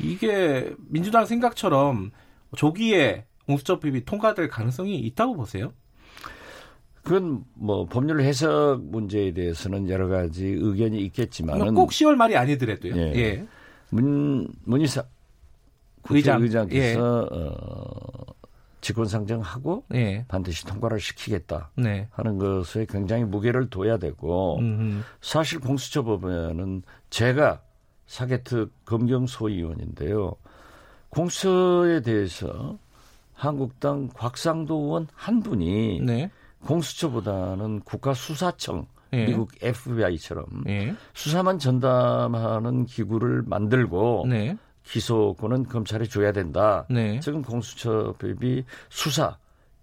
이게 0.00 0.72
민주당 0.88 1.26
생각처럼 1.26 2.10
조기에 2.56 3.24
공수처법이 3.46 4.04
통과될 4.04 4.48
가능성이 4.48 4.98
있다고 4.98 5.34
보세요? 5.36 5.72
그건 7.02 7.44
뭐 7.54 7.86
법률 7.86 8.20
해석 8.20 8.82
문제에 8.82 9.32
대해서는 9.32 9.88
여러 9.88 10.08
가지 10.08 10.46
의견이 10.46 10.98
있겠지만은 11.06 11.74
꼭 11.74 11.90
10월 11.90 12.14
말이 12.14 12.36
아니더라도요. 12.36 12.96
예. 12.96 13.12
예. 13.16 13.46
문 13.90 14.48
문희사 14.64 15.02
의장. 16.08 16.36
국회의장께서 16.36 17.28
어, 17.30 18.34
직권 18.80 19.06
상정하고 19.06 19.84
예. 19.94 20.24
반드시 20.28 20.64
통과를 20.66 21.00
시키겠다 21.00 21.70
네. 21.76 22.08
하는 22.10 22.38
것에 22.38 22.86
굉장히 22.88 23.24
무게를 23.24 23.68
둬야 23.70 23.98
되고 23.98 24.58
음, 24.58 25.02
사실 25.20 25.60
공수처 25.60 26.02
법에는 26.02 26.82
제가 27.10 27.60
사개특 28.06 28.72
검경 28.84 29.26
소위원인데요. 29.26 30.34
공수처에 31.10 32.02
대해서 32.02 32.78
한국당 33.34 34.08
곽상도 34.08 34.74
의원 34.74 35.06
한 35.14 35.42
분이 35.42 36.00
네. 36.00 36.30
공수처보다는 36.64 37.80
국가수사청 37.80 38.86
예. 39.12 39.26
미국 39.26 39.50
FBI처럼 39.60 40.46
예. 40.68 40.94
수사만 41.14 41.58
전담하는 41.58 42.86
기구를 42.86 43.42
만들고 43.46 44.26
네. 44.28 44.56
기소권은 44.84 45.64
검찰에 45.64 46.06
줘야 46.06 46.32
된다. 46.32 46.86
네. 46.90 47.20
지금 47.20 47.42
공수처법이 47.42 48.64
수사, 48.88 49.36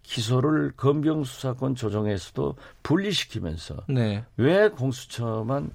기소를 0.03 0.71
검경 0.77 1.23
수사권 1.23 1.75
조정에서도 1.75 2.55
분리시키면서 2.83 3.75
네. 3.89 4.23
왜 4.37 4.69
공수처만 4.69 5.71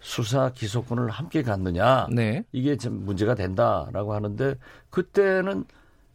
수사 0.00 0.50
기소권을 0.50 1.08
함께 1.10 1.42
갖느냐 1.42 2.08
네. 2.10 2.44
이게 2.50 2.76
좀 2.76 3.04
문제가 3.04 3.36
된다라고 3.36 4.14
하는데 4.14 4.56
그때는 4.90 5.64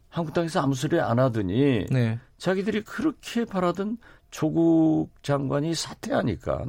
한국당에서 0.10 0.62
아무 0.62 0.74
소리 0.74 1.00
안 1.00 1.20
하더니 1.20 1.86
네. 1.90 2.20
자기들이 2.38 2.84
그렇게 2.84 3.46
바라던 3.46 3.98
조국 4.32 5.10
장관이 5.22 5.74
사퇴하니까 5.74 6.66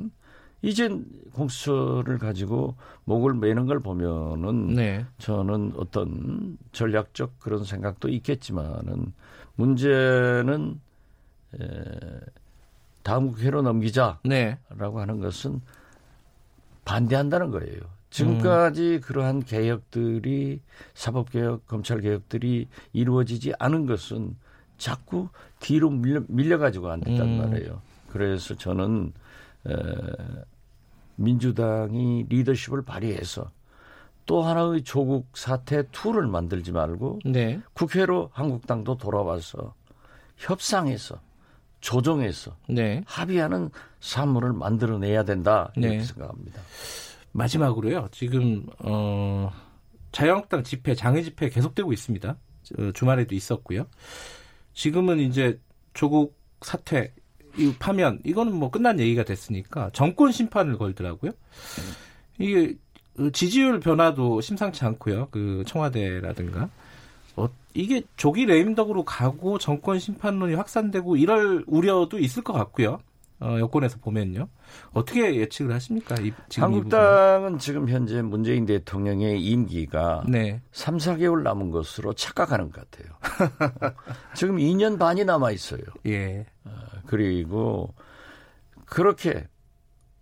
이젠 0.63 1.07
공수처를 1.33 2.19
가지고 2.19 2.77
목을 3.05 3.35
매는 3.35 3.67
걸 3.67 3.81
보면은 3.81 4.75
네. 4.75 5.07
저는 5.19 5.75
어떤 5.77 6.59
전략적 6.73 7.39
그런 7.39 7.65
생각도 7.65 8.09
있겠지만은 8.09 9.13
문제는 9.55 10.81
에, 11.61 11.65
다음 13.03 13.31
국회로 13.31 13.63
넘기자라고 13.63 14.19
네. 14.25 14.59
하는 14.77 15.21
것은 15.21 15.61
반대한다는 16.85 17.51
거예요. 17.51 17.81
지금까지 18.11 19.01
그러한 19.01 19.43
개혁들이 19.43 20.61
사법개혁, 20.95 21.67
검찰개혁들이 21.67 22.69
이루어지지 22.93 23.53
않은 23.59 23.87
것은 23.87 24.37
자꾸 24.79 25.29
뒤로 25.61 25.91
밀려, 25.91 26.23
밀려가지고 26.29 26.91
안 26.91 27.01
됐단 27.01 27.27
음. 27.27 27.39
말이에요. 27.39 27.83
그래서 28.09 28.55
저는 28.55 29.13
에, 29.67 29.73
민주당이 31.17 32.27
리더십을 32.29 32.83
발휘해서 32.83 33.51
또 34.25 34.43
하나의 34.43 34.85
조국 34.85 35.37
사태 35.37 35.83
2를 35.83 36.29
만들지 36.29 36.71
말고 36.73 37.21
네. 37.25 37.61
국회로 37.73 38.31
한국당도 38.33 38.99
돌아와서 38.99 39.75
협상해서 40.37 41.21
조정해서 41.81 42.57
네. 42.69 43.03
합의하는 43.07 43.71
사물을 44.01 44.53
만들어내야 44.53 45.25
된다 45.25 45.73
이렇게 45.77 45.99
네. 45.99 46.05
생각합니다. 46.05 46.61
마지막으로요. 47.39 48.09
지금 48.11 48.67
어 48.81 49.53
자유한국당 50.13 50.65
집회 50.65 50.95
장애 50.95 51.23
집회 51.23 51.49
계속되고 51.49 51.93
있습니다. 51.93 52.37
어, 52.79 52.93
주말에도 52.93 53.35
있었고요. 53.35 53.87
지금은 54.75 55.21
이제 55.21 55.59
조국 55.95 56.37
사퇴 56.61 57.15
이 57.57 57.75
파면 57.79 58.21
이거는 58.25 58.55
뭐 58.55 58.71
끝난 58.71 59.01
얘기가 59.01 59.25
됐으니까 59.25 59.91
정권 59.93 60.33
심판을 60.33 60.77
걸더라고요. 60.79 61.33
이게 62.39 62.75
어, 63.19 63.31
지지율 63.31 63.81
변화도 63.81 64.41
심상치 64.41 64.85
않고요. 64.85 65.29
그 65.31 65.65
청와대라든가 65.67 66.69
어, 67.37 67.49
이게 67.75 68.03
조기 68.17 68.47
레임덕으로 68.47 69.05
가고 69.05 69.59
정권 69.59 69.99
심판론이 69.99 70.55
확산되고 70.55 71.17
이럴 71.17 71.65
우려도 71.67 72.19
있을 72.19 72.43
것 72.43 72.53
같고요. 72.53 73.01
어, 73.41 73.57
여권에서 73.61 73.99
보면요. 73.99 74.49
어떻게 74.93 75.37
예측을 75.37 75.73
하십니까? 75.73 76.17
이, 76.17 76.33
지금 76.49 76.71
이 76.71 76.75
한국당은 76.75 77.59
지금 77.59 77.89
현재 77.89 78.21
문재인 78.21 78.67
대통령의 78.67 79.41
임기가? 79.41 80.25
네. 80.29 80.61
3, 80.73 80.97
4개월 80.97 81.43
남은 81.43 81.71
것으로 81.71 82.15
착각하는 82.15 82.71
것 82.71 82.91
같아요. 82.91 83.15
지금 84.35 84.57
2년 84.57 84.99
반이 84.99 85.25
남아 85.25 85.53
있어요. 85.53 85.83
예. 86.07 86.47
그리고 87.07 87.95
그렇게 88.85 89.47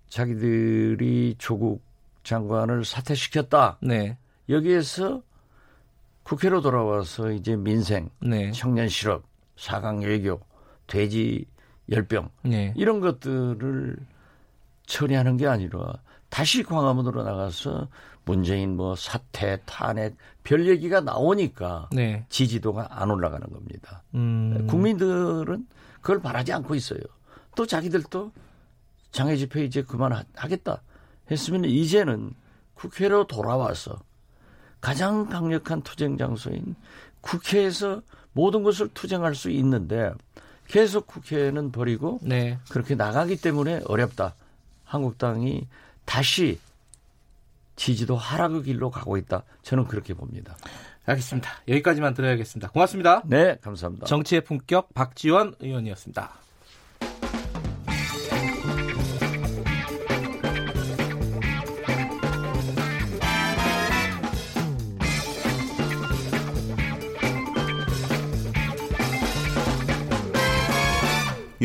자기들이 0.08 1.36
조국 1.38 1.82
장관을 2.22 2.84
사퇴시켰다. 2.84 3.78
네. 3.80 4.18
여기에서 4.48 5.22
국회로 6.22 6.60
돌아와서 6.60 7.30
이제 7.30 7.56
민생, 7.56 8.10
네. 8.20 8.50
청년 8.50 8.88
실업, 8.88 9.22
사강 9.56 10.00
외교, 10.00 10.40
돼지 10.86 11.46
열병 11.90 12.30
네. 12.42 12.72
이런 12.76 13.00
것들을 13.00 13.96
처리하는 14.86 15.36
게 15.36 15.46
아니라 15.46 15.94
다시 16.28 16.62
광화문으로 16.62 17.22
나가서 17.22 17.88
문재인 18.24 18.76
뭐 18.76 18.96
사퇴, 18.96 19.62
탄핵 19.64 20.16
별 20.42 20.66
얘기가 20.66 21.00
나오니까 21.00 21.88
네. 21.92 22.26
지지도가 22.28 22.88
안 22.90 23.10
올라가는 23.10 23.46
겁니다. 23.48 24.02
음. 24.14 24.66
국민들은 24.66 25.66
그걸 26.00 26.20
바라지 26.20 26.52
않고 26.52 26.74
있어요. 26.74 27.00
또 27.54 27.66
자기들도 27.66 28.32
장애 29.12 29.36
집회 29.36 29.64
이제 29.64 29.82
그만하겠다 29.82 30.82
했으면 31.30 31.64
이제는 31.64 32.34
국회로 32.74 33.26
돌아와서 33.26 33.98
가장 34.80 35.28
강력한 35.28 35.82
투쟁 35.82 36.16
장소인 36.18 36.74
국회에서 37.20 38.02
모든 38.32 38.62
것을 38.62 38.88
투쟁할 38.88 39.34
수 39.34 39.50
있는데 39.50 40.12
계속 40.68 41.06
국회는 41.06 41.72
버리고 41.72 42.18
네. 42.22 42.58
그렇게 42.70 42.94
나가기 42.94 43.36
때문에 43.36 43.82
어렵다. 43.86 44.34
한국당이 44.84 45.66
다시 46.04 46.58
지지도 47.76 48.16
하락의 48.16 48.62
길로 48.62 48.90
가고 48.90 49.16
있다. 49.16 49.42
저는 49.62 49.86
그렇게 49.86 50.14
봅니다. 50.14 50.56
알겠습니다. 51.04 51.50
여기까지만 51.68 52.14
들어야겠습니다. 52.14 52.70
고맙습니다. 52.70 53.22
네, 53.26 53.56
감사합니다. 53.62 54.06
정치의 54.06 54.42
품격 54.42 54.92
박지원 54.94 55.54
의원이었습니다. 55.60 56.45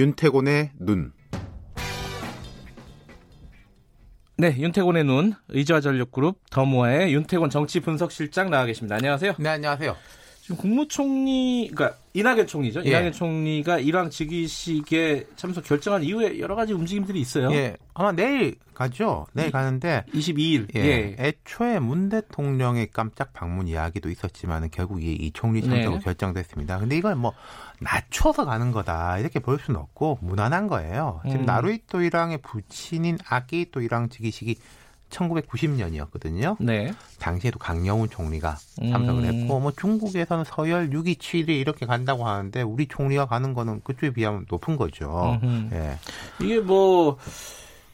윤태곤의 0.01 0.71
눈. 0.79 1.11
네, 4.35 4.55
윤태곤의 4.57 5.03
눈 5.03 5.35
의지와 5.49 5.79
전력그룹 5.79 6.39
더모아의 6.49 7.13
윤태곤 7.13 7.51
정치 7.51 7.81
분석실장 7.81 8.49
나와 8.49 8.65
계십니다. 8.65 8.95
안녕하세요. 8.95 9.35
네, 9.37 9.49
안녕하세요. 9.49 9.95
지금 10.51 10.57
국무총리, 10.57 11.69
그러니까 11.73 11.97
이낙연 12.13 12.47
총리죠. 12.47 12.81
예. 12.85 12.89
이낙연 12.89 13.13
총리가 13.13 13.79
일왕 13.79 14.09
즉위식에 14.09 15.27
참석 15.35 15.63
결정한 15.63 16.03
이후에 16.03 16.39
여러 16.39 16.55
가지 16.55 16.73
움직임들이 16.73 17.19
있어요. 17.19 17.51
예, 17.53 17.77
아마 17.93 18.11
내일 18.11 18.55
가죠. 18.73 19.27
내일 19.33 19.51
가는데 19.51 20.03
22일. 20.13 20.75
예, 20.75 20.79
예. 20.81 21.15
애초에 21.17 21.79
문 21.79 22.09
대통령의 22.09 22.89
깜짝 22.91 23.31
방문 23.33 23.67
이야기도 23.67 24.09
있었지만 24.09 24.69
결국 24.71 25.01
이, 25.01 25.13
이 25.13 25.31
총리 25.31 25.61
참석으로 25.61 25.99
네. 25.99 26.03
결정됐습니다. 26.03 26.79
근데 26.79 26.97
이걸 26.97 27.15
뭐 27.15 27.33
낮춰서 27.79 28.45
가는 28.45 28.71
거다 28.71 29.19
이렇게 29.19 29.39
볼 29.39 29.57
수는 29.59 29.79
없고 29.79 30.19
무난한 30.21 30.67
거예요. 30.67 31.21
지금 31.25 31.41
음. 31.41 31.45
나루이또 31.45 32.01
일왕의 32.01 32.39
부친인 32.39 33.17
아기또 33.25 33.81
일왕 33.81 34.09
즉위식이 34.09 34.55
1990년이었거든요. 35.11 36.57
네. 36.59 36.93
당시에도 37.19 37.59
강영훈 37.59 38.09
총리가 38.09 38.57
참석을 38.79 39.23
음. 39.23 39.25
했고 39.25 39.59
뭐 39.59 39.71
중국에서는 39.71 40.43
서열 40.45 40.89
6위, 40.89 41.17
7위 41.17 41.49
이렇게 41.49 41.85
간다고 41.85 42.25
하는데 42.25 42.61
우리 42.63 42.87
총리가 42.87 43.27
가는 43.27 43.53
거는 43.53 43.81
그쪽에 43.83 44.11
비하면 44.13 44.45
높은 44.49 44.75
거죠. 44.77 45.39
음흠. 45.43 45.75
예. 45.75 45.97
이게 46.41 46.59
뭐 46.59 47.17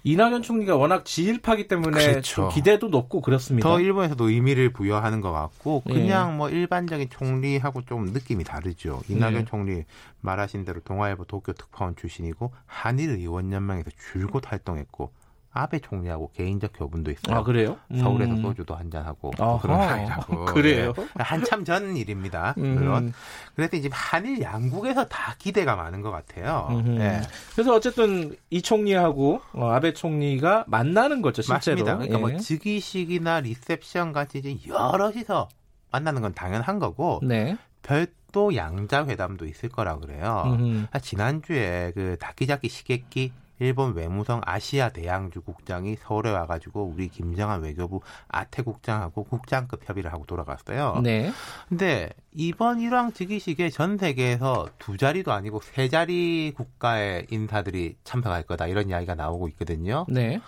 이낙연 0.08 0.42
총리가 0.42 0.78
워낙 0.78 1.04
지일파기 1.04 1.68
때문에 1.68 2.12
그렇죠. 2.12 2.22
좀 2.22 2.50
기대도 2.50 2.88
높고 2.88 3.20
그렇습니다. 3.20 3.68
더 3.68 3.82
일본에서도 3.82 4.30
의미를 4.30 4.72
부여하는 4.72 5.20
것 5.20 5.34
같고 5.34 5.84
예. 5.90 5.94
그냥 5.94 6.38
뭐 6.38 6.50
일반적인 6.50 7.10
총리하고 7.10 7.82
좀 7.82 8.06
느낌이 8.06 8.46
다르죠. 8.46 9.02
이낙연 9.10 9.34
네. 9.34 9.46
총리 9.46 9.84
말하신 10.22 10.64
대로 10.64 10.80
동아일보 10.80 11.26
도쿄 11.26 11.52
특파원 11.52 11.98
출신이고 11.98 12.54
한일 12.66 13.10
의원 13.10 13.52
연맹에서 13.52 13.90
줄곧 14.12 14.50
활동했고 14.50 15.12
아베 15.52 15.80
총리하고 15.80 16.32
개인적 16.36 16.72
교분도 16.76 17.12
있어요. 17.12 17.38
아 17.38 17.44
그래요? 17.44 17.78
서울에서 17.98 18.34
음. 18.34 18.42
소주도 18.42 18.76
한잔 18.76 19.06
하고 19.06 19.32
아하. 19.40 19.60
그런 19.60 19.82
사이라고. 19.88 20.46
그래요? 20.54 20.94
예. 20.98 21.04
한참 21.16 21.66
전 21.66 21.98
일입니다. 21.98 22.54
음. 22.58 22.76
물론. 22.76 23.14
그래서 23.56 23.76
이제 23.78 23.90
한일 23.92 24.42
양국에서 24.42 25.06
다 25.06 25.36
기대가 25.40 25.76
많은 25.76 26.02
것 26.02 26.12
같아요. 26.12 26.70
예. 27.00 27.22
그래서 27.54 27.74
어쨌든 27.74 28.36
이 28.50 28.62
총리하고 28.62 29.42
어, 29.54 29.72
아베 29.72 29.94
총리가 29.94 30.66
만나는 30.68 31.22
거죠 31.22 31.42
실제로. 31.42 31.84
맞습니다. 31.84 31.98
그러니까 31.98 32.18
예. 32.18 32.22
뭐 32.22 32.40
즉위식이나 32.40 33.40
리셉션 33.40 34.14
같이 34.14 34.40
이제 34.40 34.56
여럿이서 34.68 35.50
만나는 35.92 36.22
건 36.22 36.34
당연한 36.34 36.78
거고 36.80 37.20
네. 37.24 37.58
별도 37.82 38.56
양자 38.56 39.06
회담도 39.06 39.46
있을 39.46 39.70
거라 39.70 39.98
그래요. 39.98 40.58
아, 40.92 41.00
지난주에 41.00 41.94
그 41.96 42.18
다키자키 42.20 42.68
시게키 42.70 43.32
일본 43.60 43.96
외무성 43.96 44.42
아시아 44.46 44.90
대양주 44.90 45.42
국장이 45.42 45.96
서울에 45.96 46.32
와가지고 46.32 46.92
우리 46.94 47.08
김정한 47.08 47.62
외교부 47.62 48.02
아태 48.28 48.62
국장하고 48.62 49.24
국장급 49.24 49.88
협의를 49.88 50.14
하고 50.14 50.26
돌아갔어요. 50.26 51.02
네. 51.04 51.32
근데 51.70 52.10
이번 52.34 52.80
일왕 52.80 53.14
즉위식에 53.14 53.70
전 53.70 53.98
세계에서 53.98 54.70
두 54.78 54.98
자리도 54.98 55.32
아니고 55.32 55.62
세 55.62 55.90
자리 55.90 56.54
국가의 56.56 57.28
인사들이 57.30 57.98
참석할 58.04 58.44
거다 58.44 58.68
이런 58.68 58.90
이야기가 58.90 59.16
나오고 59.16 59.48
있거든요. 59.50 60.06
네. 60.10 60.40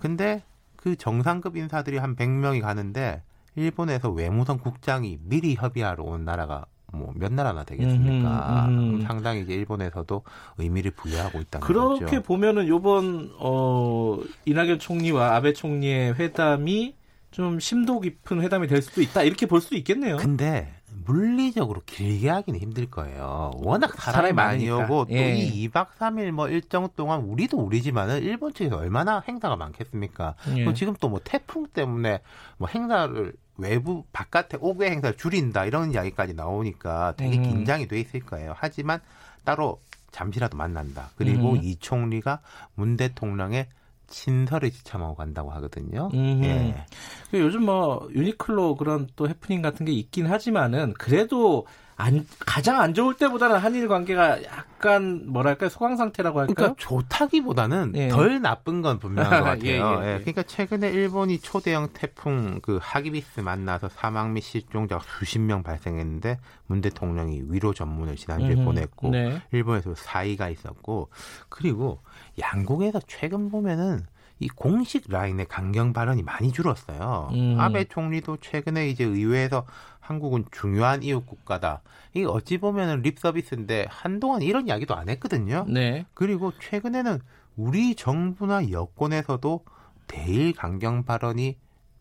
근데 0.00 0.42
그 0.76 0.94
정상급 0.94 1.56
인사들이 1.56 1.98
한 1.98 2.14
100명이 2.14 2.60
가는데 2.60 3.22
일본에서 3.56 4.10
외무성 4.10 4.58
국장이 4.58 5.18
미리 5.22 5.54
협의하러 5.54 6.04
온 6.04 6.24
나라가 6.24 6.66
뭐 6.96 7.12
몇 7.14 7.32
나라나 7.32 7.64
되겠습니까? 7.64 8.66
음흠, 8.68 8.70
음흠. 8.72 8.86
그럼 8.88 9.00
상당히 9.02 9.42
이제 9.42 9.54
일본에서도 9.54 10.22
의미를 10.58 10.90
부여하고 10.92 11.40
있다는 11.40 11.66
그렇게 11.66 12.04
거죠. 12.04 12.22
보면은 12.22 12.68
요번 12.68 13.30
어 13.38 14.18
이낙연 14.44 14.78
총리와 14.78 15.36
아베 15.36 15.52
총리의 15.52 16.14
회담이 16.18 16.94
좀 17.30 17.60
심도 17.60 18.00
깊은 18.00 18.40
회담이 18.40 18.66
될 18.66 18.82
수도 18.82 19.02
있다 19.02 19.22
이렇게 19.22 19.46
볼 19.46 19.60
수도 19.60 19.76
있겠네요. 19.76 20.16
근데 20.16 20.72
물리적으로 21.04 21.82
길게 21.84 22.28
하기는 22.30 22.58
힘들 22.58 22.86
거예요. 22.90 23.50
워낙 23.56 23.92
사람이, 23.94 24.32
사람이 24.32 24.32
많이. 24.32 24.70
오고 24.70 25.06
예. 25.10 25.34
또이 25.34 25.68
2박 25.68 25.88
3일 25.98 26.30
뭐 26.32 26.48
일정 26.48 26.88
동안 26.96 27.20
우리도 27.20 27.58
우리지만은 27.58 28.22
일본 28.22 28.52
측에서 28.54 28.76
얼마나 28.78 29.22
행사가 29.28 29.56
많겠습니까? 29.56 30.34
예. 30.56 30.72
지금 30.74 30.94
또 31.00 31.06
뭐 31.08 31.20
태풍 31.22 31.66
때문에 31.68 32.20
뭐 32.58 32.66
행사를 32.68 33.32
외부 33.58 34.04
바깥에 34.12 34.58
5개 34.58 34.84
행사를 34.84 35.16
줄인다 35.16 35.64
이런 35.64 35.92
이야기까지 35.92 36.34
나오니까 36.34 37.14
되게 37.16 37.38
음. 37.38 37.42
긴장이 37.42 37.88
돼 37.88 38.00
있을 38.00 38.20
거예요. 38.20 38.54
하지만 38.56 39.00
따로 39.44 39.80
잠시라도 40.10 40.56
만난다. 40.56 41.10
그리고 41.16 41.52
음. 41.52 41.60
이 41.62 41.76
총리가 41.76 42.40
문 42.74 42.96
대통령의 42.96 43.68
친서를 44.08 44.70
지참하고 44.70 45.14
간다고 45.14 45.50
하거든요. 45.52 46.10
음. 46.14 46.40
예. 46.44 46.84
그 47.30 47.40
요즘 47.40 47.64
뭐 47.64 48.08
유니클로 48.12 48.76
그런 48.76 49.08
또 49.16 49.28
해프닝 49.28 49.62
같은 49.62 49.84
게 49.84 49.92
있긴 49.92 50.26
하지만은 50.26 50.94
그래도 50.94 51.66
안, 51.98 52.26
가장 52.40 52.80
안 52.80 52.92
좋을 52.92 53.14
때보다는 53.14 53.56
한일 53.56 53.88
관계가 53.88 54.44
약간 54.44 55.22
뭐랄까 55.26 55.70
소강 55.70 55.96
상태라고 55.96 56.40
할까요? 56.40 56.54
그러니까 56.54 56.74
좋다기보다는 56.78 57.92
예. 57.94 58.08
덜 58.08 58.42
나쁜 58.42 58.82
건 58.82 58.98
분명한 58.98 59.40
것 59.40 59.44
같아요. 59.56 59.64
예, 59.64 59.70
예, 59.70 59.78
예. 59.78 60.14
예, 60.14 60.18
그러니까 60.18 60.42
최근에 60.42 60.90
일본이 60.90 61.38
초대형 61.38 61.88
태풍 61.94 62.60
그 62.60 62.78
하기비스 62.82 63.40
만나서 63.40 63.88
사망 63.88 64.34
및 64.34 64.42
실종자가 64.42 65.02
수십 65.18 65.38
명 65.38 65.62
발생했는데 65.62 66.38
문 66.66 66.82
대통령이 66.82 67.44
위로 67.48 67.72
전문을 67.72 68.16
지난주에 68.16 68.54
음흠. 68.54 68.64
보냈고 68.64 69.08
네. 69.08 69.40
일본에서 69.52 69.94
사의가 69.94 70.50
있었고 70.50 71.08
그리고 71.48 72.00
양국에서 72.38 73.00
최근 73.06 73.48
보면은 73.50 74.04
이 74.38 74.48
공식 74.48 75.04
라인의 75.08 75.46
강경 75.46 75.92
발언이 75.92 76.22
많이 76.22 76.52
줄었어요. 76.52 77.30
음. 77.32 77.56
아베 77.58 77.84
총리도 77.84 78.38
최근에 78.38 78.88
이제 78.88 79.04
의회에서 79.04 79.66
한국은 80.00 80.44
중요한 80.50 81.02
이웃 81.02 81.26
국가다. 81.26 81.82
이게 82.12 82.26
어찌 82.26 82.58
보면은 82.58 83.02
립 83.02 83.18
서비스인데 83.18 83.86
한동안 83.88 84.42
이런 84.42 84.68
이야기도 84.68 84.94
안 84.94 85.08
했거든요. 85.08 85.64
네. 85.68 86.06
그리고 86.14 86.52
최근에는 86.60 87.20
우리 87.56 87.94
정부나 87.94 88.70
여권에서도 88.70 89.64
대일 90.06 90.52
강경 90.52 91.04
발언이 91.04 91.56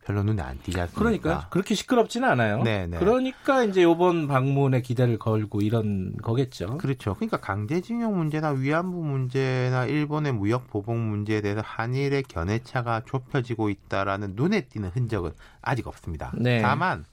별로 0.06 0.22
눈에 0.22 0.42
안 0.42 0.60
띄지 0.60 0.80
않습니까? 0.80 1.00
그러니까 1.00 1.48
그렇게 1.50 1.74
시끄럽지는 1.74 2.30
않아요. 2.30 2.62
네, 2.62 2.86
네. 2.86 2.98
그러니까 2.98 3.64
이제 3.64 3.82
이번 3.82 4.28
방문에 4.28 4.82
기대를 4.82 5.18
걸고 5.18 5.62
이런 5.62 6.16
거겠죠. 6.18 6.78
그렇죠. 6.78 7.16
그러니까 7.16 7.38
강제징용 7.38 8.16
문제나 8.16 8.52
위안부 8.52 9.04
문제나 9.04 9.86
일본의 9.86 10.34
무역 10.34 10.68
보복 10.68 10.96
문제에 10.96 11.42
대해서 11.42 11.62
한일의 11.66 12.24
견해차가 12.24 13.02
좁혀지고 13.06 13.70
있다라는 13.70 14.34
눈에 14.36 14.62
띄는 14.62 14.90
흔적은 14.90 15.32
아직 15.62 15.88
없습니다. 15.88 16.32
네. 16.38 16.62
다만 16.62 17.04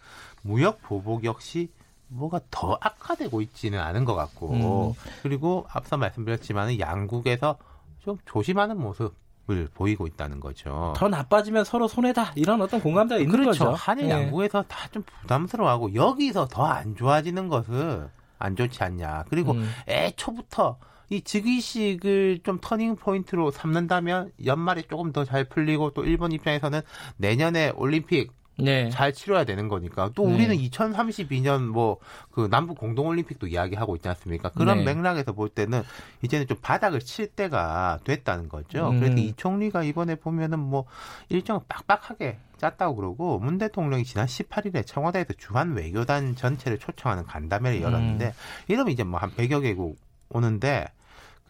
무역 0.42 0.82
보복 0.82 1.24
역시 1.24 1.70
뭐가 2.08 2.40
더 2.50 2.76
악화되고 2.78 3.40
있지는 3.40 3.80
않은 3.80 4.04
것 4.04 4.14
같고 4.14 4.52
음. 4.52 4.92
그리고 5.22 5.66
앞서 5.72 5.96
말씀드렸지만 5.96 6.78
양국에서 6.78 7.56
좀 8.00 8.18
조심하는 8.26 8.78
모습 8.78 9.14
을 9.50 9.68
보이고 9.74 10.06
있다는 10.06 10.38
거죠. 10.38 10.92
더 10.96 11.08
나빠지면 11.08 11.64
서로 11.64 11.88
손해다 11.88 12.32
이런 12.36 12.62
어떤 12.62 12.80
공감대가 12.80 13.20
있는 13.20 13.32
그렇죠. 13.36 13.64
거죠. 13.64 13.76
한일 13.76 14.04
예. 14.06 14.10
양국에서 14.10 14.62
다좀 14.68 15.02
부담스러워하고 15.02 15.94
여기서 15.96 16.46
더 16.46 16.62
안 16.64 16.94
좋아지는 16.94 17.48
것은 17.48 18.08
안 18.38 18.54
좋지 18.56 18.82
않냐. 18.84 19.24
그리고 19.28 19.52
음. 19.52 19.68
애초부터 19.88 20.78
이 21.10 21.22
즉위식을 21.22 22.40
좀 22.44 22.58
터닝 22.60 22.94
포인트로 22.96 23.50
삼는다면 23.50 24.30
연말에 24.44 24.82
조금 24.82 25.12
더 25.12 25.24
잘 25.24 25.44
풀리고 25.44 25.90
또 25.90 26.04
일본 26.04 26.30
입장에서는 26.32 26.80
내년에 27.16 27.72
올림픽 27.74 28.32
네. 28.58 28.90
잘 28.90 29.12
치러야 29.12 29.44
되는 29.44 29.68
거니까 29.68 30.10
또 30.14 30.26
네. 30.26 30.34
우리는 30.34 30.56
2032년 30.56 31.62
뭐 31.66 31.98
그 32.32 32.48
남북 32.50 32.78
공동 32.78 33.06
올림픽도 33.08 33.46
이야기하고 33.46 33.96
있지 33.96 34.08
않습니까? 34.08 34.48
그런 34.50 34.78
네. 34.78 34.84
맥락에서 34.84 35.32
볼 35.32 35.48
때는 35.50 35.82
이제는 36.22 36.46
좀 36.46 36.56
바닥을 36.62 37.00
칠 37.00 37.26
때가 37.26 38.00
됐다는 38.04 38.48
거죠. 38.48 38.88
음. 38.88 39.00
그래서 39.00 39.16
이 39.18 39.34
총리가 39.36 39.82
이번에 39.84 40.14
보면은 40.14 40.58
뭐 40.58 40.86
일정을 41.28 41.60
빡빡하게 41.68 42.38
짰다고 42.56 42.96
그러고 42.96 43.38
문 43.38 43.58
대통령이 43.58 44.04
지난 44.04 44.26
18일에 44.26 44.86
청와대에서 44.86 45.34
주한 45.36 45.74
외교단 45.74 46.34
전체를 46.34 46.78
초청하는 46.78 47.24
간담회를 47.24 47.78
음. 47.78 47.82
열었는데 47.82 48.34
이러면 48.68 48.92
이제 48.92 49.04
뭐 49.04 49.20
한 49.20 49.30
100여 49.30 49.62
개국 49.62 49.98
오는데 50.30 50.86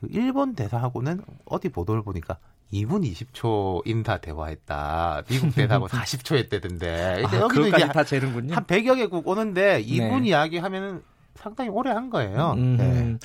그 0.00 0.09
일본 0.11 0.55
대사하고는 0.55 1.22
어디 1.46 1.68
보도를 1.68 2.03
보니까 2.03 2.38
2분 2.72 3.02
20초 3.12 3.82
인사 3.86 4.18
대화했다. 4.18 5.24
미국 5.28 5.54
대사하고 5.54 5.88
40초 5.88 6.36
했대던데. 6.36 7.22
아, 7.26 7.36
여기는 7.40 7.68
이제 7.68 7.88
다 7.88 8.02
재는군요. 8.04 8.54
한 8.54 8.64
100여 8.64 8.96
개국 8.96 9.26
오는데 9.28 9.84
2분 9.84 10.22
네. 10.22 10.28
이야기하면은 10.28 11.02
상당히 11.34 11.70
오래 11.70 11.90
한 11.90 12.08
거예요. 12.10 12.54
음. 12.56 12.76
네. 12.76 13.18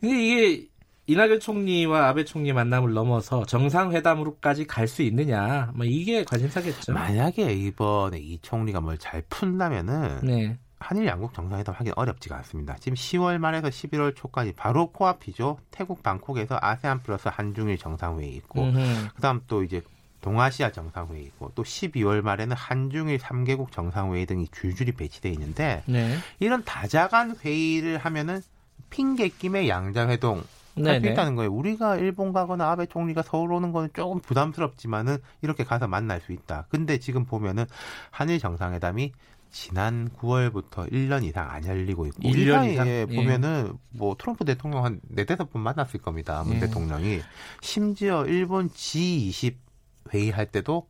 근데 0.00 0.24
이게 0.24 0.66
이낙연 1.08 1.38
총리와 1.40 2.08
아베 2.08 2.24
총리 2.24 2.52
만남을 2.52 2.92
넘어서 2.92 3.44
정상회담으로까지 3.46 4.66
갈 4.66 4.88
수 4.88 5.02
있느냐, 5.02 5.70
뭐 5.74 5.86
이게 5.86 6.24
관심사겠죠. 6.24 6.92
만약에 6.94 7.52
이번에 7.52 8.18
이 8.18 8.38
총리가 8.40 8.80
뭘 8.80 8.98
잘 8.98 9.22
푼다면은 9.28 10.20
네. 10.24 10.58
한일 10.78 11.06
양국 11.06 11.32
정상회담 11.32 11.74
하기 11.74 11.92
어렵지가 11.96 12.36
않습니다. 12.36 12.76
지금 12.76 12.94
10월 12.94 13.38
말에서 13.38 13.68
11월 13.68 14.14
초까지 14.14 14.52
바로 14.52 14.88
코앞이죠. 14.88 15.58
태국 15.70 16.02
방콕에서 16.02 16.58
아세안 16.60 17.02
플러스 17.02 17.28
한중일 17.32 17.78
정상회의 17.78 18.34
있고 18.36 18.64
음흠. 18.64 19.08
그다음 19.14 19.40
또 19.46 19.62
이제 19.62 19.82
동아시아 20.20 20.72
정상회의 20.72 21.24
있고 21.24 21.52
또 21.54 21.62
12월 21.62 22.20
말에는 22.20 22.54
한중일 22.56 23.18
3개국 23.18 23.72
정상회의 23.72 24.26
등이 24.26 24.48
줄줄이 24.52 24.92
배치돼 24.92 25.30
있는데 25.30 25.82
네. 25.86 26.16
이런 26.40 26.64
다자간 26.64 27.36
회의를 27.36 27.98
하면은 27.98 28.42
핑계 28.90 29.28
김에 29.28 29.68
양자회동 29.68 30.42
할수 30.84 31.00
네네. 31.00 31.12
있다는 31.12 31.36
거예요. 31.36 31.50
우리가 31.52 31.96
일본 31.96 32.32
가거나 32.32 32.70
아베 32.70 32.86
총리가 32.86 33.22
서울 33.22 33.52
오는 33.52 33.72
거는 33.72 33.90
조금 33.94 34.20
부담스럽지만은 34.20 35.18
이렇게 35.40 35.64
가서 35.64 35.88
만날 35.88 36.20
수 36.20 36.32
있다. 36.32 36.66
근데 36.68 36.98
지금 36.98 37.24
보면은 37.24 37.64
한일 38.10 38.38
정상회담이 38.38 39.12
지난 39.50 40.08
9월부터 40.10 40.90
1년 40.92 41.24
이상 41.24 41.50
안 41.50 41.64
열리고 41.64 42.06
있고 42.06 42.22
1년 42.22 42.36
이 42.36 42.46
사이에 42.46 42.72
이상? 42.72 42.88
예. 42.88 43.06
보면은 43.06 43.72
뭐 43.90 44.16
트럼프 44.18 44.44
대통령 44.44 44.84
한 44.84 45.00
네다섯 45.08 45.50
번 45.52 45.62
만났을 45.62 46.00
겁니다. 46.00 46.42
문 46.44 46.56
예. 46.56 46.60
대통령이 46.60 47.20
심지어 47.62 48.24
일본 48.26 48.68
G20 48.70 49.56
회의할 50.12 50.46
때도 50.46 50.88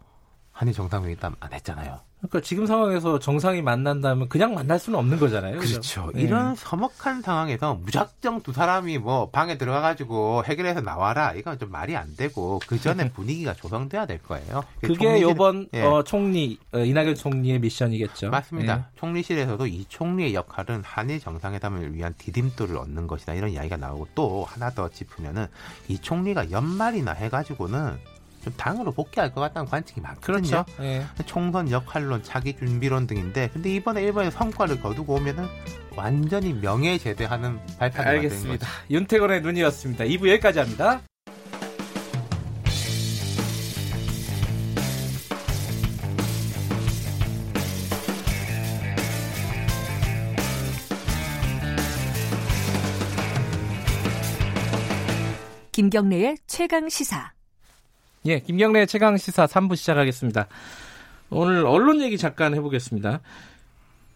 한일 0.53 0.75
정상회담 0.75 1.37
안 1.41 1.53
했잖아요. 1.53 2.01
그러니까 2.19 2.41
지금 2.41 2.67
상황에서 2.67 3.19
정상이 3.19 3.61
만난다면 3.63 4.29
그냥 4.29 4.55
만날 4.55 4.79
수는 4.79 4.99
없는 4.99 5.19
거잖아요. 5.21 5.59
그렇죠. 5.59 6.11
네. 6.15 6.23
이런 6.23 6.55
서먹한 6.57 7.21
상황에서 7.23 7.75
무작정 7.75 8.41
두 8.43 8.53
사람이 8.53 8.99
뭐 8.99 9.29
방에 9.31 9.59
들어가가지고 9.59 10.45
해결해서 10.45 10.81
나와라. 10.81 11.35
이건 11.35 11.59
좀 11.59 11.71
말이 11.71 11.95
안 11.95 12.17
되고 12.17 12.59
그 12.67 12.81
전에 12.81 13.11
분위기가 13.13 13.53
조성돼야 13.55 14.07
될 14.07 14.19
거예요. 14.23 14.65
그게 14.81 14.95
총리실- 14.95 15.21
요번 15.23 15.69
예. 15.75 15.83
어, 15.83 16.03
총리 16.03 16.59
어, 16.73 16.79
이낙연 16.79 17.15
총리의 17.17 17.59
미션이겠죠. 17.61 18.31
맞습니다. 18.31 18.79
예. 18.79 18.99
총리실에서도 18.99 19.67
이 19.67 19.85
총리의 19.89 20.35
역할은 20.35 20.83
한일 20.85 21.21
정상회담을 21.21 21.95
위한 21.95 22.15
디딤돌을 22.17 22.77
얻는 22.79 23.07
것이다 23.07 23.35
이런 23.35 23.51
이야기가 23.51 23.77
나오고 23.77 24.09
또 24.15 24.45
하나 24.49 24.71
더 24.71 24.89
짚으면은 24.89 25.47
이 25.89 25.99
총리가 25.99 26.51
연말이나 26.51 27.13
해가지고는 27.13 27.99
좀 28.47 28.53
당으로 28.57 28.93
복귀할 28.93 29.33
것 29.33 29.41
같다는 29.41 29.69
관측이 29.69 30.01
많거든요. 30.01 30.65
그렇죠. 30.65 30.65
예. 30.81 31.05
총선 31.27 31.69
역할론, 31.69 32.23
차기 32.23 32.57
준비론 32.57 33.09
등인데 33.09 33.51
근데 33.53 33.75
이번에 33.75 34.03
일본에 34.05 34.31
성과를 34.31 34.81
거두고 34.81 35.15
오면은 35.15 35.47
완전히 35.97 36.53
명예 36.53 36.97
제대하는 36.97 37.59
발판이 37.77 38.09
알겠습니다. 38.09 38.69
윤태건의 38.89 39.41
눈이었습니다. 39.43 40.05
2부 40.05 40.29
여기까지 40.31 40.61
합니다. 40.61 41.01
김경래의 55.73 56.39
최강 56.47 56.89
시사. 56.89 57.36
예, 58.27 58.41
김경래 58.41 58.87
최강 58.87 59.17
시사 59.17 59.47
3부 59.47 59.77
시작하겠습니다. 59.77 60.49
오늘 61.31 61.65
언론 61.65 62.03
얘기 62.03 62.19
잠깐 62.19 62.55
해보겠습니다. 62.57 63.21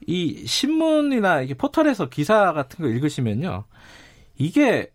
이 0.08 0.46
신문이나 0.46 1.42
이게 1.42 1.54
포털에서 1.54 2.08
기사 2.08 2.52
같은 2.52 2.84
거 2.84 2.90
읽으시면요, 2.90 3.62
이게 4.36 4.90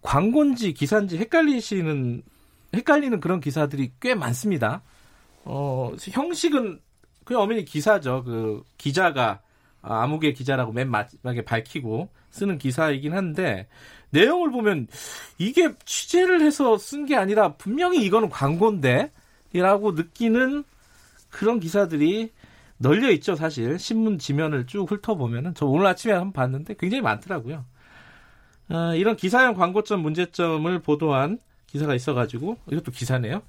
광고인지 0.00 0.72
기사인지 0.72 1.18
헷갈리시는 1.18 2.22
헷갈리는 2.74 3.20
그런 3.20 3.40
기사들이 3.40 3.92
꽤 4.00 4.14
많습니다. 4.14 4.80
어, 5.44 5.92
형식은 5.98 6.80
그냥 7.24 7.42
엄연히 7.42 7.66
기사죠. 7.66 8.24
그 8.24 8.64
기자가 8.78 9.42
아, 9.82 10.02
아무개 10.04 10.32
기자라고 10.32 10.72
맨 10.72 10.90
마지막에 10.90 11.42
밝히고 11.42 12.08
쓰는 12.30 12.56
기사이긴 12.56 13.12
한데 13.12 13.68
내용을 14.10 14.50
보면 14.50 14.86
이게 15.38 15.72
취재를 15.84 16.40
해서 16.42 16.78
쓴 16.78 17.06
게 17.06 17.16
아니라 17.16 17.54
분명히 17.54 18.04
이거는 18.04 18.28
광고인데? 18.30 19.10
라고 19.54 19.92
느끼는 19.92 20.64
그런 21.30 21.58
기사들이 21.60 22.30
널려 22.76 23.10
있죠, 23.12 23.34
사실. 23.34 23.78
신문 23.78 24.18
지면을 24.18 24.66
쭉 24.66 24.90
훑어보면은 24.90 25.54
저 25.54 25.66
오늘 25.66 25.86
아침에 25.86 26.12
한번 26.12 26.32
봤는데 26.32 26.74
굉장히 26.78 27.02
많더라고요. 27.02 27.64
어, 28.70 28.94
이런 28.94 29.16
기사형 29.16 29.54
광고점 29.54 30.00
문제점을 30.00 30.78
보도한 30.80 31.38
기사가 31.66 31.94
있어가지고 31.94 32.58
이것도 32.70 32.92
기사네요. 32.92 33.42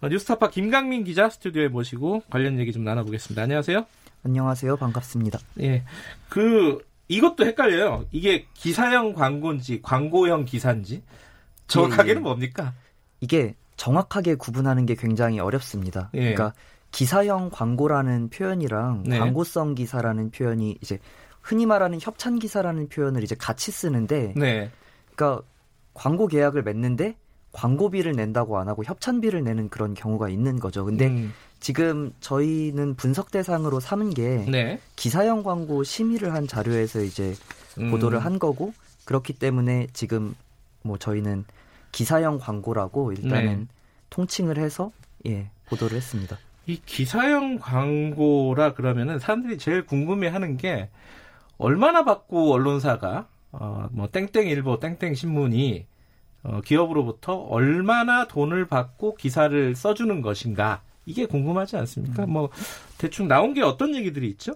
어, 0.00 0.08
뉴스타파 0.08 0.50
김강민 0.50 1.04
기자 1.04 1.28
스튜디오에 1.28 1.68
모시고 1.68 2.22
관련 2.30 2.58
얘기 2.58 2.72
좀 2.72 2.84
나눠보겠습니다. 2.84 3.42
안녕하세요. 3.42 3.84
안녕하세요. 4.24 4.76
반갑습니다. 4.76 5.40
예, 5.60 5.82
그 6.28 6.78
이것도 7.12 7.44
헷갈려요. 7.44 8.06
이게 8.10 8.46
기사형 8.54 9.12
광고인지 9.12 9.82
광고형 9.82 10.46
기사인지 10.46 11.02
정확하게는 11.66 12.16
예, 12.16 12.16
예. 12.16 12.20
뭡니까? 12.20 12.74
이게 13.20 13.54
정확하게 13.76 14.36
구분하는 14.36 14.86
게 14.86 14.94
굉장히 14.94 15.38
어렵습니다. 15.38 16.10
예. 16.14 16.20
그러니까 16.20 16.54
기사형 16.90 17.50
광고라는 17.50 18.30
표현이랑 18.30 19.04
네. 19.06 19.18
광고성 19.18 19.74
기사라는 19.74 20.30
표현이 20.30 20.78
이제 20.80 20.98
흔히 21.42 21.66
말하는 21.66 21.98
협찬 22.00 22.38
기사라는 22.38 22.88
표현을 22.88 23.22
이제 23.22 23.34
같이 23.34 23.70
쓰는데 23.70 24.32
네. 24.36 24.70
그러니까 25.14 25.44
광고 25.94 26.26
계약을 26.26 26.62
맺는데 26.62 27.16
광고비를 27.52 28.12
낸다고 28.12 28.58
안 28.58 28.68
하고 28.68 28.84
협찬비를 28.84 29.44
내는 29.44 29.68
그런 29.68 29.92
경우가 29.92 30.28
있는 30.30 30.58
거죠. 30.58 30.84
근데 30.84 31.08
음, 31.08 31.32
지금 31.62 32.12
저희는 32.18 32.96
분석 32.96 33.30
대상으로 33.30 33.78
삼은 33.78 34.10
게 34.10 34.44
네. 34.48 34.80
기사형 34.96 35.44
광고 35.44 35.84
심의를 35.84 36.34
한 36.34 36.48
자료에서 36.48 37.02
이제 37.02 37.34
음, 37.78 37.92
보도를 37.92 38.18
한 38.18 38.40
거고 38.40 38.74
그렇기 39.04 39.34
때문에 39.34 39.86
지금 39.92 40.34
뭐 40.82 40.98
저희는 40.98 41.44
기사형 41.92 42.40
광고라고 42.40 43.12
일단은 43.12 43.60
네. 43.60 43.66
통칭을 44.10 44.58
해서 44.58 44.90
예 45.24 45.50
보도를 45.66 45.96
했습니다. 45.96 46.36
이 46.66 46.80
기사형 46.84 47.60
광고라 47.60 48.74
그러면은 48.74 49.20
사람들이 49.20 49.56
제일 49.56 49.86
궁금해하는 49.86 50.56
게 50.56 50.90
얼마나 51.58 52.04
받고 52.04 52.52
언론사가 52.52 53.28
어, 53.52 53.86
뭐 53.92 54.08
땡땡 54.08 54.48
일보, 54.48 54.80
땡땡 54.80 55.14
신문이 55.14 55.86
어, 56.42 56.60
기업으로부터 56.64 57.36
얼마나 57.36 58.26
돈을 58.26 58.66
받고 58.66 59.14
기사를 59.14 59.76
써주는 59.76 60.22
것인가 60.22 60.82
이게 61.06 61.26
궁금하지 61.26 61.76
않습니까? 61.76 62.26
뭐 62.26 62.50
대충 62.98 63.28
나온 63.28 63.54
게 63.54 63.62
어떤 63.62 63.94
얘기들이 63.94 64.28
있죠? 64.30 64.54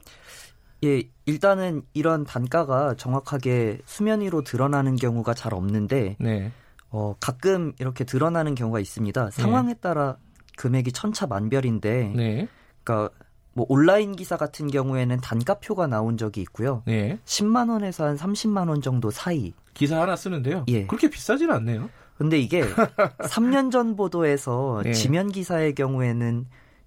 예 0.84 1.03
일단은 1.24 1.82
이런 1.94 2.24
단가가 2.24 2.94
정확하게 2.94 3.78
수면 3.86 4.20
위로 4.20 4.42
드러나는 4.42 4.97
경우가 4.97 5.34
잘 5.34 5.55
없는데 5.55 6.16
네, 6.20 6.53
어 6.90 7.16
가끔 7.18 7.72
이렇게 7.78 8.05
드러나는 8.05 8.55
경우가 8.55 8.80
있습니다. 8.80 9.30
상황에 9.30 9.74
따라 9.74 10.18
금액이 10.59 10.92
천차만별인데 10.92 12.12
네, 12.14 12.49
그러니까 12.84 13.11
뭐 13.57 13.64
온라인 13.70 14.14
기사 14.14 14.36
같은 14.36 14.66
경우에는 14.66 15.16
단가표가 15.22 15.86
나온 15.86 16.18
적이 16.18 16.42
있고요. 16.42 16.82
네. 16.84 17.18
10만 17.24 17.70
원에서 17.70 18.05
한 18.05 18.16
30만 18.16 18.68
원 18.68 18.82
정도 18.82 19.11
사이. 19.11 19.55
기사 19.72 20.03
하나 20.03 20.14
쓰는데요. 20.14 20.66
예. 20.68 20.86
그렇게 20.86 21.09
비싸진 21.09 21.51
않네요. 21.51 21.88
근데 22.18 22.38
이게 22.38 22.62
3년 23.20 23.70
전 23.70 23.96
보도에서 23.96 24.82
예. 24.86 24.92
지면 24.92 25.30
기사의 25.30 25.74
경우에는 25.74 26.46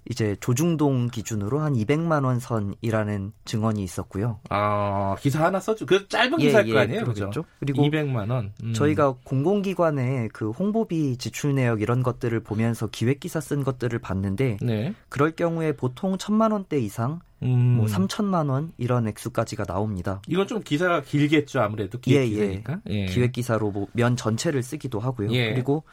이제 0.09 0.35
조중동 0.39 1.07
기준으로 1.09 1.59
한 1.59 1.73
200만 1.73 2.25
원 2.25 2.39
선이라는 2.39 3.31
증언이 3.45 3.83
있었고요. 3.83 4.39
아 4.49 5.15
기사 5.19 5.45
하나 5.45 5.59
써주. 5.59 5.85
그 5.85 6.07
짧은 6.07 6.41
예, 6.41 6.45
기사일 6.47 6.67
예, 6.69 6.73
거 6.73 6.79
아니에요? 6.79 7.01
그러겠죠. 7.03 7.45
그리고 7.59 7.83
200만 7.83 8.31
원. 8.31 8.51
음. 8.63 8.73
저희가 8.73 9.15
공공기관의 9.23 10.29
그 10.33 10.49
홍보비 10.49 11.17
지출 11.17 11.53
내역 11.53 11.81
이런 11.81 12.01
것들을 12.01 12.39
보면서 12.39 12.87
기획 12.87 13.19
기사 13.19 13.39
쓴 13.39 13.63
것들을 13.63 13.97
봤는데 13.99 14.57
네, 14.61 14.93
그럴 15.09 15.31
경우에 15.31 15.73
보통 15.75 16.17
천만 16.17 16.51
원대 16.53 16.79
이상, 16.79 17.19
음. 17.43 17.77
뭐 17.77 17.85
3천만 17.85 18.49
원 18.49 18.71
이런 18.77 19.07
액수까지가 19.07 19.65
나옵니다. 19.65 20.21
이건 20.27 20.47
좀 20.47 20.61
기사가 20.63 21.01
길겠죠, 21.03 21.61
아무래도 21.61 21.99
기획 21.99 22.21
예, 22.21 22.23
예. 22.25 22.29
기사니까. 22.47 22.79
예. 22.89 23.05
기획 23.05 23.31
기사로 23.33 23.69
뭐 23.71 23.87
면 23.93 24.15
전체를 24.15 24.63
쓰기도 24.63 24.99
하고요. 24.99 25.29
예. 25.33 25.53
그리고 25.53 25.83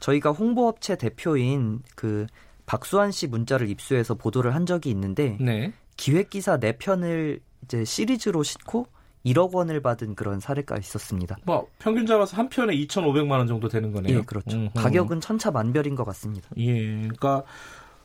저희가 0.00 0.30
홍보업체 0.32 0.96
대표인 0.96 1.82
그 1.94 2.26
박수환 2.70 3.10
씨 3.10 3.26
문자를 3.26 3.68
입수해서 3.68 4.14
보도를 4.14 4.54
한 4.54 4.64
적이 4.64 4.90
있는데 4.90 5.36
네. 5.40 5.72
기획 5.96 6.30
기사 6.30 6.56
4 6.56 6.74
편을 6.78 7.40
이제 7.64 7.84
시리즈로 7.84 8.44
싣고 8.44 8.86
1억 9.26 9.52
원을 9.52 9.82
받은 9.82 10.14
그런 10.14 10.38
사례가 10.38 10.78
있었습니다. 10.78 11.36
뭐 11.44 11.66
평균 11.80 12.06
잡아서 12.06 12.36
한 12.36 12.48
편에 12.48 12.72
2,500만 12.76 13.32
원 13.32 13.48
정도 13.48 13.68
되는 13.68 13.90
거네요. 13.90 14.18
예, 14.18 14.22
그렇죠. 14.22 14.56
음, 14.56 14.62
음. 14.62 14.70
가격은 14.80 15.20
천차만별인 15.20 15.96
것 15.96 16.04
같습니다. 16.04 16.48
예, 16.58 16.72
그러니까 16.84 17.42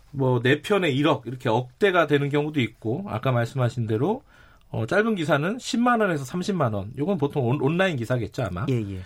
뭐네 0.09 0.63
편에 0.63 0.91
1억 0.95 1.28
이렇게 1.28 1.47
억대가 1.47 2.07
되는 2.07 2.30
경우도 2.30 2.59
있고 2.59 3.05
아까 3.07 3.32
말씀하신 3.32 3.86
대로 3.86 4.24
어, 4.72 4.88
짧은 4.88 5.13
기사는 5.13 5.57
10만 5.57 6.01
원에서 6.01 6.26
30만 6.26 6.74
원. 6.74 6.91
이건 6.97 7.20
보통 7.20 7.47
온, 7.47 7.61
온라인 7.61 7.97
기사겠죠 7.97 8.41
아마. 8.41 8.66
예, 8.70 8.74
예. 8.74 9.01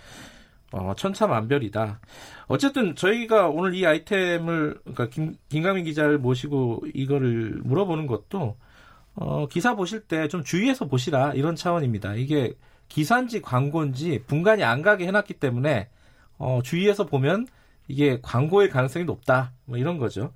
어, 0.72 0.94
천차만별이다. 0.96 2.00
어쨌든 2.48 2.96
저희가 2.96 3.50
오늘 3.50 3.74
이 3.74 3.86
아이템을 3.86 4.80
그러니까 4.82 5.08
김, 5.10 5.36
김강민 5.50 5.84
기자를 5.86 6.20
모시고 6.20 6.84
이거를 6.94 7.60
물어보는 7.64 8.08
것도 8.08 8.56
어, 9.16 9.48
기사 9.48 9.76
보실 9.76 10.02
때 10.02 10.28
좀 10.28 10.44
주의해서 10.44 10.86
보시라 10.88 11.34
이런 11.34 11.56
차원입니다. 11.56 12.16
이게 12.16 12.54
기사인지 12.88 13.42
광고인지 13.42 14.24
분간이 14.28 14.64
안 14.64 14.82
가게 14.82 15.08
해놨기 15.08 15.36
때문에 15.36 15.90
어, 16.38 16.62
주의해서 16.64 17.06
보면 17.06 17.48
이게 17.88 18.20
광고의 18.22 18.70
가능성이 18.70 19.06
높다. 19.06 19.52
뭐 19.66 19.78
이런 19.78 19.98
거죠. 19.98 20.32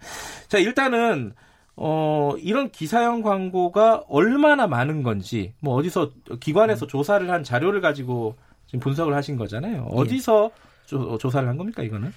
자, 0.48 0.58
일단은 0.58 1.34
어, 1.76 2.34
이런 2.40 2.70
기사형 2.72 3.22
광고가 3.24 4.04
얼마나 4.08 4.68
많은 4.68 5.02
건지, 5.04 5.54
뭐 5.60 5.76
어디서 5.76 6.12
기관에서 6.40 6.86
조사를 6.88 7.28
한 7.32 7.44
자료를 7.44 7.82
가지고 7.82 8.36
지금 8.74 8.80
분석을 8.80 9.14
하신 9.14 9.38
거잖아요. 9.38 9.84
어디서 9.92 10.50
조, 10.88 11.18
조사를 11.20 11.48
한 11.48 11.58
겁니까, 11.58 11.84
이거는? 11.84 12.12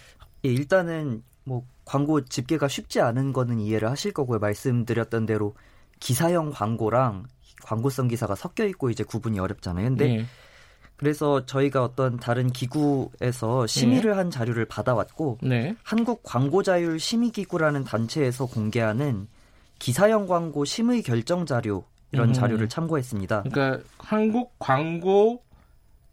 예, 0.46 0.48
일단은 0.48 1.22
뭐 1.44 1.64
광고 1.84 2.24
집계가 2.24 2.66
쉽지 2.66 3.00
않은 3.00 3.34
거는 3.34 3.60
이해를 3.60 3.90
하실 3.90 4.12
거고요. 4.12 4.38
말씀드렸던 4.38 5.26
대로 5.26 5.54
기사형 6.00 6.50
광고랑 6.50 7.26
광고성 7.62 8.08
기사가 8.08 8.34
섞여 8.34 8.64
있고 8.66 8.88
이제 8.90 9.04
구분이 9.04 9.38
어렵잖아요. 9.38 9.88
근데 9.88 10.18
예. 10.18 10.26
그래서 10.96 11.44
저희가 11.44 11.84
어떤 11.84 12.16
다른 12.16 12.50
기구에서 12.50 13.66
심의를 13.66 14.16
한 14.16 14.30
자료를 14.30 14.64
받아왔고 14.64 15.38
네. 15.42 15.76
한국 15.82 16.22
광고자율 16.22 16.98
심의 16.98 17.30
기구라는 17.30 17.84
단체에서 17.84 18.46
공개하는 18.46 19.28
기사형 19.78 20.26
광고 20.26 20.64
심의 20.64 21.02
결정 21.02 21.44
자료 21.44 21.84
이런 22.12 22.28
음. 22.28 22.32
자료를 22.32 22.70
참고했습니다. 22.70 23.42
그러니까 23.42 23.84
한국 23.98 24.54
광고 24.58 25.42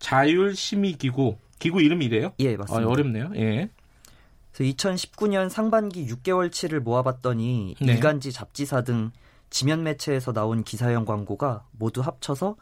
자율 0.04 0.54
심의 0.54 0.94
기구 0.94 1.38
기구 1.60 1.82
이름이 1.82 2.06
이래요? 2.06 2.34
예, 2.40 2.56
어, 2.56 2.58
맞습니다. 2.58 2.90
어렵네요. 2.90 3.32
예. 3.36 3.70
그래서 4.52 4.76
2019년 4.76 5.48
상반기 5.48 6.06
6개월치를 6.08 6.82
모아봤더니 6.82 7.76
네. 7.80 7.94
일간지, 7.94 8.34
잡지사 8.34 8.82
등 8.82 9.12
지면 9.50 9.84
매체에서 9.84 10.34
나온 10.34 10.66
기사형 10.66 11.06
광고가 11.06 11.64
모두 11.72 12.02
합쳐서 12.02 12.58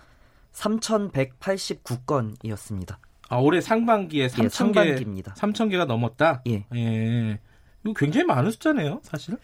3,189건이었습니다. 0.53 2.97
아, 3.29 3.37
올해 3.37 3.59
상반기에 3.59 4.27
3천 4.27 4.41
개 4.43 4.49
상반기입니다. 4.49 5.33
3천 5.33 5.71
개가 5.71 5.85
넘었다. 5.85 6.43
예. 6.47 6.67
예. 6.75 7.39
이거 7.83 7.93
굉장히 7.95 8.27
많은 8.27 8.51
숫자네요, 8.51 8.99
사실. 9.01 9.35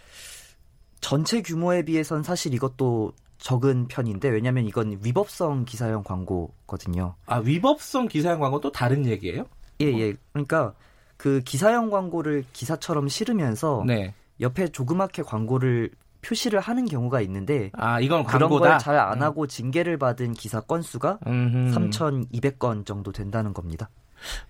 전체 1.02 1.42
규모에 1.42 1.82
비해선 1.82 2.22
사실 2.22 2.54
이것도 2.54 3.14
적은 3.38 3.88
편인데 3.88 4.30
왜냐하면 4.30 4.66
이건 4.66 5.00
위법성 5.04 5.66
기사형 5.66 6.04
광고거든요. 6.04 7.16
아, 7.26 7.38
위법성 7.38 8.08
기사형 8.08 8.40
광고 8.40 8.60
또 8.60 8.72
다른 8.72 9.06
얘기예요? 9.06 9.46
예, 9.82 9.86
예. 9.88 10.16
그러니까 10.34 10.74
그 11.18 11.42
기사형 11.42 11.90
광고를 11.90 12.46
기사처럼 12.54 13.08
실으면서 13.08 13.84
네. 13.86 14.14
옆에 14.42 14.68
조그맣게 14.70 15.24
광고를 15.24 15.92
표시를 16.22 16.60
하는 16.60 16.86
경우가 16.86 17.22
있는데 17.22 17.70
아, 17.74 18.00
이건 18.00 18.24
그런. 18.26 18.50
걸 18.50 18.78
잘 18.80 18.96
안 18.98 19.22
하고 19.22 19.46
징계를 19.48 19.98
받은 19.98 20.34
기사 20.34 20.60
건수가 20.62 21.20
음흠. 21.26 21.76
3,200건 21.76 22.86
정도 22.86 23.12
된다는 23.12 23.54
겁니다. 23.54 23.90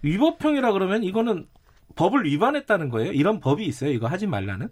위법형이라 0.01 0.71
그러면 0.71 1.03
이거는 1.03 1.47
법을 1.95 2.25
위반했다는 2.25 2.89
거예요? 2.89 3.11
이런 3.11 3.39
법이 3.39 3.65
있어요? 3.65 3.91
이거 3.91 4.07
하지 4.07 4.27
말라는? 4.27 4.69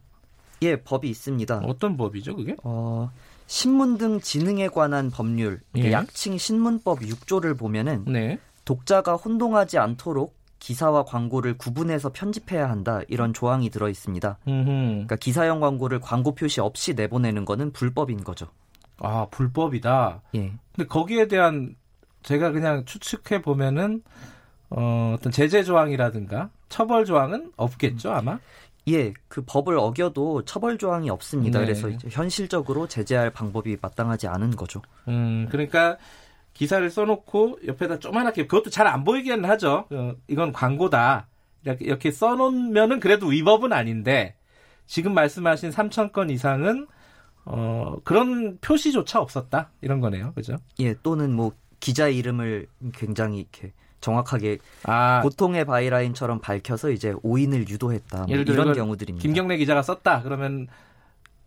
예, 0.61 0.78
법이 0.78 1.09
있습니다. 1.09 1.63
어떤 1.66 1.97
법이죠, 1.97 2.36
그게? 2.36 2.55
어, 2.63 3.11
신문 3.47 3.97
등 3.97 4.19
지능에 4.19 4.69
관한 4.69 5.11
법률, 5.11 5.61
예. 5.77 5.91
약칭 5.91 6.37
신문법 6.37 6.99
6조를 6.99 7.57
보면은 7.57 8.05
네. 8.05 8.39
독자가 8.65 9.15
혼동하지 9.15 9.77
않도록 9.77 10.35
기사와 10.59 11.05
광고를 11.05 11.57
구분해서 11.57 12.11
편집해야 12.11 12.69
한다 12.69 13.01
이런 13.07 13.33
조항이 13.33 13.69
들어 13.69 13.87
있습니다. 13.87 14.39
음흠. 14.47 14.65
그러니까 14.65 15.15
기사형 15.17 15.59
광고를 15.59 15.99
광고 15.99 16.33
표시 16.33 16.59
없이 16.59 16.95
내보내는 16.95 17.45
거는 17.45 17.71
불법인 17.71 18.23
거죠. 18.23 18.47
아, 18.97 19.27
불법이다. 19.29 20.21
예. 20.35 20.53
근데 20.75 20.87
거기에 20.87 21.27
대한 21.27 21.75
제가 22.23 22.51
그냥 22.51 22.85
추측해 22.85 23.43
보면은 23.43 24.01
어, 24.71 25.15
어떤 25.15 25.31
제재 25.31 25.61
조항이라든가 25.61 26.49
처벌 26.69 27.05
조항은 27.05 27.51
없겠죠, 27.55 28.11
아마? 28.11 28.39
예, 28.88 29.13
그 29.27 29.43
법을 29.45 29.77
어겨도 29.77 30.45
처벌 30.45 30.77
조항이 30.77 31.09
없습니다. 31.09 31.59
네. 31.59 31.65
그래서 31.65 31.89
현실적으로 32.09 32.88
제재할 32.88 33.31
방법이 33.31 33.77
마땅하지 33.81 34.27
않은 34.27 34.51
거죠. 34.51 34.81
음, 35.07 35.47
그러니까 35.49 35.97
기사를 36.53 36.88
써놓고 36.89 37.59
옆에다 37.67 37.99
조그맣게 37.99 38.47
그것도 38.47 38.69
잘 38.69 38.88
안 38.88 39.03
보이기는 39.03 39.43
하죠. 39.45 39.86
어, 39.89 40.13
이건 40.27 40.53
광고다. 40.53 41.27
이렇게, 41.65 41.86
이렇게 41.86 42.11
써놓으면은 42.11 42.99
그래도 42.99 43.25
위법은 43.27 43.73
아닌데 43.73 44.36
지금 44.86 45.13
말씀하신 45.15 45.71
3천 45.71 46.11
건 46.11 46.29
이상은 46.29 46.86
어, 47.45 47.97
그런 48.03 48.57
표시조차 48.59 49.19
없었다 49.19 49.71
이런 49.81 49.99
거네요, 49.99 50.33
그죠? 50.33 50.57
예, 50.79 50.95
또는 51.01 51.33
뭐 51.33 51.51
기자 51.79 52.07
이름을 52.07 52.67
굉장히 52.93 53.39
이렇게 53.39 53.73
정확하게 54.06 54.60
아, 54.84 55.22
보통의 55.22 55.66
바이라인처럼 55.66 56.39
밝혀서 56.39 56.91
이제 56.91 57.16
오인을 57.24 57.68
유도했다. 57.68 58.18
뭐 58.20 58.28
예를 58.30 58.45
들어 58.45 58.64
이런 58.64 58.76
경우들입니다. 58.76 59.22
김경래 59.22 59.58
기자가 59.58 59.82
썼다 59.82 60.22
그러면 60.22 60.68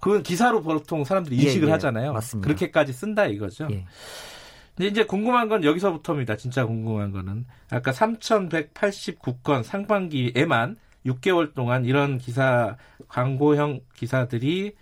그건 0.00 0.22
기사로 0.22 0.62
보통 0.62 1.04
사람들이 1.04 1.38
예, 1.38 1.42
인식을 1.42 1.68
예, 1.68 1.72
하잖아요. 1.72 2.12
맞습니다. 2.12 2.46
그렇게까지 2.46 2.92
쓴다 2.92 3.26
이거죠. 3.26 3.68
예. 3.70 3.86
근데 4.74 4.88
이제 4.88 5.04
궁금한 5.04 5.48
건 5.48 5.64
여기서부터입니다. 5.64 6.36
진짜 6.36 6.66
궁금한 6.66 7.12
거는 7.12 7.46
아까 7.70 7.92
3,189건 7.92 9.62
상반기에만 9.62 10.76
6개월 11.06 11.54
동안 11.54 11.84
이런 11.84 12.18
기사 12.18 12.76
광고형 13.08 13.80
기사들이 13.94 14.74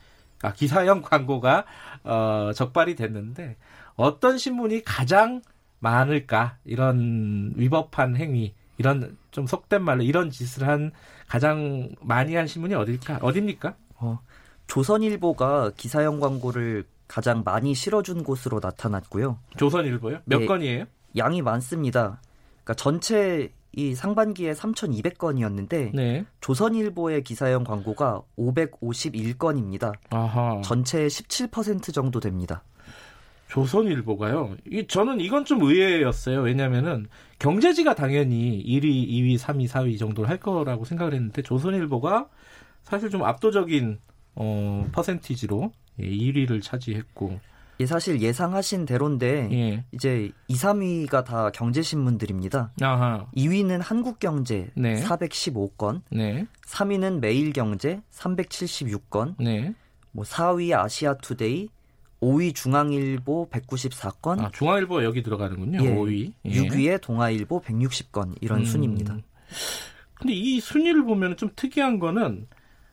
아 0.42 0.52
기사형 0.52 1.02
광고가 1.04 1.64
어, 2.04 2.50
적발이 2.54 2.94
됐는데 2.94 3.56
어떤 3.96 4.38
신문이 4.38 4.82
가장 4.82 5.42
많을까 5.86 6.56
이런 6.64 7.52
위법한 7.54 8.16
행위 8.16 8.54
이런 8.76 9.16
좀 9.30 9.46
속된 9.46 9.82
말로 9.82 10.02
이런 10.02 10.30
짓을 10.30 10.66
한 10.66 10.90
가장 11.28 11.90
많이 12.00 12.34
한 12.34 12.46
신문이 12.46 12.74
어딜까 12.74 13.20
어딥니까? 13.22 13.76
어, 13.98 14.18
조선일보가 14.66 15.72
기사형 15.76 16.18
광고를 16.18 16.84
가장 17.06 17.42
많이 17.44 17.72
실어준 17.74 18.24
곳으로 18.24 18.58
나타났고요. 18.60 19.38
조선일보요? 19.56 20.18
몇 20.24 20.42
예. 20.42 20.46
건이에요? 20.46 20.84
양이 21.16 21.40
많습니다. 21.40 22.20
그러니까 22.64 22.74
전체 22.74 23.52
이 23.72 23.94
상반기에 23.94 24.54
3,200건이었는데 24.54 25.94
네. 25.94 26.24
조선일보의 26.40 27.22
기사형 27.22 27.62
광고가 27.62 28.22
551건입니다. 28.36 29.92
아하. 30.10 30.60
전체의 30.64 31.08
17% 31.10 31.94
정도 31.94 32.18
됩니다. 32.18 32.62
조선일보가요. 33.48 34.56
이 34.70 34.86
저는 34.86 35.20
이건 35.20 35.44
좀 35.44 35.62
의외였어요. 35.62 36.40
왜냐면은 36.40 37.06
경제지가 37.38 37.94
당연히 37.94 38.62
1위, 38.64 39.08
2위, 39.08 39.38
3위, 39.38 39.68
4위 39.68 39.98
정도를 39.98 40.28
할 40.28 40.38
거라고 40.38 40.84
생각을 40.84 41.14
했는데 41.14 41.42
조선일보가 41.42 42.28
사실 42.82 43.10
좀 43.10 43.24
압도적인 43.24 43.98
어 44.36 44.86
퍼센티지로 44.92 45.72
예, 46.00 46.08
1위를 46.08 46.62
차지했고 46.62 47.40
예, 47.78 47.86
사실 47.86 48.20
예상하신 48.20 48.86
대로인데 48.86 49.48
예. 49.52 49.84
이제 49.92 50.30
2, 50.48 50.54
3위가 50.54 51.24
다 51.24 51.50
경제 51.50 51.82
신문들입니다. 51.82 52.72
아하. 52.80 53.26
2위는 53.36 53.80
한국경제 53.82 54.70
네. 54.74 55.02
415건, 55.02 56.00
네. 56.10 56.46
3위는 56.66 57.20
매일경제 57.20 58.00
376건, 58.10 59.34
네. 59.38 59.74
뭐 60.12 60.24
4위 60.24 60.74
아시아투데이, 60.74 61.68
5위 62.20 62.54
중앙일보 62.54 63.48
194건, 63.50 64.40
아, 64.40 64.50
중앙일보 64.52 65.04
여기 65.04 65.22
들어가는군요. 65.22 65.84
예, 65.84 65.94
5위. 65.94 66.32
예. 66.46 66.50
6위에 66.50 67.00
동아일보 67.00 67.60
160건 67.62 68.36
이런 68.40 68.60
음. 68.60 68.64
순입니다. 68.64 69.16
근데 70.14 70.32
이 70.32 70.60
순위를 70.60 71.04
보면 71.04 71.36
좀 71.36 71.50
특이한 71.54 71.98
거는 71.98 72.46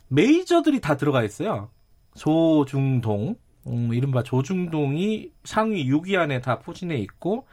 메이저들이 0.10 0.82
다 0.82 0.98
들어가 0.98 1.24
있어요. 1.24 1.70
조중동, 2.16 3.36
음, 3.68 3.94
이른바 3.94 4.24
조중동이 4.24 5.32
상위 5.44 5.90
6위 5.90 6.18
안에 6.18 6.42
다 6.42 6.60
포진해 6.60 6.98
있고 6.98 7.48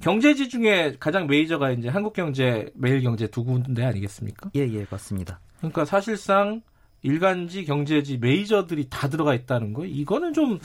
경제지 0.00 0.48
중에 0.48 0.96
가장 0.98 1.28
메이저가 1.28 1.70
이제 1.70 1.88
한국경제, 1.88 2.72
매일경제 2.74 3.28
두 3.28 3.44
군데 3.44 3.84
아니겠습니까? 3.84 4.50
예, 4.56 4.60
예, 4.60 4.84
맞습니다. 4.90 5.40
그러니까 5.58 5.84
사실상 5.84 6.60
일간지, 7.02 7.64
경제지, 7.64 8.18
메이저들이 8.18 8.88
다 8.90 9.08
들어가 9.08 9.34
있다는 9.34 9.72
거, 9.72 9.84
이거는 9.84 10.32
좀 10.32 10.58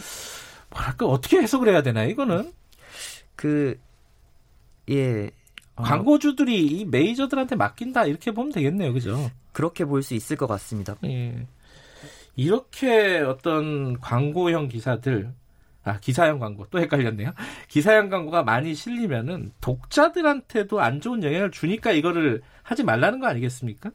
뭐랄까 0.70 1.06
어떻게 1.06 1.38
해석을 1.38 1.70
해야 1.70 1.82
되나? 1.82 2.06
요 2.06 2.10
이거는 2.10 2.52
그 3.36 3.80
예, 4.90 5.30
어, 5.76 5.84
광고주들이 5.84 6.66
이 6.66 6.86
메이저들한테 6.86 7.56
맡긴다 7.56 8.06
이렇게 8.06 8.32
보면 8.32 8.52
되겠네요, 8.52 8.94
그죠? 8.94 9.30
그렇게 9.52 9.86
볼 9.86 10.02
수 10.04 10.14
있을 10.14 10.36
것 10.38 10.48
같습니다. 10.48 10.96
예. 11.06 11.46
이렇게 12.36 13.20
어떤 13.20 14.00
광고형 14.00 14.68
기사들, 14.70 15.32
아, 15.84 16.00
기사형 16.00 16.40
광고, 16.40 16.66
또 16.70 16.80
헷갈렸네요. 16.80 17.34
기사형 17.68 18.10
광고가 18.10 18.44
많이 18.44 18.76
실리면은 18.76 19.52
독자들한테도 19.62 20.80
안 20.80 21.02
좋은 21.02 21.24
영향을 21.24 21.52
주니까 21.52 21.92
이거를 21.92 22.42
하지 22.64 22.84
말라는 22.84 23.20
거 23.20 23.28
아니겠습니까? 23.28 23.90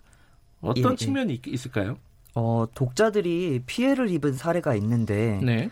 어떤 0.61 0.85
예, 0.85 0.91
예. 0.93 0.97
측면이 0.97 1.35
있- 1.35 1.47
있을까요? 1.47 1.97
어, 2.35 2.67
독자들이 2.75 3.63
피해를 3.67 4.11
입은 4.11 4.33
사례가 4.35 4.75
있는데 4.77 5.39
네. 5.43 5.71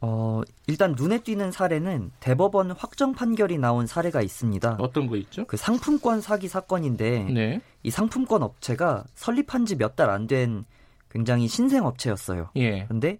어, 0.00 0.42
일단 0.66 0.94
눈에 0.96 1.18
띄는 1.22 1.50
사례는 1.50 2.12
대법원 2.20 2.70
확정 2.70 3.12
판결이 3.12 3.58
나온 3.58 3.86
사례가 3.86 4.22
있습니다. 4.22 4.76
어떤 4.78 5.06
거 5.08 5.16
있죠? 5.16 5.44
그 5.46 5.56
상품권 5.56 6.20
사기 6.20 6.46
사건인데 6.48 7.24
네. 7.24 7.60
이 7.82 7.90
상품권 7.90 8.42
업체가 8.42 9.04
설립한 9.14 9.66
지 9.66 9.74
몇 9.76 9.96
달 9.96 10.10
안 10.10 10.26
된 10.28 10.64
굉장히 11.10 11.48
신생 11.48 11.84
업체였어요. 11.84 12.50
예. 12.56 12.84
근데 12.86 13.18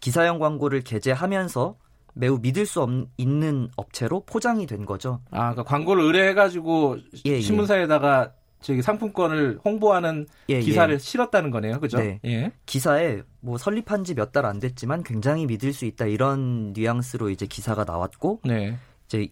기사형 0.00 0.38
광고를 0.38 0.82
게재하면서 0.82 1.76
매우 2.14 2.38
믿을 2.42 2.66
수 2.66 2.82
없, 2.82 2.90
있는 3.16 3.68
업체로 3.76 4.20
포장이 4.26 4.66
된 4.66 4.84
거죠. 4.84 5.20
아, 5.30 5.52
그러니까 5.54 5.62
광고를 5.62 6.02
의뢰해가지고 6.04 6.98
예, 7.26 7.30
예. 7.30 7.40
신문사에다가 7.40 8.32
저기 8.62 8.80
상품권을 8.82 9.58
홍보하는 9.64 10.26
예, 10.48 10.60
기사를 10.60 10.94
예. 10.94 10.98
실었다는 10.98 11.50
거네요. 11.50 11.78
그죠? 11.80 11.98
네. 11.98 12.20
예. 12.24 12.52
기사에 12.66 13.22
뭐 13.40 13.58
설립한 13.58 14.04
지 14.04 14.14
몇 14.14 14.32
달 14.32 14.46
안 14.46 14.58
됐지만 14.60 15.02
굉장히 15.02 15.46
믿을 15.46 15.72
수 15.72 15.84
있다 15.84 16.06
이런 16.06 16.72
뉘앙스로 16.72 17.28
이제 17.30 17.46
기사가 17.46 17.84
나왔고 17.84 18.40
네. 18.44 18.76
이제 19.06 19.28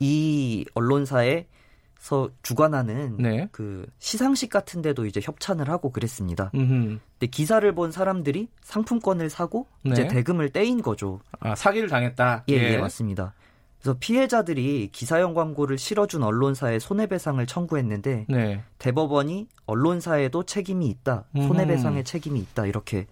이 0.00 0.64
언론사에서 0.74 2.30
주관하는 2.42 3.16
네. 3.18 3.48
그 3.50 3.86
시상식 3.98 4.50
같은 4.50 4.82
데도 4.82 5.06
이제 5.06 5.20
협찬을 5.22 5.68
하고 5.68 5.90
그랬습니다. 5.90 6.50
음흠. 6.54 6.98
근데 7.18 7.26
기사를 7.30 7.70
본 7.74 7.90
사람들이 7.90 8.48
상품권을 8.62 9.28
사고 9.30 9.66
이제 9.84 10.02
네. 10.02 10.08
대금을 10.08 10.50
떼인 10.50 10.82
거죠. 10.82 11.20
아, 11.40 11.54
사기를 11.54 11.88
당했다. 11.88 12.44
예, 12.50 12.54
예, 12.74 12.78
맞습니다. 12.78 13.34
그래서 13.80 13.96
피해자들이 14.00 14.90
기사형 14.92 15.34
광고를 15.34 15.78
실어준 15.78 16.22
언론사에 16.22 16.78
손해배상을 16.78 17.44
청구했는데 17.46 18.26
네. 18.28 18.62
대법원이 18.78 19.48
언론사에도 19.66 20.42
책임이 20.42 20.88
있다, 20.88 21.24
손해배상의 21.34 22.04
책임이 22.04 22.40
있다 22.40 22.66
이렇게 22.66 23.06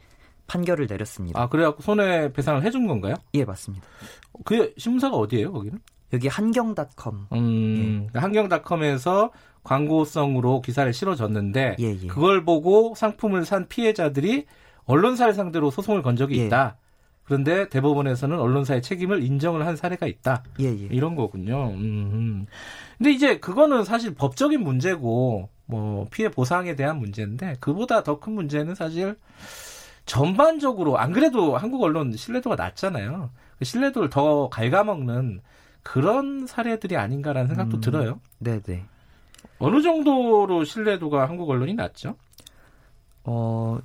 판결을 0.46 0.86
내렸습니다. 0.88 1.40
아, 1.40 1.48
그래갖고 1.48 1.82
손해배상을 1.82 2.62
해준 2.62 2.86
건가요? 2.86 3.14
예, 3.34 3.44
맞습니다. 3.44 3.86
그 4.44 4.72
신문사가 4.76 5.16
어디예요, 5.16 5.52
거기는? 5.52 5.80
여기 6.12 6.28
한경닷컴. 6.28 7.26
음, 7.32 8.08
한경닷컴에서 8.14 9.32
광고성으로 9.64 10.62
기사를 10.62 10.92
실어줬는데 10.92 11.76
예, 11.80 11.84
예. 11.84 12.06
그걸 12.06 12.44
보고 12.44 12.94
상품을 12.94 13.44
산 13.44 13.66
피해자들이 13.68 14.46
언론사를 14.84 15.34
상대로 15.34 15.70
소송을 15.70 16.02
건 16.02 16.14
적이 16.14 16.40
예. 16.40 16.46
있다. 16.46 16.76
그런데 17.26 17.68
대법원에서는 17.68 18.38
언론사의 18.38 18.82
책임을 18.82 19.22
인정을 19.22 19.66
한 19.66 19.76
사례가 19.76 20.06
있다. 20.06 20.44
예, 20.60 20.66
예. 20.66 20.88
이런 20.90 21.16
거군요. 21.16 21.70
음. 21.70 22.46
근데 22.96 23.10
이제 23.10 23.38
그거는 23.38 23.84
사실 23.84 24.14
법적인 24.14 24.62
문제고 24.62 25.48
뭐 25.66 26.06
피해 26.10 26.30
보상에 26.30 26.76
대한 26.76 26.98
문제인데 26.98 27.56
그보다 27.60 28.02
더 28.04 28.20
큰 28.20 28.32
문제는 28.34 28.74
사실 28.76 29.16
전반적으로 30.06 30.98
안 30.98 31.12
그래도 31.12 31.56
한국 31.56 31.82
언론 31.82 32.12
신뢰도가 32.12 32.54
낮잖아요. 32.56 33.30
그 33.58 33.64
신뢰도를 33.64 34.08
더 34.08 34.48
갉아먹는 34.48 35.40
그런 35.82 36.46
사례들이 36.46 36.96
아닌가라는 36.96 37.48
생각도 37.48 37.78
음. 37.78 37.80
들어요. 37.80 38.20
네, 38.38 38.60
네. 38.60 38.84
어느 39.58 39.82
정도로 39.82 40.64
신뢰도가 40.64 41.28
한국 41.28 41.50
언론이 41.50 41.74
낮죠? 41.74 42.14
어, 43.24 43.78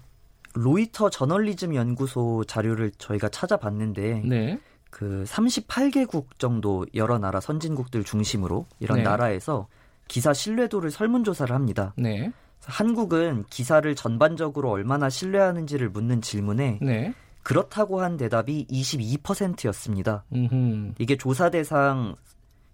로이터 0.54 1.10
저널리즘 1.10 1.76
연구소 1.76 2.44
자료를 2.46 2.92
저희가 2.98 3.30
찾아봤는데 3.30 4.24
네. 4.26 4.60
그 4.90 5.24
38개국 5.28 6.38
정도 6.38 6.86
여러 6.94 7.18
나라 7.18 7.40
선진국들 7.40 8.04
중심으로 8.04 8.66
이런 8.80 9.00
네. 9.00 9.04
나라에서 9.04 9.68
기사 10.08 10.34
신뢰도를 10.34 10.92
설문조사를 10.92 11.56
합니다. 11.56 11.94
네. 11.96 12.32
한국은 12.66 13.46
기사를 13.50 13.96
전반적으로 13.96 14.70
얼마나 14.70 15.10
신뢰하는지를 15.10 15.90
묻는 15.90 16.22
질문에 16.22 16.80
네. 16.82 17.14
그렇다고 17.44 18.02
한 18.02 18.18
대답이 18.18 18.68
22%였습니다. 18.70 20.26
음흠. 20.34 20.94
이게 21.00 21.18
조사 21.18 21.50
대상 21.50 22.16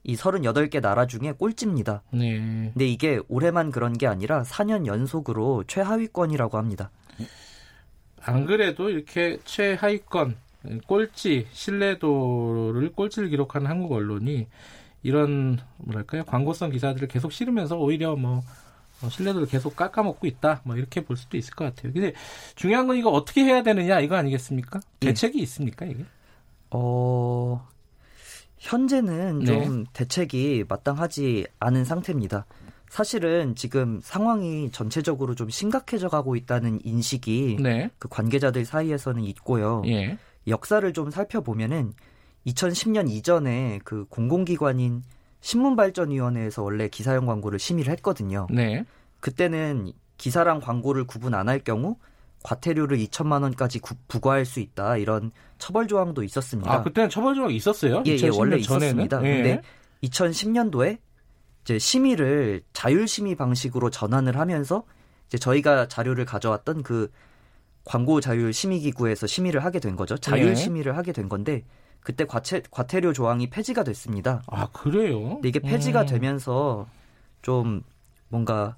이 0.04 0.16
38개 0.16 0.82
나라 0.82 1.06
중에 1.06 1.34
꼴찌입니다. 1.34 2.02
네. 2.12 2.72
근데 2.74 2.88
이게 2.88 3.20
올해만 3.28 3.72
그런 3.72 3.94
게 3.94 4.08
아니라 4.08 4.44
4년 4.44 4.86
연속으로 4.86 5.64
최하위권이라고 5.68 6.58
합니다. 6.58 6.90
안 8.28 8.46
그래도 8.46 8.90
이렇게 8.90 9.40
최하위권 9.46 10.36
꼴찌 10.86 11.48
신뢰도를 11.52 12.92
꼴찌를 12.92 13.30
기록하는 13.30 13.68
한국 13.68 13.94
언론이 13.94 14.48
이런 15.04 15.60
뭐랄까요 15.78 16.26
광고성 16.26 16.72
기사들을 16.72 17.08
계속 17.08 17.32
실으면서 17.32 17.78
오히려 17.78 18.16
뭐 18.16 18.44
어, 19.02 19.10
신뢰도를 19.10 19.48
계속 19.48 19.76
깎아먹고 19.76 20.28
있다 20.28 20.62
뭐 20.64 20.76
이렇게 20.76 21.02
볼 21.02 21.18
수도 21.18 21.38
있을 21.38 21.54
것 21.54 21.66
같아요. 21.66 21.94
근데 21.94 22.14
중요한 22.56 22.88
건 22.88 22.98
이거 22.98 23.10
어떻게 23.12 23.44
해야 23.44 23.64
되느냐 23.64 24.00
이거 24.00 24.16
아니겠습니까? 24.16 24.80
예. 25.04 25.08
대책이 25.08 25.40
있습니까 25.40 25.86
이게? 25.86 26.04
어, 26.72 27.66
현재는 28.58 29.40
네. 29.40 29.46
좀 29.46 29.86
대책이 29.94 30.66
마땅하지 30.68 31.48
않은 31.60 31.86
상태입니다. 31.86 32.46
사실은 32.90 33.56
지금 33.56 34.00
상황이 34.04 34.70
전체적으로 34.72 35.36
좀 35.36 35.50
심각해져 35.50 36.10
가고 36.10 36.36
있다는 36.36 36.80
인식이 36.84 37.58
네. 37.62 37.90
그 38.00 38.08
관계자들 38.08 38.66
사이에서는 38.66 39.24
있고요. 39.26 39.82
예. 39.88 40.18
역사를 40.48 40.92
좀 40.94 41.12
살펴보면은 41.12 41.92
2010년 42.46 43.10
이전에 43.10 43.80
그 43.84 44.06
공공기관인 44.10 45.04
신문발전위원회에서 45.42 46.64
원래 46.64 46.88
기사형 46.88 47.26
광고를 47.26 47.60
심의를 47.60 47.92
했거든요. 47.94 48.48
네. 48.50 48.86
그때는 49.20 49.92
기사랑 50.18 50.60
광고를 50.62 51.06
구분 51.06 51.34
안 51.34 51.50
할 51.50 51.60
경우 51.60 51.98
과태료를 52.44 52.98
2천만 53.00 53.42
원까지 53.44 53.80
구- 53.80 53.96
부과할 54.08 54.46
수 54.46 54.60
있다 54.60 54.98
이런 54.98 55.32
처벌 55.58 55.88
조항도 55.88 56.24
있었습니다. 56.24 56.72
아 56.72 56.82
그때는 56.84 57.10
처벌 57.10 57.36
조항 57.36 57.52
있었어요? 57.52 58.04
예, 58.06 58.12
예, 58.12 58.16
2010년 58.16 58.38
원래 58.40 58.62
전에는? 58.62 58.88
있었습니다. 59.04 59.24
예. 59.26 59.34
근데 59.36 59.62
2010년도에 60.04 61.00
이제 61.68 61.78
심의를 61.78 62.61
자율 62.72 63.09
심의 63.09 63.36
방식으로 63.36 63.89
전환을 63.89 64.39
하면서 64.39 64.86
이제 65.28 65.38
저희가 65.38 65.89
자료를 65.89 66.24
가져왔던 66.24 66.82
그 66.82 67.11
광고 67.84 68.22
자율 68.22 68.53
심의 68.53 68.80
기구에서 68.80 69.28
심의를 69.28 69.65
하게 69.65 69.82
된 69.82 69.97
거죠. 69.97 70.18
자율 70.18 70.51
예. 70.51 70.55
심의를 70.55 70.95
하게 70.95 71.11
된 71.11 71.28
건데 71.28 71.65
그때 71.99 72.26
과체, 72.26 72.63
과태료 72.72 73.11
조항이 73.11 73.49
폐지가 73.49 73.84
됐습니다. 73.84 74.43
아 74.47 74.68
그래요? 74.68 75.34
근데 75.36 75.49
이게 75.49 75.59
폐지가 75.59 76.03
음. 76.03 76.05
되면서 76.05 76.88
좀 77.41 77.84
뭔가 78.30 78.78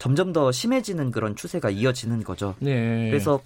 점점 0.00 0.32
더 0.32 0.50
심해지는 0.50 1.12
그런 1.12 1.36
추세가 1.36 1.70
이어지는 1.70 2.24
거죠. 2.24 2.56
네. 2.58 3.08
그래서 3.08 3.40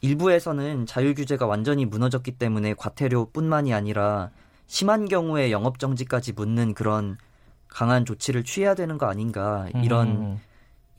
일부에서는 0.00 0.86
자율 0.86 1.14
규제가 1.14 1.44
완전히 1.46 1.84
무너졌기 1.84 2.32
때문에 2.32 2.72
과태료뿐만이 2.72 3.74
아니라 3.74 4.30
심한 4.66 5.06
경우에 5.06 5.50
영업 5.50 5.78
정지까지 5.78 6.32
묻는 6.32 6.72
그런 6.72 7.18
강한 7.70 8.04
조치를 8.04 8.44
취해야 8.44 8.74
되는 8.74 8.98
거 8.98 9.06
아닌가 9.06 9.68
이런 9.82 10.08
음. 10.08 10.40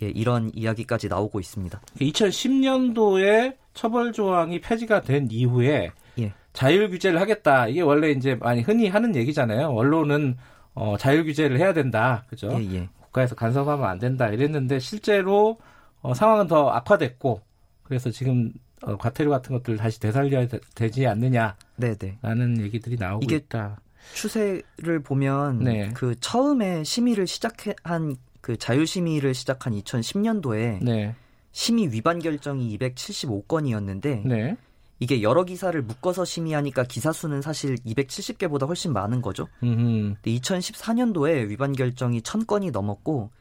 예, 0.02 0.08
이런 0.08 0.52
이야기까지 0.54 1.08
나오고 1.08 1.40
있습니다. 1.40 1.80
2010년도에 2.00 3.56
처벌 3.74 4.12
조항이 4.12 4.60
폐지가 4.60 5.02
된 5.02 5.28
이후에 5.30 5.92
예. 6.20 6.34
자율 6.54 6.90
규제를 6.90 7.20
하겠다. 7.22 7.68
이게 7.68 7.82
원래 7.82 8.12
이제 8.12 8.36
많이 8.36 8.62
흔히 8.62 8.88
하는 8.88 9.16
얘기잖아요. 9.16 9.70
언론은 9.70 10.38
어, 10.74 10.98
자율 10.98 11.24
규제를 11.26 11.60
해야 11.60 11.74
된다. 11.74 12.26
그죠? 12.30 12.50
예, 12.54 12.76
예. 12.76 12.90
국가에서 13.00 13.36
간섭하면 13.36 13.88
안 13.88 14.00
된다. 14.00 14.28
이랬는데 14.30 14.80
실제로 14.80 15.60
어, 16.02 16.14
상황은 16.14 16.48
더 16.48 16.70
악화됐고 16.70 17.42
그래서 17.84 18.10
지금 18.10 18.52
어, 18.82 18.98
과태료 18.98 19.30
같은 19.30 19.56
것들 19.56 19.78
다시 19.78 20.00
되살려야 20.00 20.48
되, 20.74 20.90
지 20.90 21.06
않느냐라는 21.06 21.56
네, 21.78 21.96
네. 21.98 22.18
얘기들이 22.64 22.96
나오고 22.98 23.24
이게 23.24 23.36
있다. 23.36 23.80
추세를 24.14 25.02
보면 25.04 25.60
네. 25.60 25.89
그 25.93 26.16
처음에 26.20 26.84
심의를 26.84 27.28
시작한 27.28 28.16
그 28.41 28.58
자율 28.58 28.88
심의를 28.88 29.34
시작한 29.34 29.74
2010년도에 29.74 30.84
네. 30.84 31.16
심의 31.52 31.91
위반 31.91 32.20
결정이 32.20 32.78
275건이었는데 32.78 34.26
네. 34.26 34.58
이게 34.99 35.24
여러 35.24 35.43
기사를 35.43 35.80
묶어서 35.82 36.26
심의하니까 36.26 36.84
기사 36.84 37.12
수는 37.12 37.41
사실 37.41 37.76
270개보다 37.78 38.68
훨씬 38.68 38.93
많은 38.93 39.22
거죠. 39.22 39.47
음. 39.64 40.16
근데 40.22 40.39
2014년도에 40.39 41.47
위반 41.49 41.74
결정이 41.74 42.22
1000건이 42.22 42.72
넘었고 42.72 43.32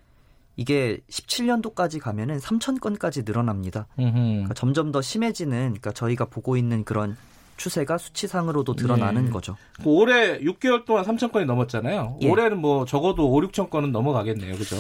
이게 0.57 1.01
17년도까지 1.09 2.01
가면은 2.01 2.39
3000건까지 2.39 3.27
늘어납니다. 3.27 3.87
음. 3.99 4.13
그러니까 4.13 4.55
점점 4.55 4.91
더 4.91 5.03
심해지는 5.03 5.59
그러니까 5.59 5.93
저희가 5.93 6.27
보고 6.27 6.57
있는 6.57 6.85
그런 6.85 7.17
추세가 7.61 7.99
수치상으로도 7.99 8.75
드러나는 8.75 9.27
네. 9.27 9.31
거죠. 9.31 9.55
올해 9.85 10.39
6개월 10.41 10.87
동안 10.87 11.05
3천 11.05 11.31
건이 11.31 11.45
넘었잖아요. 11.45 12.17
예. 12.23 12.31
올해는 12.31 12.59
뭐 12.59 12.87
적어도 12.87 13.31
5, 13.31 13.43
6천 13.43 13.69
건은 13.69 13.93
넘어가겠네요. 13.93 14.57
그죠? 14.57 14.77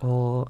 어 0.00 0.44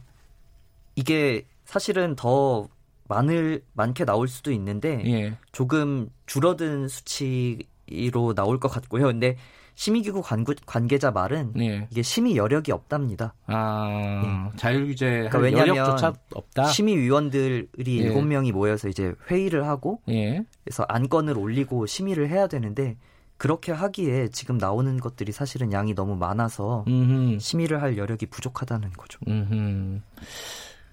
이게 0.97 1.47
사실은 1.64 2.16
더 2.16 2.66
많을 3.05 3.62
많게 3.74 4.05
나올 4.05 4.26
수도 4.26 4.51
있는데 4.51 5.05
예. 5.07 5.37
조금 5.53 6.11
줄어든 6.26 6.89
수치로 6.89 8.35
나올 8.35 8.59
것 8.59 8.66
같고요. 8.66 9.05
근데 9.05 9.37
심의기구 9.79 10.22
관구, 10.22 10.57
관계 10.66 10.99
자 10.99 11.12
말은 11.12 11.53
예. 11.61 11.87
이게 11.89 12.03
심의 12.03 12.37
여력이 12.37 12.72
없답니다. 12.72 13.35
아, 13.47 14.51
자율 14.57 14.89
규제 14.89 15.07
그러니까 15.07 15.39
할 15.39 15.45
왜냐하면 15.45 15.76
여력조차 15.76 16.14
없다. 16.35 16.64
심의위원들이 16.64 17.68
예. 17.87 17.93
일곱 17.93 18.22
명이 18.22 18.51
모여서 18.51 18.89
이제 18.89 19.14
회의를 19.31 19.68
하고 19.68 20.01
예. 20.09 20.45
그래서 20.64 20.85
안건을 20.89 21.39
올리고 21.39 21.87
심의를 21.87 22.29
해야 22.29 22.49
되는데 22.49 22.97
그렇게 23.37 23.70
하기에 23.70 24.31
지금 24.31 24.59
나오는 24.59 24.99
것들이 24.99 25.31
사실은 25.31 25.72
양이 25.72 25.95
너무 25.95 26.16
많아서 26.16 26.85
음. 26.89 27.39
심의를 27.39 27.81
할 27.81 27.97
여력이 27.97 28.26
부족하다는 28.26 28.91
거죠. 28.95 29.20
음. 29.29 30.03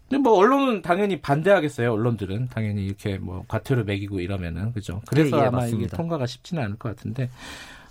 근데 0.08 0.22
뭐 0.22 0.34
언론은 0.34 0.84
당연히 0.84 1.20
반대하겠어요. 1.20 1.92
언론들은 1.92 2.50
당연히 2.50 2.86
이렇게 2.86 3.18
뭐 3.18 3.44
과태료 3.48 3.86
매기고 3.86 4.20
이러면은 4.20 4.74
그죠. 4.74 5.02
그래서 5.08 5.38
예, 5.38 5.42
예, 5.42 5.46
아마 5.48 5.62
이게 5.62 5.72
맞습니다. 5.74 5.98
통과가 5.98 6.28
쉽지는 6.28 6.62
않을 6.62 6.76
것 6.76 6.96
같은데 6.96 7.32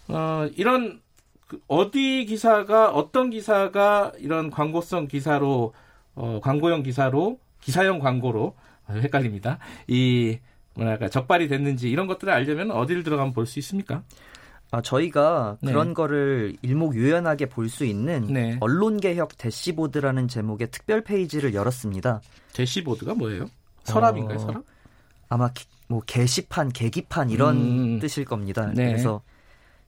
어 0.08 0.46
이런 0.56 1.00
그 1.46 1.60
어디 1.68 2.24
기사가 2.26 2.90
어떤 2.90 3.30
기사가 3.30 4.12
이런 4.18 4.50
광고성 4.50 5.08
기사로 5.08 5.72
어 6.14 6.40
광고형 6.42 6.82
기사로 6.82 7.38
기사형 7.60 7.98
광고로 7.98 8.54
아, 8.86 8.92
헷갈립니다. 8.94 9.58
이 9.88 10.38
뭐랄까 10.74 11.08
적발이 11.08 11.48
됐는지 11.48 11.88
이런 11.90 12.06
것들을 12.06 12.32
알려면 12.32 12.70
어디를 12.70 13.02
들어가면 13.02 13.32
볼 13.32 13.46
수 13.46 13.58
있습니까? 13.60 14.02
아, 14.70 14.82
저희가 14.82 15.56
네. 15.60 15.70
그런 15.70 15.94
거를 15.94 16.56
일목요연하게 16.62 17.46
볼 17.46 17.68
수 17.68 17.84
있는 17.84 18.26
네. 18.26 18.56
언론개혁 18.60 19.38
대시보드라는 19.38 20.26
제목의 20.26 20.68
특별 20.72 21.00
페이지를 21.02 21.54
열었습니다. 21.54 22.20
대시보드가 22.54 23.14
뭐예요? 23.14 23.46
서랍인가요? 23.84 24.36
어, 24.36 24.40
서랍? 24.40 24.64
아마 25.28 25.48
기- 25.52 25.66
뭐 25.86 26.00
게시판, 26.04 26.70
계기판 26.70 27.30
이런 27.30 27.56
음. 27.56 27.98
뜻일 28.00 28.24
겁니다. 28.24 28.66
네. 28.74 28.86
그래서 28.86 29.22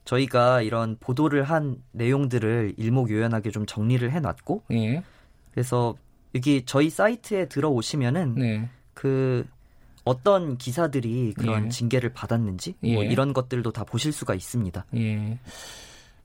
저희가 0.07 0.61
이런 0.61 0.95
보도를 0.99 1.43
한 1.43 1.83
내용들을 1.91 2.75
일목요연하게 2.77 3.51
좀 3.51 3.65
정리를 3.65 4.09
해놨고 4.09 4.63
예. 4.71 5.03
그래서 5.51 5.95
여기 6.33 6.63
저희 6.65 6.89
사이트에 6.89 7.47
들어오시면은 7.49 8.35
네. 8.35 8.69
그 8.93 9.45
어떤 10.05 10.57
기사들이 10.57 11.33
그런 11.37 11.65
예. 11.65 11.69
징계를 11.69 12.13
받았는지 12.13 12.75
뭐 12.79 13.03
예. 13.03 13.09
이런 13.09 13.33
것들도 13.33 13.69
다 13.73 13.83
보실 13.83 14.13
수가 14.13 14.33
있습니다. 14.33 14.85
예. 14.95 15.39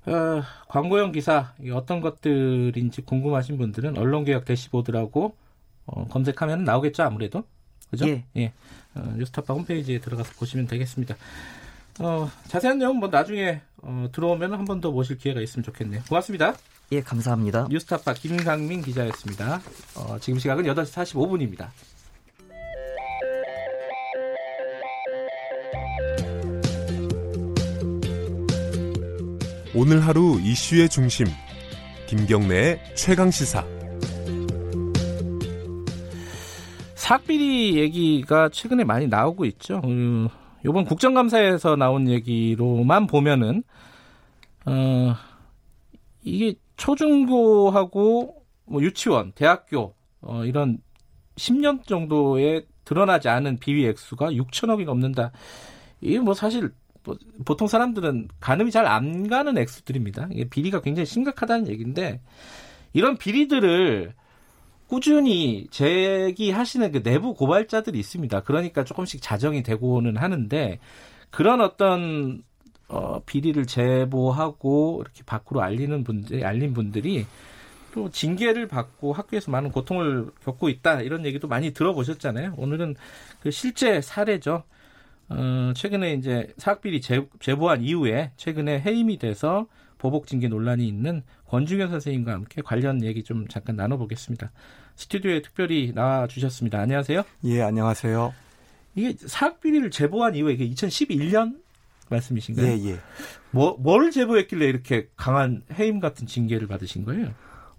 어, 0.07 0.43
광고형 0.69 1.11
기사 1.11 1.53
어떤 1.73 2.01
것들인지 2.01 3.03
궁금하신 3.03 3.59
분들은 3.59 3.99
언론개혁 3.99 4.45
대시보드라고 4.45 5.35
어, 5.87 6.07
검색하면 6.09 6.63
나오겠죠 6.63 7.03
아무래도 7.03 7.43
그죠? 7.91 8.07
예. 8.07 8.53
어, 8.95 9.15
뉴스타파 9.17 9.55
홈페이지에 9.55 9.99
들어가서 9.99 10.35
보시면 10.39 10.69
되겠습니다. 10.69 11.17
어, 12.01 12.31
자세한 12.49 12.79
내용 12.79 12.97
뭐 12.99 13.09
나중에 13.09 13.61
어, 13.83 14.09
들어오면 14.13 14.53
한 14.55 14.65
번 14.65 14.81
더 14.81 14.91
모실 14.91 15.19
기회가 15.19 15.41
있으면 15.41 15.63
좋겠네요. 15.65 16.03
고맙습니다. 16.09 16.55
예, 16.93 17.01
감사합니다. 17.01 17.67
뉴스타파 17.71 18.15
김강민 18.15 18.83
기자였습니다. 18.83 19.61
어, 19.97 20.19
지금 20.21 20.39
시각은 20.39 20.65
8시 20.65 20.93
45분입니다. 20.93 21.69
오늘 29.75 30.05
하루 30.05 30.39
이슈의 30.41 30.89
중심 30.89 31.27
김경래의 32.07 32.81
최강 32.95 33.31
시사 33.31 33.65
사학비리 36.95 37.79
얘기가 37.79 38.49
최근에 38.51 38.85
많이 38.85 39.07
나오고 39.09 39.45
있죠. 39.47 39.81
음, 39.85 40.29
이번 40.65 40.85
국정감사에서 40.85 41.77
나온 41.77 42.09
얘기로만 42.09 43.07
보면은 43.07 43.63
어, 44.65 45.15
이게 46.23 46.55
초중고하고 46.77 48.45
뭐 48.65 48.83
유치원, 48.83 49.33
대학교 49.33 49.95
어, 50.21 50.45
이런 50.45 50.79
10년 51.37 51.87
정도에 51.87 52.65
드러나지 52.85 53.29
않은 53.29 53.59
비위 53.59 53.87
액수가 53.87 54.31
6천억이 54.33 54.85
넘는다. 54.85 55.33
이게 56.01 56.19
뭐 56.21 56.35
사실 56.35 56.71
뭐 57.05 57.17
보통 57.45 57.67
사람들은 57.67 58.29
가늠이 58.41 58.71
잘 58.71 58.87
안 58.87 59.29
가는 59.29 59.57
액수들입니다. 59.59 60.29
이게 60.33 60.45
비리가 60.49 60.81
굉장히 60.81 61.07
심각하다는 61.07 61.69
얘기인데 61.69 62.21
이런 62.93 63.17
비리들을 63.17 64.15
꾸준히 64.93 65.69
제기하시는 65.71 66.93
그 66.93 67.03
내부 67.03 67.33
고발자들이 67.33 67.99
있습니다. 67.99 68.41
그러니까 68.41 68.85
조금씩 68.85 69.23
자정이 69.23 69.63
되고는 69.63 70.19
하는데 70.19 70.81
그런 71.31 71.63
어떤 71.63 72.43
어, 72.89 73.23
비리를 73.25 73.65
제보하고 73.65 75.01
이렇게 75.03 75.23
밖으로 75.25 75.63
알리는 75.63 76.05
분들, 76.05 76.45
알린 76.45 76.75
분들이 76.75 77.25
또 77.95 78.11
징계를 78.11 78.69
받고 78.69 79.15
학교에서 79.15 79.51
많은 79.51 79.73
고통을 79.73 80.27
겪고 80.45 80.69
있다 80.69 81.01
이런 81.01 81.25
얘기도 81.25 81.49
많이 81.49 81.71
들어보셨잖아요. 81.71 82.57
오늘은 82.59 82.95
그 83.41 83.51
실제 83.51 84.03
사례죠. 84.03 84.63
어, 85.31 85.73
최근에 85.75 86.13
이제 86.13 86.53
사학비리 86.59 87.01
제, 87.01 87.27
제보한 87.41 87.81
이후에 87.81 88.33
최근에 88.37 88.81
해임이 88.81 89.17
돼서 89.17 89.69
보복 90.03 90.27
징계 90.27 90.49
논란이 90.49 90.87
있는 90.87 91.23
권중현 91.47 91.89
선생님과 91.89 92.33
함께 92.33 92.61
관련 92.61 93.05
얘기 93.05 93.23
좀 93.23 93.47
잠깐 93.47 93.77
나눠보겠습니다. 93.77 94.51
스튜디오에 94.97 95.43
특별히 95.43 95.93
나와 95.95 96.27
주셨습니다. 96.27 96.81
안녕하세요. 96.81 97.23
예, 97.45 97.63
안녕하세요. 97.63 98.35
이게 98.97 99.15
사학 99.17 99.61
비리를 99.61 99.89
제보한 99.93 100.35
이후에 100.35 100.55
이게 100.55 100.69
2011년 100.71 101.61
말씀이신가요? 102.11 102.67
예, 102.67 102.91
예. 102.91 102.99
뭐, 103.53 103.77
뭘 103.79 104.11
제보했길래 104.11 104.67
이렇게 104.67 105.09
강한 105.17 105.63
해임 105.79 106.01
같은 106.01 106.27
징계를 106.27 106.67
받으신 106.67 107.05
거예요? 107.05 107.29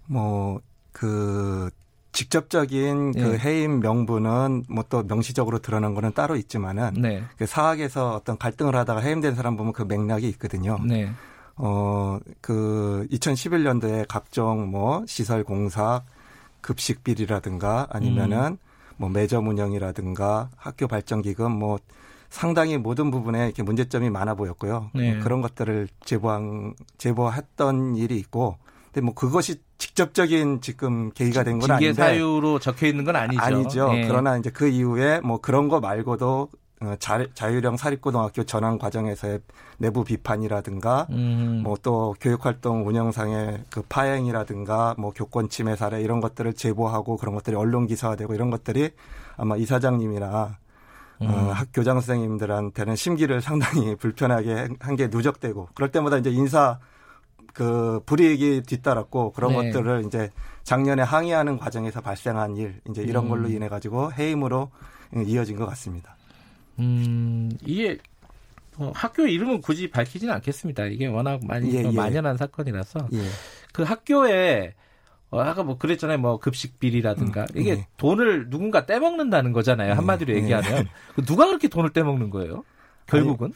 뭐, 0.06 0.62
그, 0.92 1.68
직접적인 2.12 3.12
그 3.12 3.34
예. 3.34 3.38
해임 3.38 3.80
명분은 3.80 4.64
뭐 4.70 4.84
또 4.88 5.02
명시적으로 5.02 5.58
드러난 5.58 5.94
거는 5.94 6.12
따로 6.14 6.36
있지만은 6.36 6.94
네. 6.94 7.22
그 7.36 7.44
사학에서 7.44 8.14
어떤 8.14 8.38
갈등을 8.38 8.76
하다가 8.76 9.00
해임된 9.00 9.34
사람 9.34 9.56
보면 9.56 9.72
그 9.72 9.82
맥락이 9.82 10.28
있거든요. 10.28 10.78
네. 10.86 11.10
어, 11.56 12.18
그 12.40 13.06
2011년도에 13.10 14.06
각종 14.08 14.70
뭐 14.70 15.04
시설 15.06 15.44
공사, 15.44 16.02
급식 16.60 17.04
비리라든가 17.04 17.86
아니면은 17.90 18.58
뭐 18.96 19.08
매점 19.08 19.48
운영이라든가 19.48 20.50
학교 20.56 20.86
발전 20.86 21.22
기금 21.22 21.52
뭐 21.52 21.78
상당히 22.30 22.78
모든 22.78 23.10
부분에 23.10 23.44
이렇게 23.44 23.62
문제점이 23.62 24.10
많아 24.10 24.34
보였고요. 24.34 24.90
네. 24.94 25.14
뭐 25.14 25.22
그런 25.22 25.40
것들을 25.40 25.88
제보한 26.04 26.74
제보했던 26.98 27.96
일이 27.96 28.16
있고 28.16 28.56
근데 28.86 29.02
뭐 29.02 29.14
그것이 29.14 29.60
직접적인 29.78 30.60
지금 30.60 31.10
계기가 31.12 31.44
된건 31.44 31.62
징계 31.62 31.86
아닌데 31.86 31.92
사유로 31.94 32.58
적혀 32.58 32.86
있는 32.86 33.04
건 33.04 33.16
아니죠. 33.16 33.42
아니죠. 33.42 33.90
예. 33.94 34.06
그러나 34.08 34.36
이제 34.38 34.50
그 34.50 34.66
이후에 34.68 35.20
뭐 35.20 35.40
그런 35.40 35.68
거 35.68 35.80
말고도 35.80 36.48
어, 36.50 36.63
자, 36.98 37.26
자유령 37.34 37.76
사립고등학교 37.76 38.44
전환 38.44 38.78
과정에서의 38.78 39.40
내부 39.78 40.04
비판이라든가 40.04 41.06
음. 41.10 41.62
뭐또 41.64 42.14
교육활동 42.20 42.86
운영상의 42.86 43.64
그 43.70 43.82
파행이라든가 43.88 44.94
뭐 44.98 45.12
교권 45.12 45.48
침해 45.48 45.76
사례 45.76 46.02
이런 46.02 46.20
것들을 46.20 46.52
제보하고 46.54 47.16
그런 47.16 47.34
것들이 47.34 47.56
언론 47.56 47.86
기사화되고 47.86 48.34
이런 48.34 48.50
것들이 48.50 48.90
아마 49.36 49.56
이사장님이나 49.56 50.58
음. 51.22 51.26
어, 51.26 51.52
학교장 51.52 52.00
선생님들한테는 52.00 52.96
심기를 52.96 53.40
상당히 53.40 53.94
불편하게 53.96 54.68
한 54.80 54.96
게 54.96 55.06
누적되고 55.06 55.68
그럴 55.74 55.90
때마다 55.90 56.18
이제 56.18 56.30
인사 56.30 56.78
그 57.54 58.00
불이익이 58.04 58.62
뒤따랐고 58.66 59.32
그런 59.32 59.52
네. 59.52 59.70
것들을 59.70 60.04
이제 60.06 60.30
작년에 60.64 61.02
항의하는 61.02 61.56
과정에서 61.58 62.00
발생한 62.00 62.56
일 62.56 62.80
이제 62.90 63.02
이런 63.02 63.24
음. 63.24 63.28
걸로 63.30 63.48
인해 63.48 63.68
가지고 63.68 64.12
해임으로 64.12 64.70
이어진 65.24 65.56
것 65.56 65.66
같습니다. 65.66 66.16
음, 66.78 67.50
이게 67.64 67.98
뭐 68.76 68.92
학교 68.94 69.26
이름은 69.26 69.60
굳이 69.60 69.88
밝히지는 69.90 70.34
않겠습니다. 70.34 70.86
이게 70.86 71.06
워낙 71.06 71.40
많이 71.44 71.74
예, 71.74 71.84
예. 71.84 71.90
만연한 71.90 72.36
사건이라서 72.36 73.08
예. 73.12 73.22
그 73.72 73.82
학교에 73.82 74.74
어, 75.30 75.40
아까 75.40 75.62
뭐 75.62 75.78
그랬잖아요. 75.78 76.18
뭐 76.18 76.38
급식 76.38 76.78
비리라든가 76.78 77.46
이게 77.54 77.70
예. 77.70 77.86
돈을 77.96 78.50
누군가 78.50 78.86
떼먹는다는 78.86 79.52
거잖아요. 79.52 79.94
한마디로 79.94 80.32
예. 80.34 80.38
얘기하면 80.38 80.88
그 81.14 81.24
누가 81.24 81.46
그렇게 81.46 81.68
돈을 81.68 81.90
떼먹는 81.90 82.30
거예요? 82.30 82.64
결국은 83.06 83.52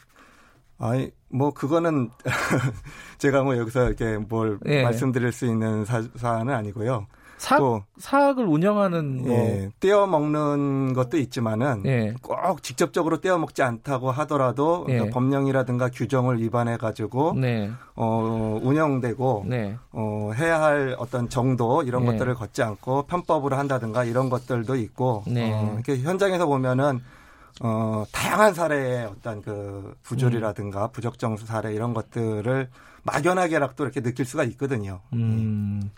아니 0.77 1.11
뭐 1.29 1.53
그거는 1.53 2.09
제가 3.17 3.43
뭐 3.43 3.57
여기서 3.57 3.87
이렇게 3.87 4.17
뭘 4.17 4.59
예. 4.65 4.83
말씀드릴 4.83 5.31
수 5.31 5.45
있는 5.45 5.85
사, 5.85 6.01
사안은 6.15 6.53
아니고요. 6.53 7.07
사학, 7.39 7.59
또 7.59 7.83
사학을 7.97 8.45
운영하는 8.45 9.23
뭐 9.23 9.31
예, 9.31 9.71
떼어 9.79 10.07
먹는 10.07 10.93
것도 10.93 11.17
있지만은 11.17 11.83
예. 11.85 12.13
꼭 12.21 12.61
직접적으로 12.61 13.21
떼어 13.21 13.37
먹지 13.37 13.63
않다고 13.63 14.11
하더라도 14.11 14.85
예. 14.89 14.93
그러니까 14.93 15.13
법령이라든가 15.13 15.89
규정을 15.89 16.41
위반해 16.41 16.75
가지고 16.75 17.33
네. 17.37 17.71
어 17.95 18.59
운영되고 18.61 19.45
네. 19.47 19.77
어 19.93 20.31
해야 20.35 20.61
할 20.61 20.95
어떤 20.99 21.29
정도 21.29 21.81
이런 21.83 22.03
예. 22.03 22.07
것들을 22.07 22.35
걷지 22.35 22.61
않고 22.61 23.03
편법으로 23.03 23.55
한다든가 23.55 24.03
이런 24.03 24.29
것들도 24.29 24.75
있고 24.75 25.23
네. 25.25 25.53
어, 25.53 25.71
이렇게 25.75 25.97
현장에서 25.97 26.45
보면은 26.45 26.99
어 27.61 28.03
다양한 28.11 28.53
사례의 28.53 29.05
어떤 29.05 29.41
그 29.41 29.95
부조리라든가 30.03 30.87
음. 30.87 30.91
부적정 30.91 31.37
사례 31.37 31.73
이런 31.73 31.93
것들을 31.93 32.67
막연하게라도 33.03 33.85
이렇게 33.85 34.01
느낄 34.01 34.25
수가 34.25 34.43
있거든요. 34.43 34.99
음. 35.13 35.89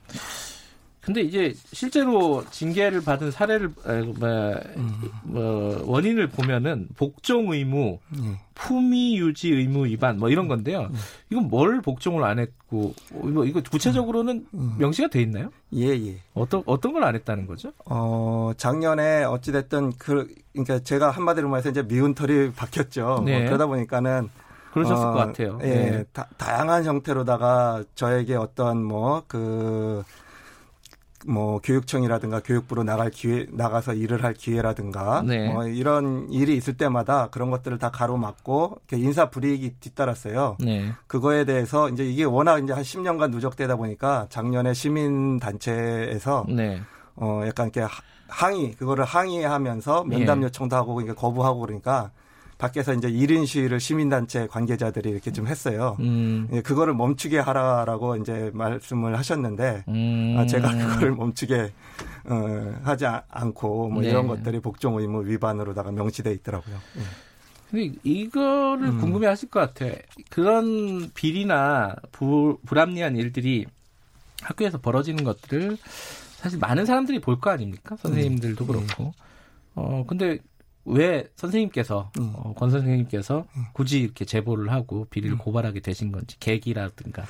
근데 1.02 1.22
이제 1.22 1.52
실제로 1.74 2.46
징계를 2.52 3.02
받은 3.04 3.32
사례를 3.32 3.72
아, 3.86 3.94
뭐, 3.94 4.54
음. 4.78 4.94
뭐 5.24 5.84
원인을 5.88 6.28
보면은 6.28 6.90
복종 6.96 7.52
의무, 7.52 7.98
예. 8.24 8.40
품위 8.54 9.18
유지 9.18 9.50
의무 9.50 9.88
위반 9.88 10.20
뭐 10.20 10.30
이런 10.30 10.48
건데요. 10.48 10.92
이건 11.32 11.48
뭘 11.50 11.82
복종을 11.82 12.24
안 12.24 12.38
했고 12.38 12.94
어, 13.14 13.44
이거 13.46 13.62
구체적으로는 13.62 14.46
음. 14.54 14.76
명시가 14.78 15.08
돼 15.08 15.22
있나요? 15.24 15.50
예, 15.74 15.88
예. 15.88 16.18
어떤 16.36 16.62
어떤 16.68 16.94
걸 16.94 17.02
안 17.04 17.16
했다는 17.16 17.48
거죠? 17.48 17.72
어, 17.86 18.52
작년에 18.56 19.24
어찌 19.24 19.52
됐든 19.52 19.94
그, 19.98 20.28
그러니까 20.54 20.80
제가 20.80 21.10
한마디로 21.10 21.50
말해서 21.50 21.70
이제 21.70 21.82
미운 21.82 22.14
털이 22.14 22.52
박혔죠. 22.52 23.24
네. 23.26 23.40
뭐 23.40 23.46
그러다 23.48 23.66
보니까는 23.66 24.30
그러셨을 24.72 25.04
어, 25.08 25.12
것 25.14 25.18
같아요. 25.18 25.60
예, 25.64 25.68
네. 25.68 26.04
다, 26.14 26.28
다양한 26.38 26.86
형태로다가 26.86 27.84
저에게 27.96 28.36
어떤 28.36 28.84
뭐그 28.84 30.04
뭐 31.28 31.60
교육청이라든가 31.64 32.40
교육부로 32.42 32.84
나갈 32.84 33.10
기회 33.10 33.46
나가서 33.52 33.94
일을 33.94 34.24
할 34.24 34.34
기회라든가 34.34 35.22
네. 35.26 35.52
뭐 35.52 35.68
이런 35.68 36.28
일이 36.32 36.56
있을 36.56 36.76
때마다 36.78 37.28
그런 37.32 37.50
것들을 37.52 37.78
다 37.78 37.92
가로막고 37.92 38.80
인사 38.94 39.30
불이익이 39.30 39.76
뒤따랐어요. 39.80 40.58
네. 40.60 40.92
그거에 41.08 41.46
대해서 41.46 41.90
이제 41.90 42.04
이게 42.06 42.24
워낙 42.24 42.64
이제 42.64 42.74
한 42.74 42.84
10년간 42.84 43.32
누적되다 43.32 43.76
보니까 43.76 44.28
작년에 44.30 44.74
시민 44.74 45.40
단체에서 45.40 46.46
네. 46.50 46.82
어 47.16 47.44
약간 47.46 47.68
이렇게 47.68 47.82
하- 47.82 47.90
항의 48.28 48.72
그거를 48.74 49.04
항의하면서 49.04 50.06
면담 50.06 50.40
예. 50.42 50.46
요청도 50.46 50.76
하고 50.76 50.96
그러니까 50.96 51.16
거부하고 51.20 51.60
그러니까 51.60 52.12
밖에서 52.62 52.94
이제 52.94 53.10
1인 53.12 53.48
시위를 53.48 53.80
시민단체 53.80 54.46
관계자들이 54.46 55.10
이렇게 55.10 55.32
좀 55.32 55.48
했어요. 55.48 55.98
음. 56.00 56.48
예, 56.54 56.62
그거를 56.62 56.94
멈추게 56.94 57.40
하라라고 57.40 58.18
이제 58.18 58.52
말씀을 58.54 59.18
하셨는데 59.18 59.84
음. 59.88 60.36
아, 60.38 60.46
제가 60.46 60.70
그거를 60.78 61.12
멈추게 61.16 61.72
어, 62.26 62.80
하지 62.84 63.08
아- 63.08 63.24
않고 63.30 63.90
뭐 63.90 64.04
네. 64.04 64.10
이런 64.10 64.28
것들이 64.28 64.60
복종 64.60 65.00
의무 65.00 65.26
위반으로다가 65.26 65.92
명시돼 65.92 66.32
있더라고요. 66.34 66.76
예. 66.98 67.02
근데 67.72 67.96
이거를 68.04 68.90
음. 68.90 68.98
궁금해 69.00 69.26
하실 69.26 69.50
것 69.50 69.60
같아. 69.62 69.92
그런 70.30 71.10
비리나 71.16 71.96
불, 72.12 72.58
불합리한 72.68 73.16
일들이 73.16 73.66
학교에서 74.44 74.78
벌어지는 74.80 75.24
것들을 75.24 75.78
사실 76.36 76.60
많은 76.60 76.86
사람들이 76.86 77.22
볼 77.22 77.40
거 77.40 77.50
아닙니까? 77.50 77.96
선생님들도 77.98 78.68
그렇고. 78.68 79.14
어, 79.74 80.04
근데 80.08 80.38
왜 80.86 81.28
선생님께서, 81.36 82.12
음. 82.20 82.34
어, 82.36 82.54
권 82.54 82.72
선생님께서 82.72 83.46
굳이 83.74 84.00
이렇게 84.02 84.26
제보를 84.26 84.72
하고 84.72 85.06
비리를 85.10 85.38
고발하게 85.38 85.82
되신 85.82 86.12
건지, 86.12 86.38
계기라든가. 86.40 87.24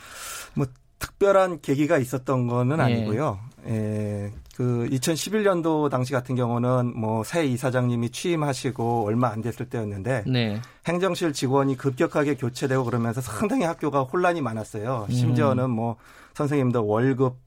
뭐 0.54 0.66
특별한 1.00 1.62
계기가 1.62 1.98
있었던 1.98 2.48
거는 2.48 2.78
예. 2.78 2.82
아니고요. 2.82 3.40
예, 3.68 4.32
그 4.56 4.88
2011년도 4.92 5.90
당시 5.90 6.14
같은 6.14 6.36
경우는 6.36 7.00
뭐 7.00 7.24
새 7.24 7.46
이사장님이 7.46 8.10
취임하시고 8.10 9.06
얼마 9.06 9.30
안 9.30 9.42
됐을 9.42 9.68
때였는데 9.70 10.24
네. 10.28 10.60
행정실 10.88 11.34
직원이 11.34 11.76
급격하게 11.78 12.36
교체되고 12.36 12.84
그러면서 12.84 13.22
상당히 13.22 13.64
학교가 13.66 14.04
혼란이 14.04 14.42
많았어요. 14.42 15.08
음. 15.10 15.14
심지어는 15.14 15.70
뭐 15.70 15.98
선생님들 16.34 16.82
월급 16.82 17.38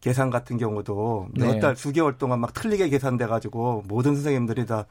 계산 0.00 0.30
같은 0.30 0.58
경우도 0.58 1.28
네. 1.34 1.46
몇 1.46 1.60
달, 1.60 1.76
수개월 1.76 2.18
동안 2.18 2.40
막 2.40 2.52
틀리게 2.52 2.88
계산돼 2.88 3.26
가지고 3.26 3.84
모든 3.88 4.14
선생님들이 4.14 4.66
다 4.66 4.86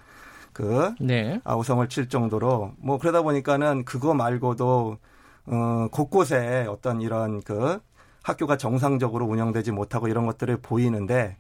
그 0.53 0.93
네. 0.99 1.41
아우성을 1.43 1.87
칠 1.89 2.07
정도로 2.09 2.73
뭐 2.77 2.97
그러다 2.97 3.21
보니까는 3.21 3.85
그거 3.85 4.13
말고도 4.13 4.97
어 5.45 5.87
곳곳에 5.91 6.65
어떤 6.69 7.01
이런 7.01 7.41
그 7.41 7.79
학교가 8.23 8.57
정상적으로 8.57 9.25
운영되지 9.25 9.71
못하고 9.71 10.07
이런 10.07 10.25
것들을 10.25 10.57
보이는데 10.61 11.35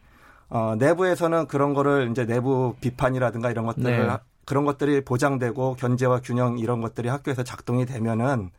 어 0.49 0.75
내부에서는 0.77 1.47
그런 1.47 1.73
거를 1.73 2.09
이제 2.11 2.25
내부 2.25 2.75
비판이라든가 2.81 3.49
이런 3.49 3.65
것들을 3.65 3.91
네. 3.91 4.07
하- 4.07 4.19
그런 4.45 4.65
것들이 4.65 5.05
보장되고 5.05 5.75
견제와 5.75 6.19
균형 6.21 6.59
이런 6.59 6.81
것들이 6.81 7.07
학교에서 7.07 7.43
작동이 7.43 7.85
되면은 7.85 8.51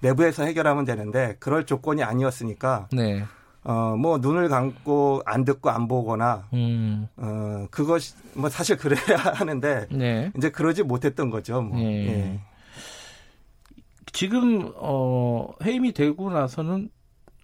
내부에서 0.00 0.44
해결하면 0.44 0.84
되는데 0.84 1.36
그럴 1.40 1.64
조건이 1.64 2.02
아니었으니까 2.02 2.88
네. 2.92 3.24
어, 3.62 3.94
뭐, 3.98 4.18
눈을 4.18 4.48
감고 4.48 5.22
안 5.26 5.44
듣고 5.44 5.70
안 5.70 5.86
보거나, 5.86 6.48
음. 6.54 7.08
어, 7.16 7.66
그것이, 7.70 8.14
뭐, 8.34 8.48
사실 8.48 8.76
그래야 8.76 8.98
하는데, 9.34 9.86
네. 9.90 10.32
이제 10.36 10.50
그러지 10.50 10.82
못했던 10.82 11.28
거죠, 11.30 11.60
뭐. 11.60 11.78
예. 11.80 11.84
예. 12.06 12.40
지금 14.12 14.72
어 14.74 15.52
해임이 15.64 15.92
되고 15.92 16.30
나서는 16.30 16.90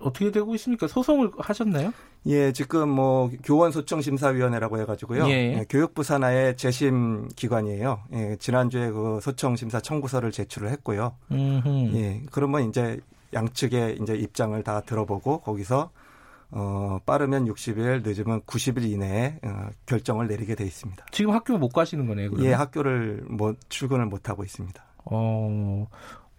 어떻게 0.00 0.30
되고 0.30 0.52
있습니까? 0.56 0.88
소송을 0.88 1.30
하셨나요? 1.38 1.92
예, 2.26 2.52
지금 2.52 2.88
뭐, 2.88 3.30
교원소청심사위원회라고 3.44 4.80
해가지고요. 4.80 5.26
예. 5.28 5.58
예, 5.58 5.64
교육부 5.68 6.02
산하의 6.02 6.56
재심 6.56 7.28
기관이에요. 7.36 8.00
예, 8.14 8.36
지난주에 8.40 8.90
그 8.90 9.20
소청심사 9.22 9.80
청구서를 9.80 10.32
제출을 10.32 10.70
했고요. 10.70 11.14
음흠. 11.30 11.92
예, 11.94 12.22
그러면 12.32 12.68
이제 12.68 12.98
양측의 13.32 13.98
이제 14.02 14.14
입장을 14.16 14.60
다 14.64 14.80
들어보고 14.80 15.40
거기서 15.40 15.90
어, 16.50 16.98
빠르면 17.04 17.46
60일, 17.46 18.06
늦으면 18.06 18.40
90일 18.42 18.84
이내에 18.84 19.38
어, 19.42 19.68
결정을 19.86 20.28
내리게 20.28 20.54
돼 20.54 20.64
있습니다. 20.64 21.06
지금 21.10 21.32
학교 21.32 21.58
못 21.58 21.68
가시는 21.70 22.06
거네요. 22.06 22.30
그러면? 22.30 22.48
예, 22.50 22.54
학교를 22.54 23.24
뭐 23.28 23.54
출근을 23.68 24.06
못 24.06 24.28
하고 24.28 24.44
있습니다. 24.44 24.82
어 25.08 25.86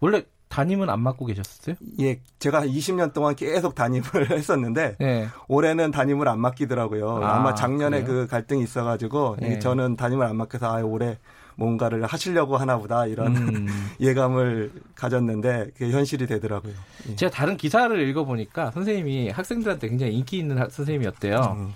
원래 0.00 0.24
담임은 0.48 0.88
안 0.90 1.00
맡고 1.00 1.26
계셨어요? 1.26 1.76
예, 2.00 2.20
제가 2.38 2.64
20년 2.64 3.12
동안 3.12 3.34
계속 3.36 3.74
담임을 3.74 4.02
했었는데 4.32 4.96
네. 4.98 5.28
올해는 5.46 5.90
담임을 5.90 6.26
안 6.28 6.40
맡기더라고요. 6.40 7.22
아, 7.22 7.36
아, 7.36 7.40
마 7.40 7.54
작년에 7.54 8.02
그래요? 8.02 8.22
그 8.22 8.26
갈등이 8.26 8.62
있어가지고 8.62 9.36
네. 9.40 9.58
저는 9.58 9.96
담임을 9.96 10.24
안 10.26 10.36
맡겨서 10.36 10.66
아, 10.74 10.80
올해 10.82 11.18
뭔가를 11.62 12.06
하시려고 12.06 12.56
하나보다 12.56 13.06
이런 13.06 13.36
음. 13.36 13.66
예감을 14.00 14.70
가졌는데 14.94 15.70
그게 15.76 15.90
현실이 15.90 16.26
되더라고요. 16.28 16.72
예. 17.10 17.16
제가 17.16 17.30
다른 17.32 17.56
기사를 17.56 18.00
읽어보니까 18.08 18.70
선생님이 18.70 19.30
학생들한테 19.30 19.88
굉장히 19.88 20.14
인기 20.14 20.38
있는 20.38 20.56
학- 20.58 20.70
선생님이었대요. 20.70 21.56
음. 21.58 21.74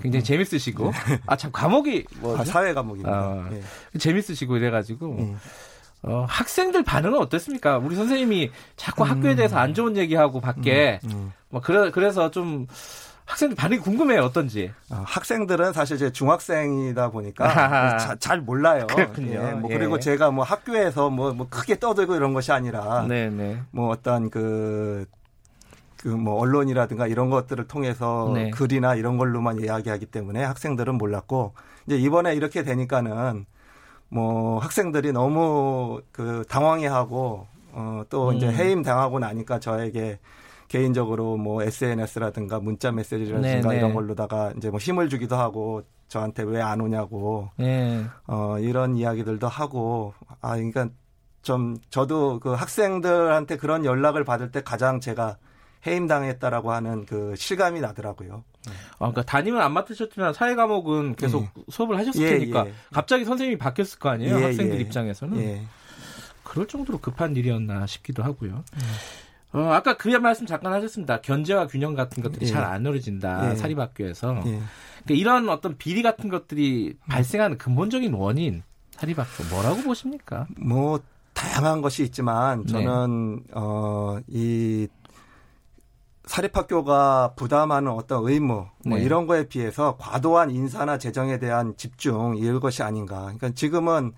굉장히 0.00 0.24
재밌으시고 0.24 0.92
아 1.26 1.36
참 1.36 1.50
과목이 1.52 2.04
뭐 2.20 2.36
아, 2.38 2.44
사회 2.44 2.74
과목입니다. 2.74 3.10
아, 3.10 3.48
예. 3.52 3.98
재밌으시고 3.98 4.58
이래가지고 4.58 5.16
예. 5.20 5.34
어, 6.02 6.26
학생들 6.28 6.82
반응은 6.84 7.18
어땠습니까? 7.18 7.78
우리 7.78 7.96
선생님이 7.96 8.50
자꾸 8.76 9.04
학교에 9.04 9.36
대해서 9.36 9.56
안 9.56 9.72
좋은 9.72 9.96
얘기하고 9.96 10.40
밖에 10.42 11.00
음. 11.04 11.32
뭐 11.48 11.62
그래 11.62 11.90
그래서 11.90 12.30
좀 12.30 12.66
학생들 13.26 13.56
반응이 13.56 13.80
궁금해요 13.80 14.20
어떤지. 14.22 14.70
어, 14.90 15.02
학생들은 15.06 15.72
사실 15.72 15.96
제 15.96 16.12
중학생이다 16.12 17.10
보니까. 17.10 17.48
자- 17.98 18.16
잘 18.16 18.40
몰라요. 18.40 18.86
그렇군요. 18.86 19.32
예, 19.32 19.52
뭐 19.52 19.70
예. 19.70 19.78
그리고 19.78 19.98
제가 19.98 20.30
뭐 20.30 20.44
학교에서 20.44 21.08
뭐, 21.10 21.32
뭐 21.32 21.46
크게 21.48 21.78
떠들고 21.78 22.14
이런 22.16 22.34
것이 22.34 22.52
아니라 22.52 23.06
네네. 23.08 23.62
뭐 23.70 23.88
어떤 23.88 24.28
그, 24.30 25.06
그뭐 25.98 26.38
언론이라든가 26.38 27.06
이런 27.06 27.30
것들을 27.30 27.66
통해서 27.66 28.30
네. 28.34 28.50
글이나 28.50 28.94
이런 28.94 29.16
걸로만 29.16 29.58
이야기하기 29.60 30.06
때문에 30.06 30.44
학생들은 30.44 30.96
몰랐고 30.96 31.54
이제 31.86 31.96
이번에 31.96 32.34
이렇게 32.34 32.62
되니까는 32.62 33.46
뭐 34.10 34.58
학생들이 34.58 35.12
너무 35.12 36.02
그 36.12 36.44
당황해하고 36.48 37.46
어또 37.72 38.32
이제 38.34 38.48
음. 38.48 38.52
해임 38.54 38.82
당하고 38.82 39.18
나니까 39.18 39.58
저에게 39.60 40.18
개인적으로 40.74 41.36
뭐 41.36 41.62
SNS라든가 41.62 42.58
문자 42.58 42.90
메시지라든가 42.90 43.68
네, 43.70 43.76
이런 43.78 43.90
네. 43.90 43.94
걸로다가 43.94 44.52
이제 44.56 44.70
뭐 44.70 44.80
힘을 44.80 45.08
주기도 45.08 45.36
하고 45.36 45.84
저한테 46.08 46.42
왜 46.42 46.60
안 46.60 46.80
오냐고 46.80 47.48
예. 47.60 48.04
어, 48.26 48.58
이런 48.58 48.96
이야기들도 48.96 49.46
하고, 49.46 50.14
아, 50.40 50.56
그러니까 50.56 50.88
좀 51.42 51.76
저도 51.90 52.40
그 52.40 52.54
학생들한테 52.54 53.56
그런 53.56 53.84
연락을 53.84 54.24
받을 54.24 54.50
때 54.50 54.64
가장 54.64 54.98
제가 54.98 55.36
해임당했다라고 55.86 56.72
하는 56.72 57.06
그 57.06 57.36
실감이 57.36 57.80
나더라고요. 57.80 58.42
아, 58.66 58.72
그러니까 58.98 59.22
담임은 59.22 59.60
안 59.60 59.72
맡으셨지만 59.74 60.32
사회 60.32 60.56
과목은 60.56 61.14
계속 61.14 61.44
예. 61.44 61.50
수업을 61.68 61.96
하셨을 61.98 62.20
예, 62.20 62.30
테니까 62.30 62.66
예. 62.66 62.72
갑자기 62.92 63.24
선생님이 63.24 63.58
바뀌었을 63.58 64.00
거 64.00 64.08
아니에요 64.08 64.40
예, 64.40 64.42
학생들 64.42 64.78
예. 64.78 64.80
입장에서는 64.80 65.38
예. 65.38 65.62
그럴 66.42 66.66
정도로 66.66 66.98
급한 66.98 67.36
일이었나 67.36 67.86
싶기도 67.86 68.24
하고요. 68.24 68.64
어, 69.54 69.72
아까 69.72 69.96
그 69.96 70.08
말씀 70.08 70.46
잠깐 70.46 70.72
하셨습니다. 70.72 71.20
견제와 71.20 71.68
균형 71.68 71.94
같은 71.94 72.22
것들이 72.22 72.46
예. 72.46 72.50
잘안 72.50 72.82
이루어진다 72.82 73.52
예. 73.52 73.56
사립학교에서. 73.56 74.42
예. 74.46 74.60
그러니까 75.04 75.14
이런 75.14 75.48
어떤 75.48 75.78
비리 75.78 76.02
같은 76.02 76.28
것들이 76.28 76.96
발생하는 77.08 77.56
근본적인 77.56 78.12
원인 78.14 78.64
사립학교 78.90 79.44
뭐라고 79.50 79.82
보십니까? 79.82 80.46
뭐, 80.56 81.00
다양한 81.34 81.82
것이 81.82 82.02
있지만 82.04 82.66
저는, 82.66 83.44
어, 83.54 84.18
이 84.28 84.88
사립학교가 86.26 87.34
부담하는 87.36 87.90
어떤 87.90 88.26
의무, 88.26 88.66
뭐 88.86 88.98
네. 88.98 89.04
이런 89.04 89.26
거에 89.26 89.46
비해서 89.46 89.96
과도한 89.98 90.50
인사나 90.50 90.98
재정에 90.98 91.38
대한 91.38 91.74
집중, 91.76 92.36
이것이 92.36 92.82
아닌가. 92.82 93.22
그러니까 93.22 93.50
지금은, 93.50 94.12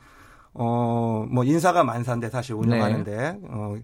어, 0.53 1.27
뭐 1.31 1.45
인사가 1.45 1.85
만사인데 1.85 2.29
사실 2.29 2.55
운영하는데, 2.55 3.39
어, 3.49 3.75
어, 3.75 3.77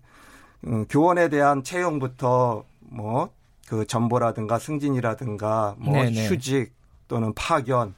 교원에 0.88 1.28
대한 1.28 1.62
채용부터 1.62 2.64
뭐 2.80 3.42
그 3.72 3.86
전보라든가 3.86 4.58
승진이라든가 4.58 5.76
뭐 5.78 5.94
네네. 5.94 6.26
휴직 6.26 6.74
또는 7.08 7.32
파견 7.34 7.94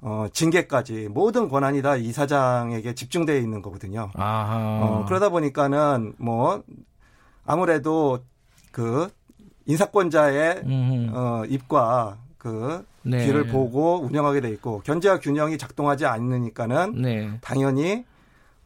어 0.00 0.26
징계까지 0.32 1.08
모든 1.10 1.48
권한이 1.48 1.82
다 1.82 1.96
이사장에게 1.96 2.94
집중되어 2.94 3.36
있는 3.36 3.60
거거든요. 3.60 4.12
아하. 4.14 4.80
어 4.82 5.04
그러다 5.08 5.30
보니까는 5.30 6.14
뭐 6.18 6.62
아무래도 7.44 8.20
그 8.70 9.08
인사권자의 9.64 10.62
음. 10.64 11.10
어 11.12 11.42
입과 11.48 12.18
그 12.38 12.86
네. 13.02 13.26
귀를 13.26 13.48
보고 13.48 14.02
운영하게 14.02 14.40
돼 14.40 14.50
있고 14.50 14.80
견제와 14.84 15.18
균형이 15.18 15.58
작동하지 15.58 16.06
않으니까는 16.06 17.02
네. 17.02 17.30
당연히 17.40 18.04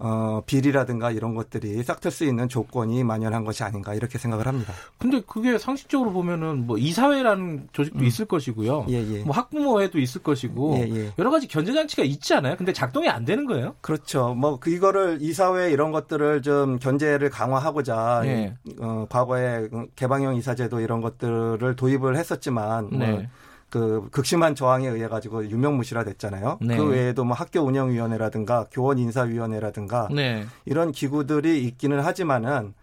어 0.01 0.43
비리라든가 0.47 1.11
이런 1.11 1.35
것들이 1.35 1.83
싹틀 1.83 2.11
수 2.11 2.25
있는 2.25 2.49
조건이 2.49 3.05
만연한 3.05 3.45
것이 3.45 3.63
아닌가 3.63 3.95
이렇게 3.95 4.19
생각을 4.19 4.47
합니다. 4.47 4.73
근데 4.99 5.21
그게 5.27 5.59
상식적으로 5.59 6.13
보면은 6.13 6.67
뭐 6.67 6.79
이사회라는 6.79 7.69
조직도 7.73 8.05
있을 8.05 8.25
것이고요. 8.25 8.87
예, 8.89 8.95
예. 8.95 9.23
뭐 9.23 9.35
학부모회도 9.35 9.99
있을 9.99 10.23
것이고 10.23 10.77
예, 10.79 10.89
예. 10.89 11.13
여러 11.19 11.31
가지 11.31 11.47
견제 11.47 11.73
장치가 11.73 12.03
있지 12.03 12.35
않아요? 12.35 12.57
근데 12.57 12.73
작동이 12.73 13.09
안 13.09 13.25
되는 13.25 13.47
거예요? 13.47 13.75
그렇죠. 13.81 14.35
뭐, 14.35 14.59
그 14.59 14.71
이거를 14.71 15.19
이사회 15.21 15.71
이런 15.71 15.93
것들을 15.93 16.43
좀 16.43 16.79
견제를 16.79 17.31
강화하고자, 17.31 18.23
예. 18.25 18.55
어, 18.81 19.07
과거에 19.09 19.69
개방형 19.97 20.37
이사제도 20.37 20.81
이런 20.81 21.01
것들을 21.01 21.77
도입을 21.77 22.17
했었지만, 22.17 22.89
뭐 22.91 22.99
네. 22.99 23.29
그 23.71 24.09
극심한 24.11 24.55
저항에 24.55 24.89
의해 24.89 25.09
가지고 25.09 25.49
유명무실화 25.49 26.05
됐잖아요. 26.05 26.59
네. 26.61 26.77
그 26.77 26.85
외에도 26.85 27.25
뭐 27.25 27.35
학교 27.35 27.61
운영위원회라든가 27.61 28.67
교원 28.71 28.99
인사위원회라든가 28.99 30.09
네. 30.13 30.45
이런 30.65 30.93
기구들이 30.93 31.65
있기는 31.65 32.01
하지만은 32.01 32.75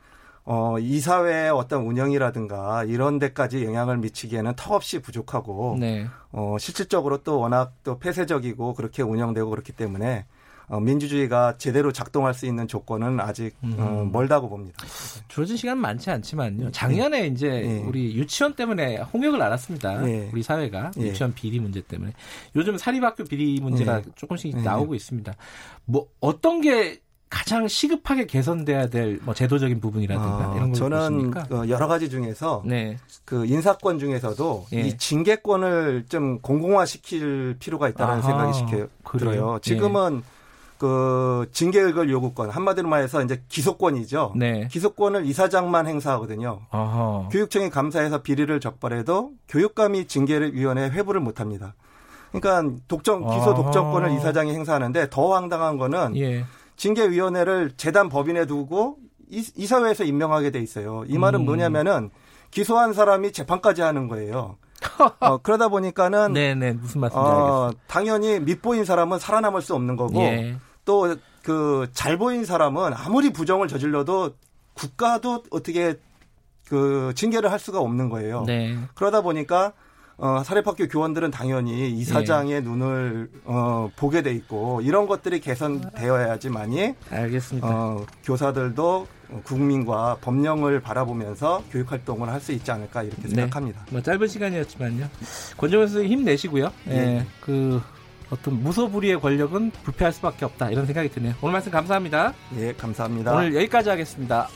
어, 0.45 0.79
이사회의 0.79 1.51
어떤 1.51 1.83
운영이라든가 1.83 2.85
이런 2.85 3.19
데까지 3.19 3.65
영향을 3.65 3.97
미치기에는 3.97 4.53
턱없이 4.55 4.99
부족하고 4.99 5.75
네. 5.77 6.07
어, 6.31 6.55
실질적으로 6.57 7.17
또 7.17 7.39
워낙 7.41 7.73
또 7.83 7.99
폐쇄적이고 7.99 8.73
그렇게 8.73 9.03
운영되고 9.03 9.49
그렇기 9.49 9.73
때문에 9.73 10.25
어, 10.69 10.79
민주주의가 10.81 11.57
제대로 11.57 11.93
작동할 11.93 12.33
수 12.33 12.45
있는 12.45 12.67
조건은 12.67 13.19
아직 13.21 13.55
어, 13.63 14.03
음. 14.03 14.11
멀다고 14.11 14.49
봅니다. 14.49 14.85
주어진 15.29 15.55
시간 15.55 15.77
많지 15.77 16.09
않지만요. 16.11 16.71
작년에 16.71 17.27
이제 17.27 17.47
예. 17.47 17.83
우리 17.87 18.15
유치원 18.15 18.53
때문에 18.53 18.97
홍역을 18.97 19.41
알았습니다. 19.41 20.07
예. 20.09 20.29
우리 20.33 20.43
사회가 20.43 20.91
예. 20.99 21.03
유치원 21.03 21.33
비리 21.33 21.59
문제 21.61 21.81
때문에 21.81 22.11
요즘 22.55 22.77
사립학교 22.77 23.23
비리 23.23 23.61
문제가 23.61 23.99
예. 23.99 24.03
조금씩 24.15 24.57
예. 24.57 24.61
나오고 24.61 24.93
있습니다. 24.93 25.33
뭐 25.85 26.07
어떤 26.19 26.59
게 26.59 26.99
가장 27.29 27.67
시급하게 27.67 28.25
개선돼야 28.25 28.87
될 28.87 29.19
뭐 29.23 29.33
제도적인 29.33 29.79
부분이라든가 29.81 30.51
어, 30.51 30.55
이런 30.55 30.71
걸 30.71 30.73
저는 30.73 31.31
보십니까? 31.31 31.47
어, 31.55 31.67
여러 31.69 31.87
가지 31.87 32.09
중에서 32.09 32.63
네. 32.65 32.97
그 33.25 33.45
인사권 33.45 33.99
중에서도 33.99 34.67
예. 34.73 34.81
이 34.81 34.97
징계권을 34.97 36.05
좀 36.09 36.39
공공화시킬 36.41 37.55
필요가 37.59 37.87
있다는 37.87 38.21
생각이 38.21 38.53
시켜? 38.53 38.87
들어요. 39.17 39.59
지금은 39.61 40.23
그 40.77 41.47
징계의결 41.51 42.09
요구권 42.09 42.49
한마디로 42.49 42.87
말해서 42.87 43.23
이제 43.23 43.43
기소권이죠. 43.49 44.33
네. 44.35 44.67
기소권을 44.69 45.25
이사장만 45.25 45.87
행사하거든요. 45.87 46.61
아하. 46.69 47.27
교육청이 47.31 47.69
감사해서 47.69 48.21
비리를 48.21 48.59
적발해도 48.59 49.31
교육감이 49.47 50.07
징계위원회에 50.07 50.89
회부를 50.89 51.21
못 51.21 51.39
합니다. 51.39 51.75
그러니까 52.31 52.75
독점 52.87 53.27
기소. 53.27 53.55
독점권을 53.55 54.11
이사장이 54.17 54.53
행사하는데 54.53 55.09
더 55.09 55.33
황당한 55.33 55.77
거는 55.77 56.15
예. 56.17 56.45
징계위원회를 56.75 57.71
재단 57.77 58.09
법인에 58.09 58.45
두고 58.45 58.97
이, 59.29 59.43
이사회에서 59.55 60.03
임명하게 60.03 60.51
돼 60.51 60.59
있어요. 60.59 61.03
이 61.07 61.17
말은 61.17 61.41
음. 61.41 61.45
뭐냐면은 61.45 62.11
기소한 62.51 62.93
사람이 62.93 63.31
재판까지 63.31 63.81
하는 63.81 64.07
거예요. 64.07 64.57
어, 65.19 65.37
그러다 65.39 65.69
보니까는 65.69 66.33
네네 66.33 66.73
무슨 66.73 67.01
말씀인지 67.01 67.29
알겠습니다. 67.29 67.53
어, 67.53 67.71
당연히 67.87 68.39
밑보인 68.39 68.85
사람은 68.85 69.19
살아남을 69.19 69.61
수 69.61 69.73
없는 69.75 69.95
거고 69.95 70.21
예. 70.21 70.57
또 70.87 71.15
그 71.43 71.87
잘 71.93 72.17
보인 72.17 72.43
사람은 72.43 72.91
아무리 72.93 73.31
부정을 73.31 73.69
저질러도 73.69 74.31
국가도 74.73 75.43
어떻게 75.49 75.95
그 76.67 77.13
징계를 77.15 77.49
할 77.51 77.57
수가 77.57 77.79
없는 77.79 78.09
거예요. 78.09 78.43
네. 78.45 78.77
그러다 78.95 79.21
보니까 79.21 79.71
어, 80.17 80.41
사립학교 80.43 80.87
교원들은 80.89 81.31
당연히 81.31 81.89
이사장의 81.91 82.51
예. 82.51 82.59
눈을 82.59 83.29
어, 83.45 83.89
보게 83.95 84.21
돼 84.23 84.33
있고 84.33 84.81
이런 84.81 85.07
것들이 85.07 85.39
개선되어야지만이 85.39 86.95
알겠습니다. 87.11 87.67
어, 87.69 88.05
교사들도 88.25 89.07
국민과 89.43 90.17
법령을 90.21 90.81
바라보면서 90.81 91.63
교육 91.71 91.91
활동을 91.91 92.29
할 92.29 92.41
수 92.41 92.51
있지 92.51 92.69
않을까 92.71 93.03
이렇게 93.03 93.21
네. 93.23 93.29
생각합니다. 93.29 93.85
뭐 93.91 94.01
짧은 94.01 94.27
시간이었지만요. 94.27 95.07
권정현 95.57 95.87
선생 95.87 96.11
힘내시고요. 96.11 96.71
예. 96.89 96.93
예. 96.93 97.25
그 97.41 97.81
어떤 98.29 98.61
무소불위의 98.61 99.19
권력은 99.19 99.71
불패할 99.83 100.11
수밖에 100.13 100.45
없다 100.45 100.69
이런 100.69 100.85
생각이 100.85 101.09
드네요. 101.09 101.33
오늘 101.41 101.53
말씀 101.53 101.71
감사합니다. 101.71 102.33
예, 102.57 102.73
감사합니다. 102.73 103.33
오늘 103.33 103.55
여기까지 103.55 103.89
하겠습니다. 103.89 104.47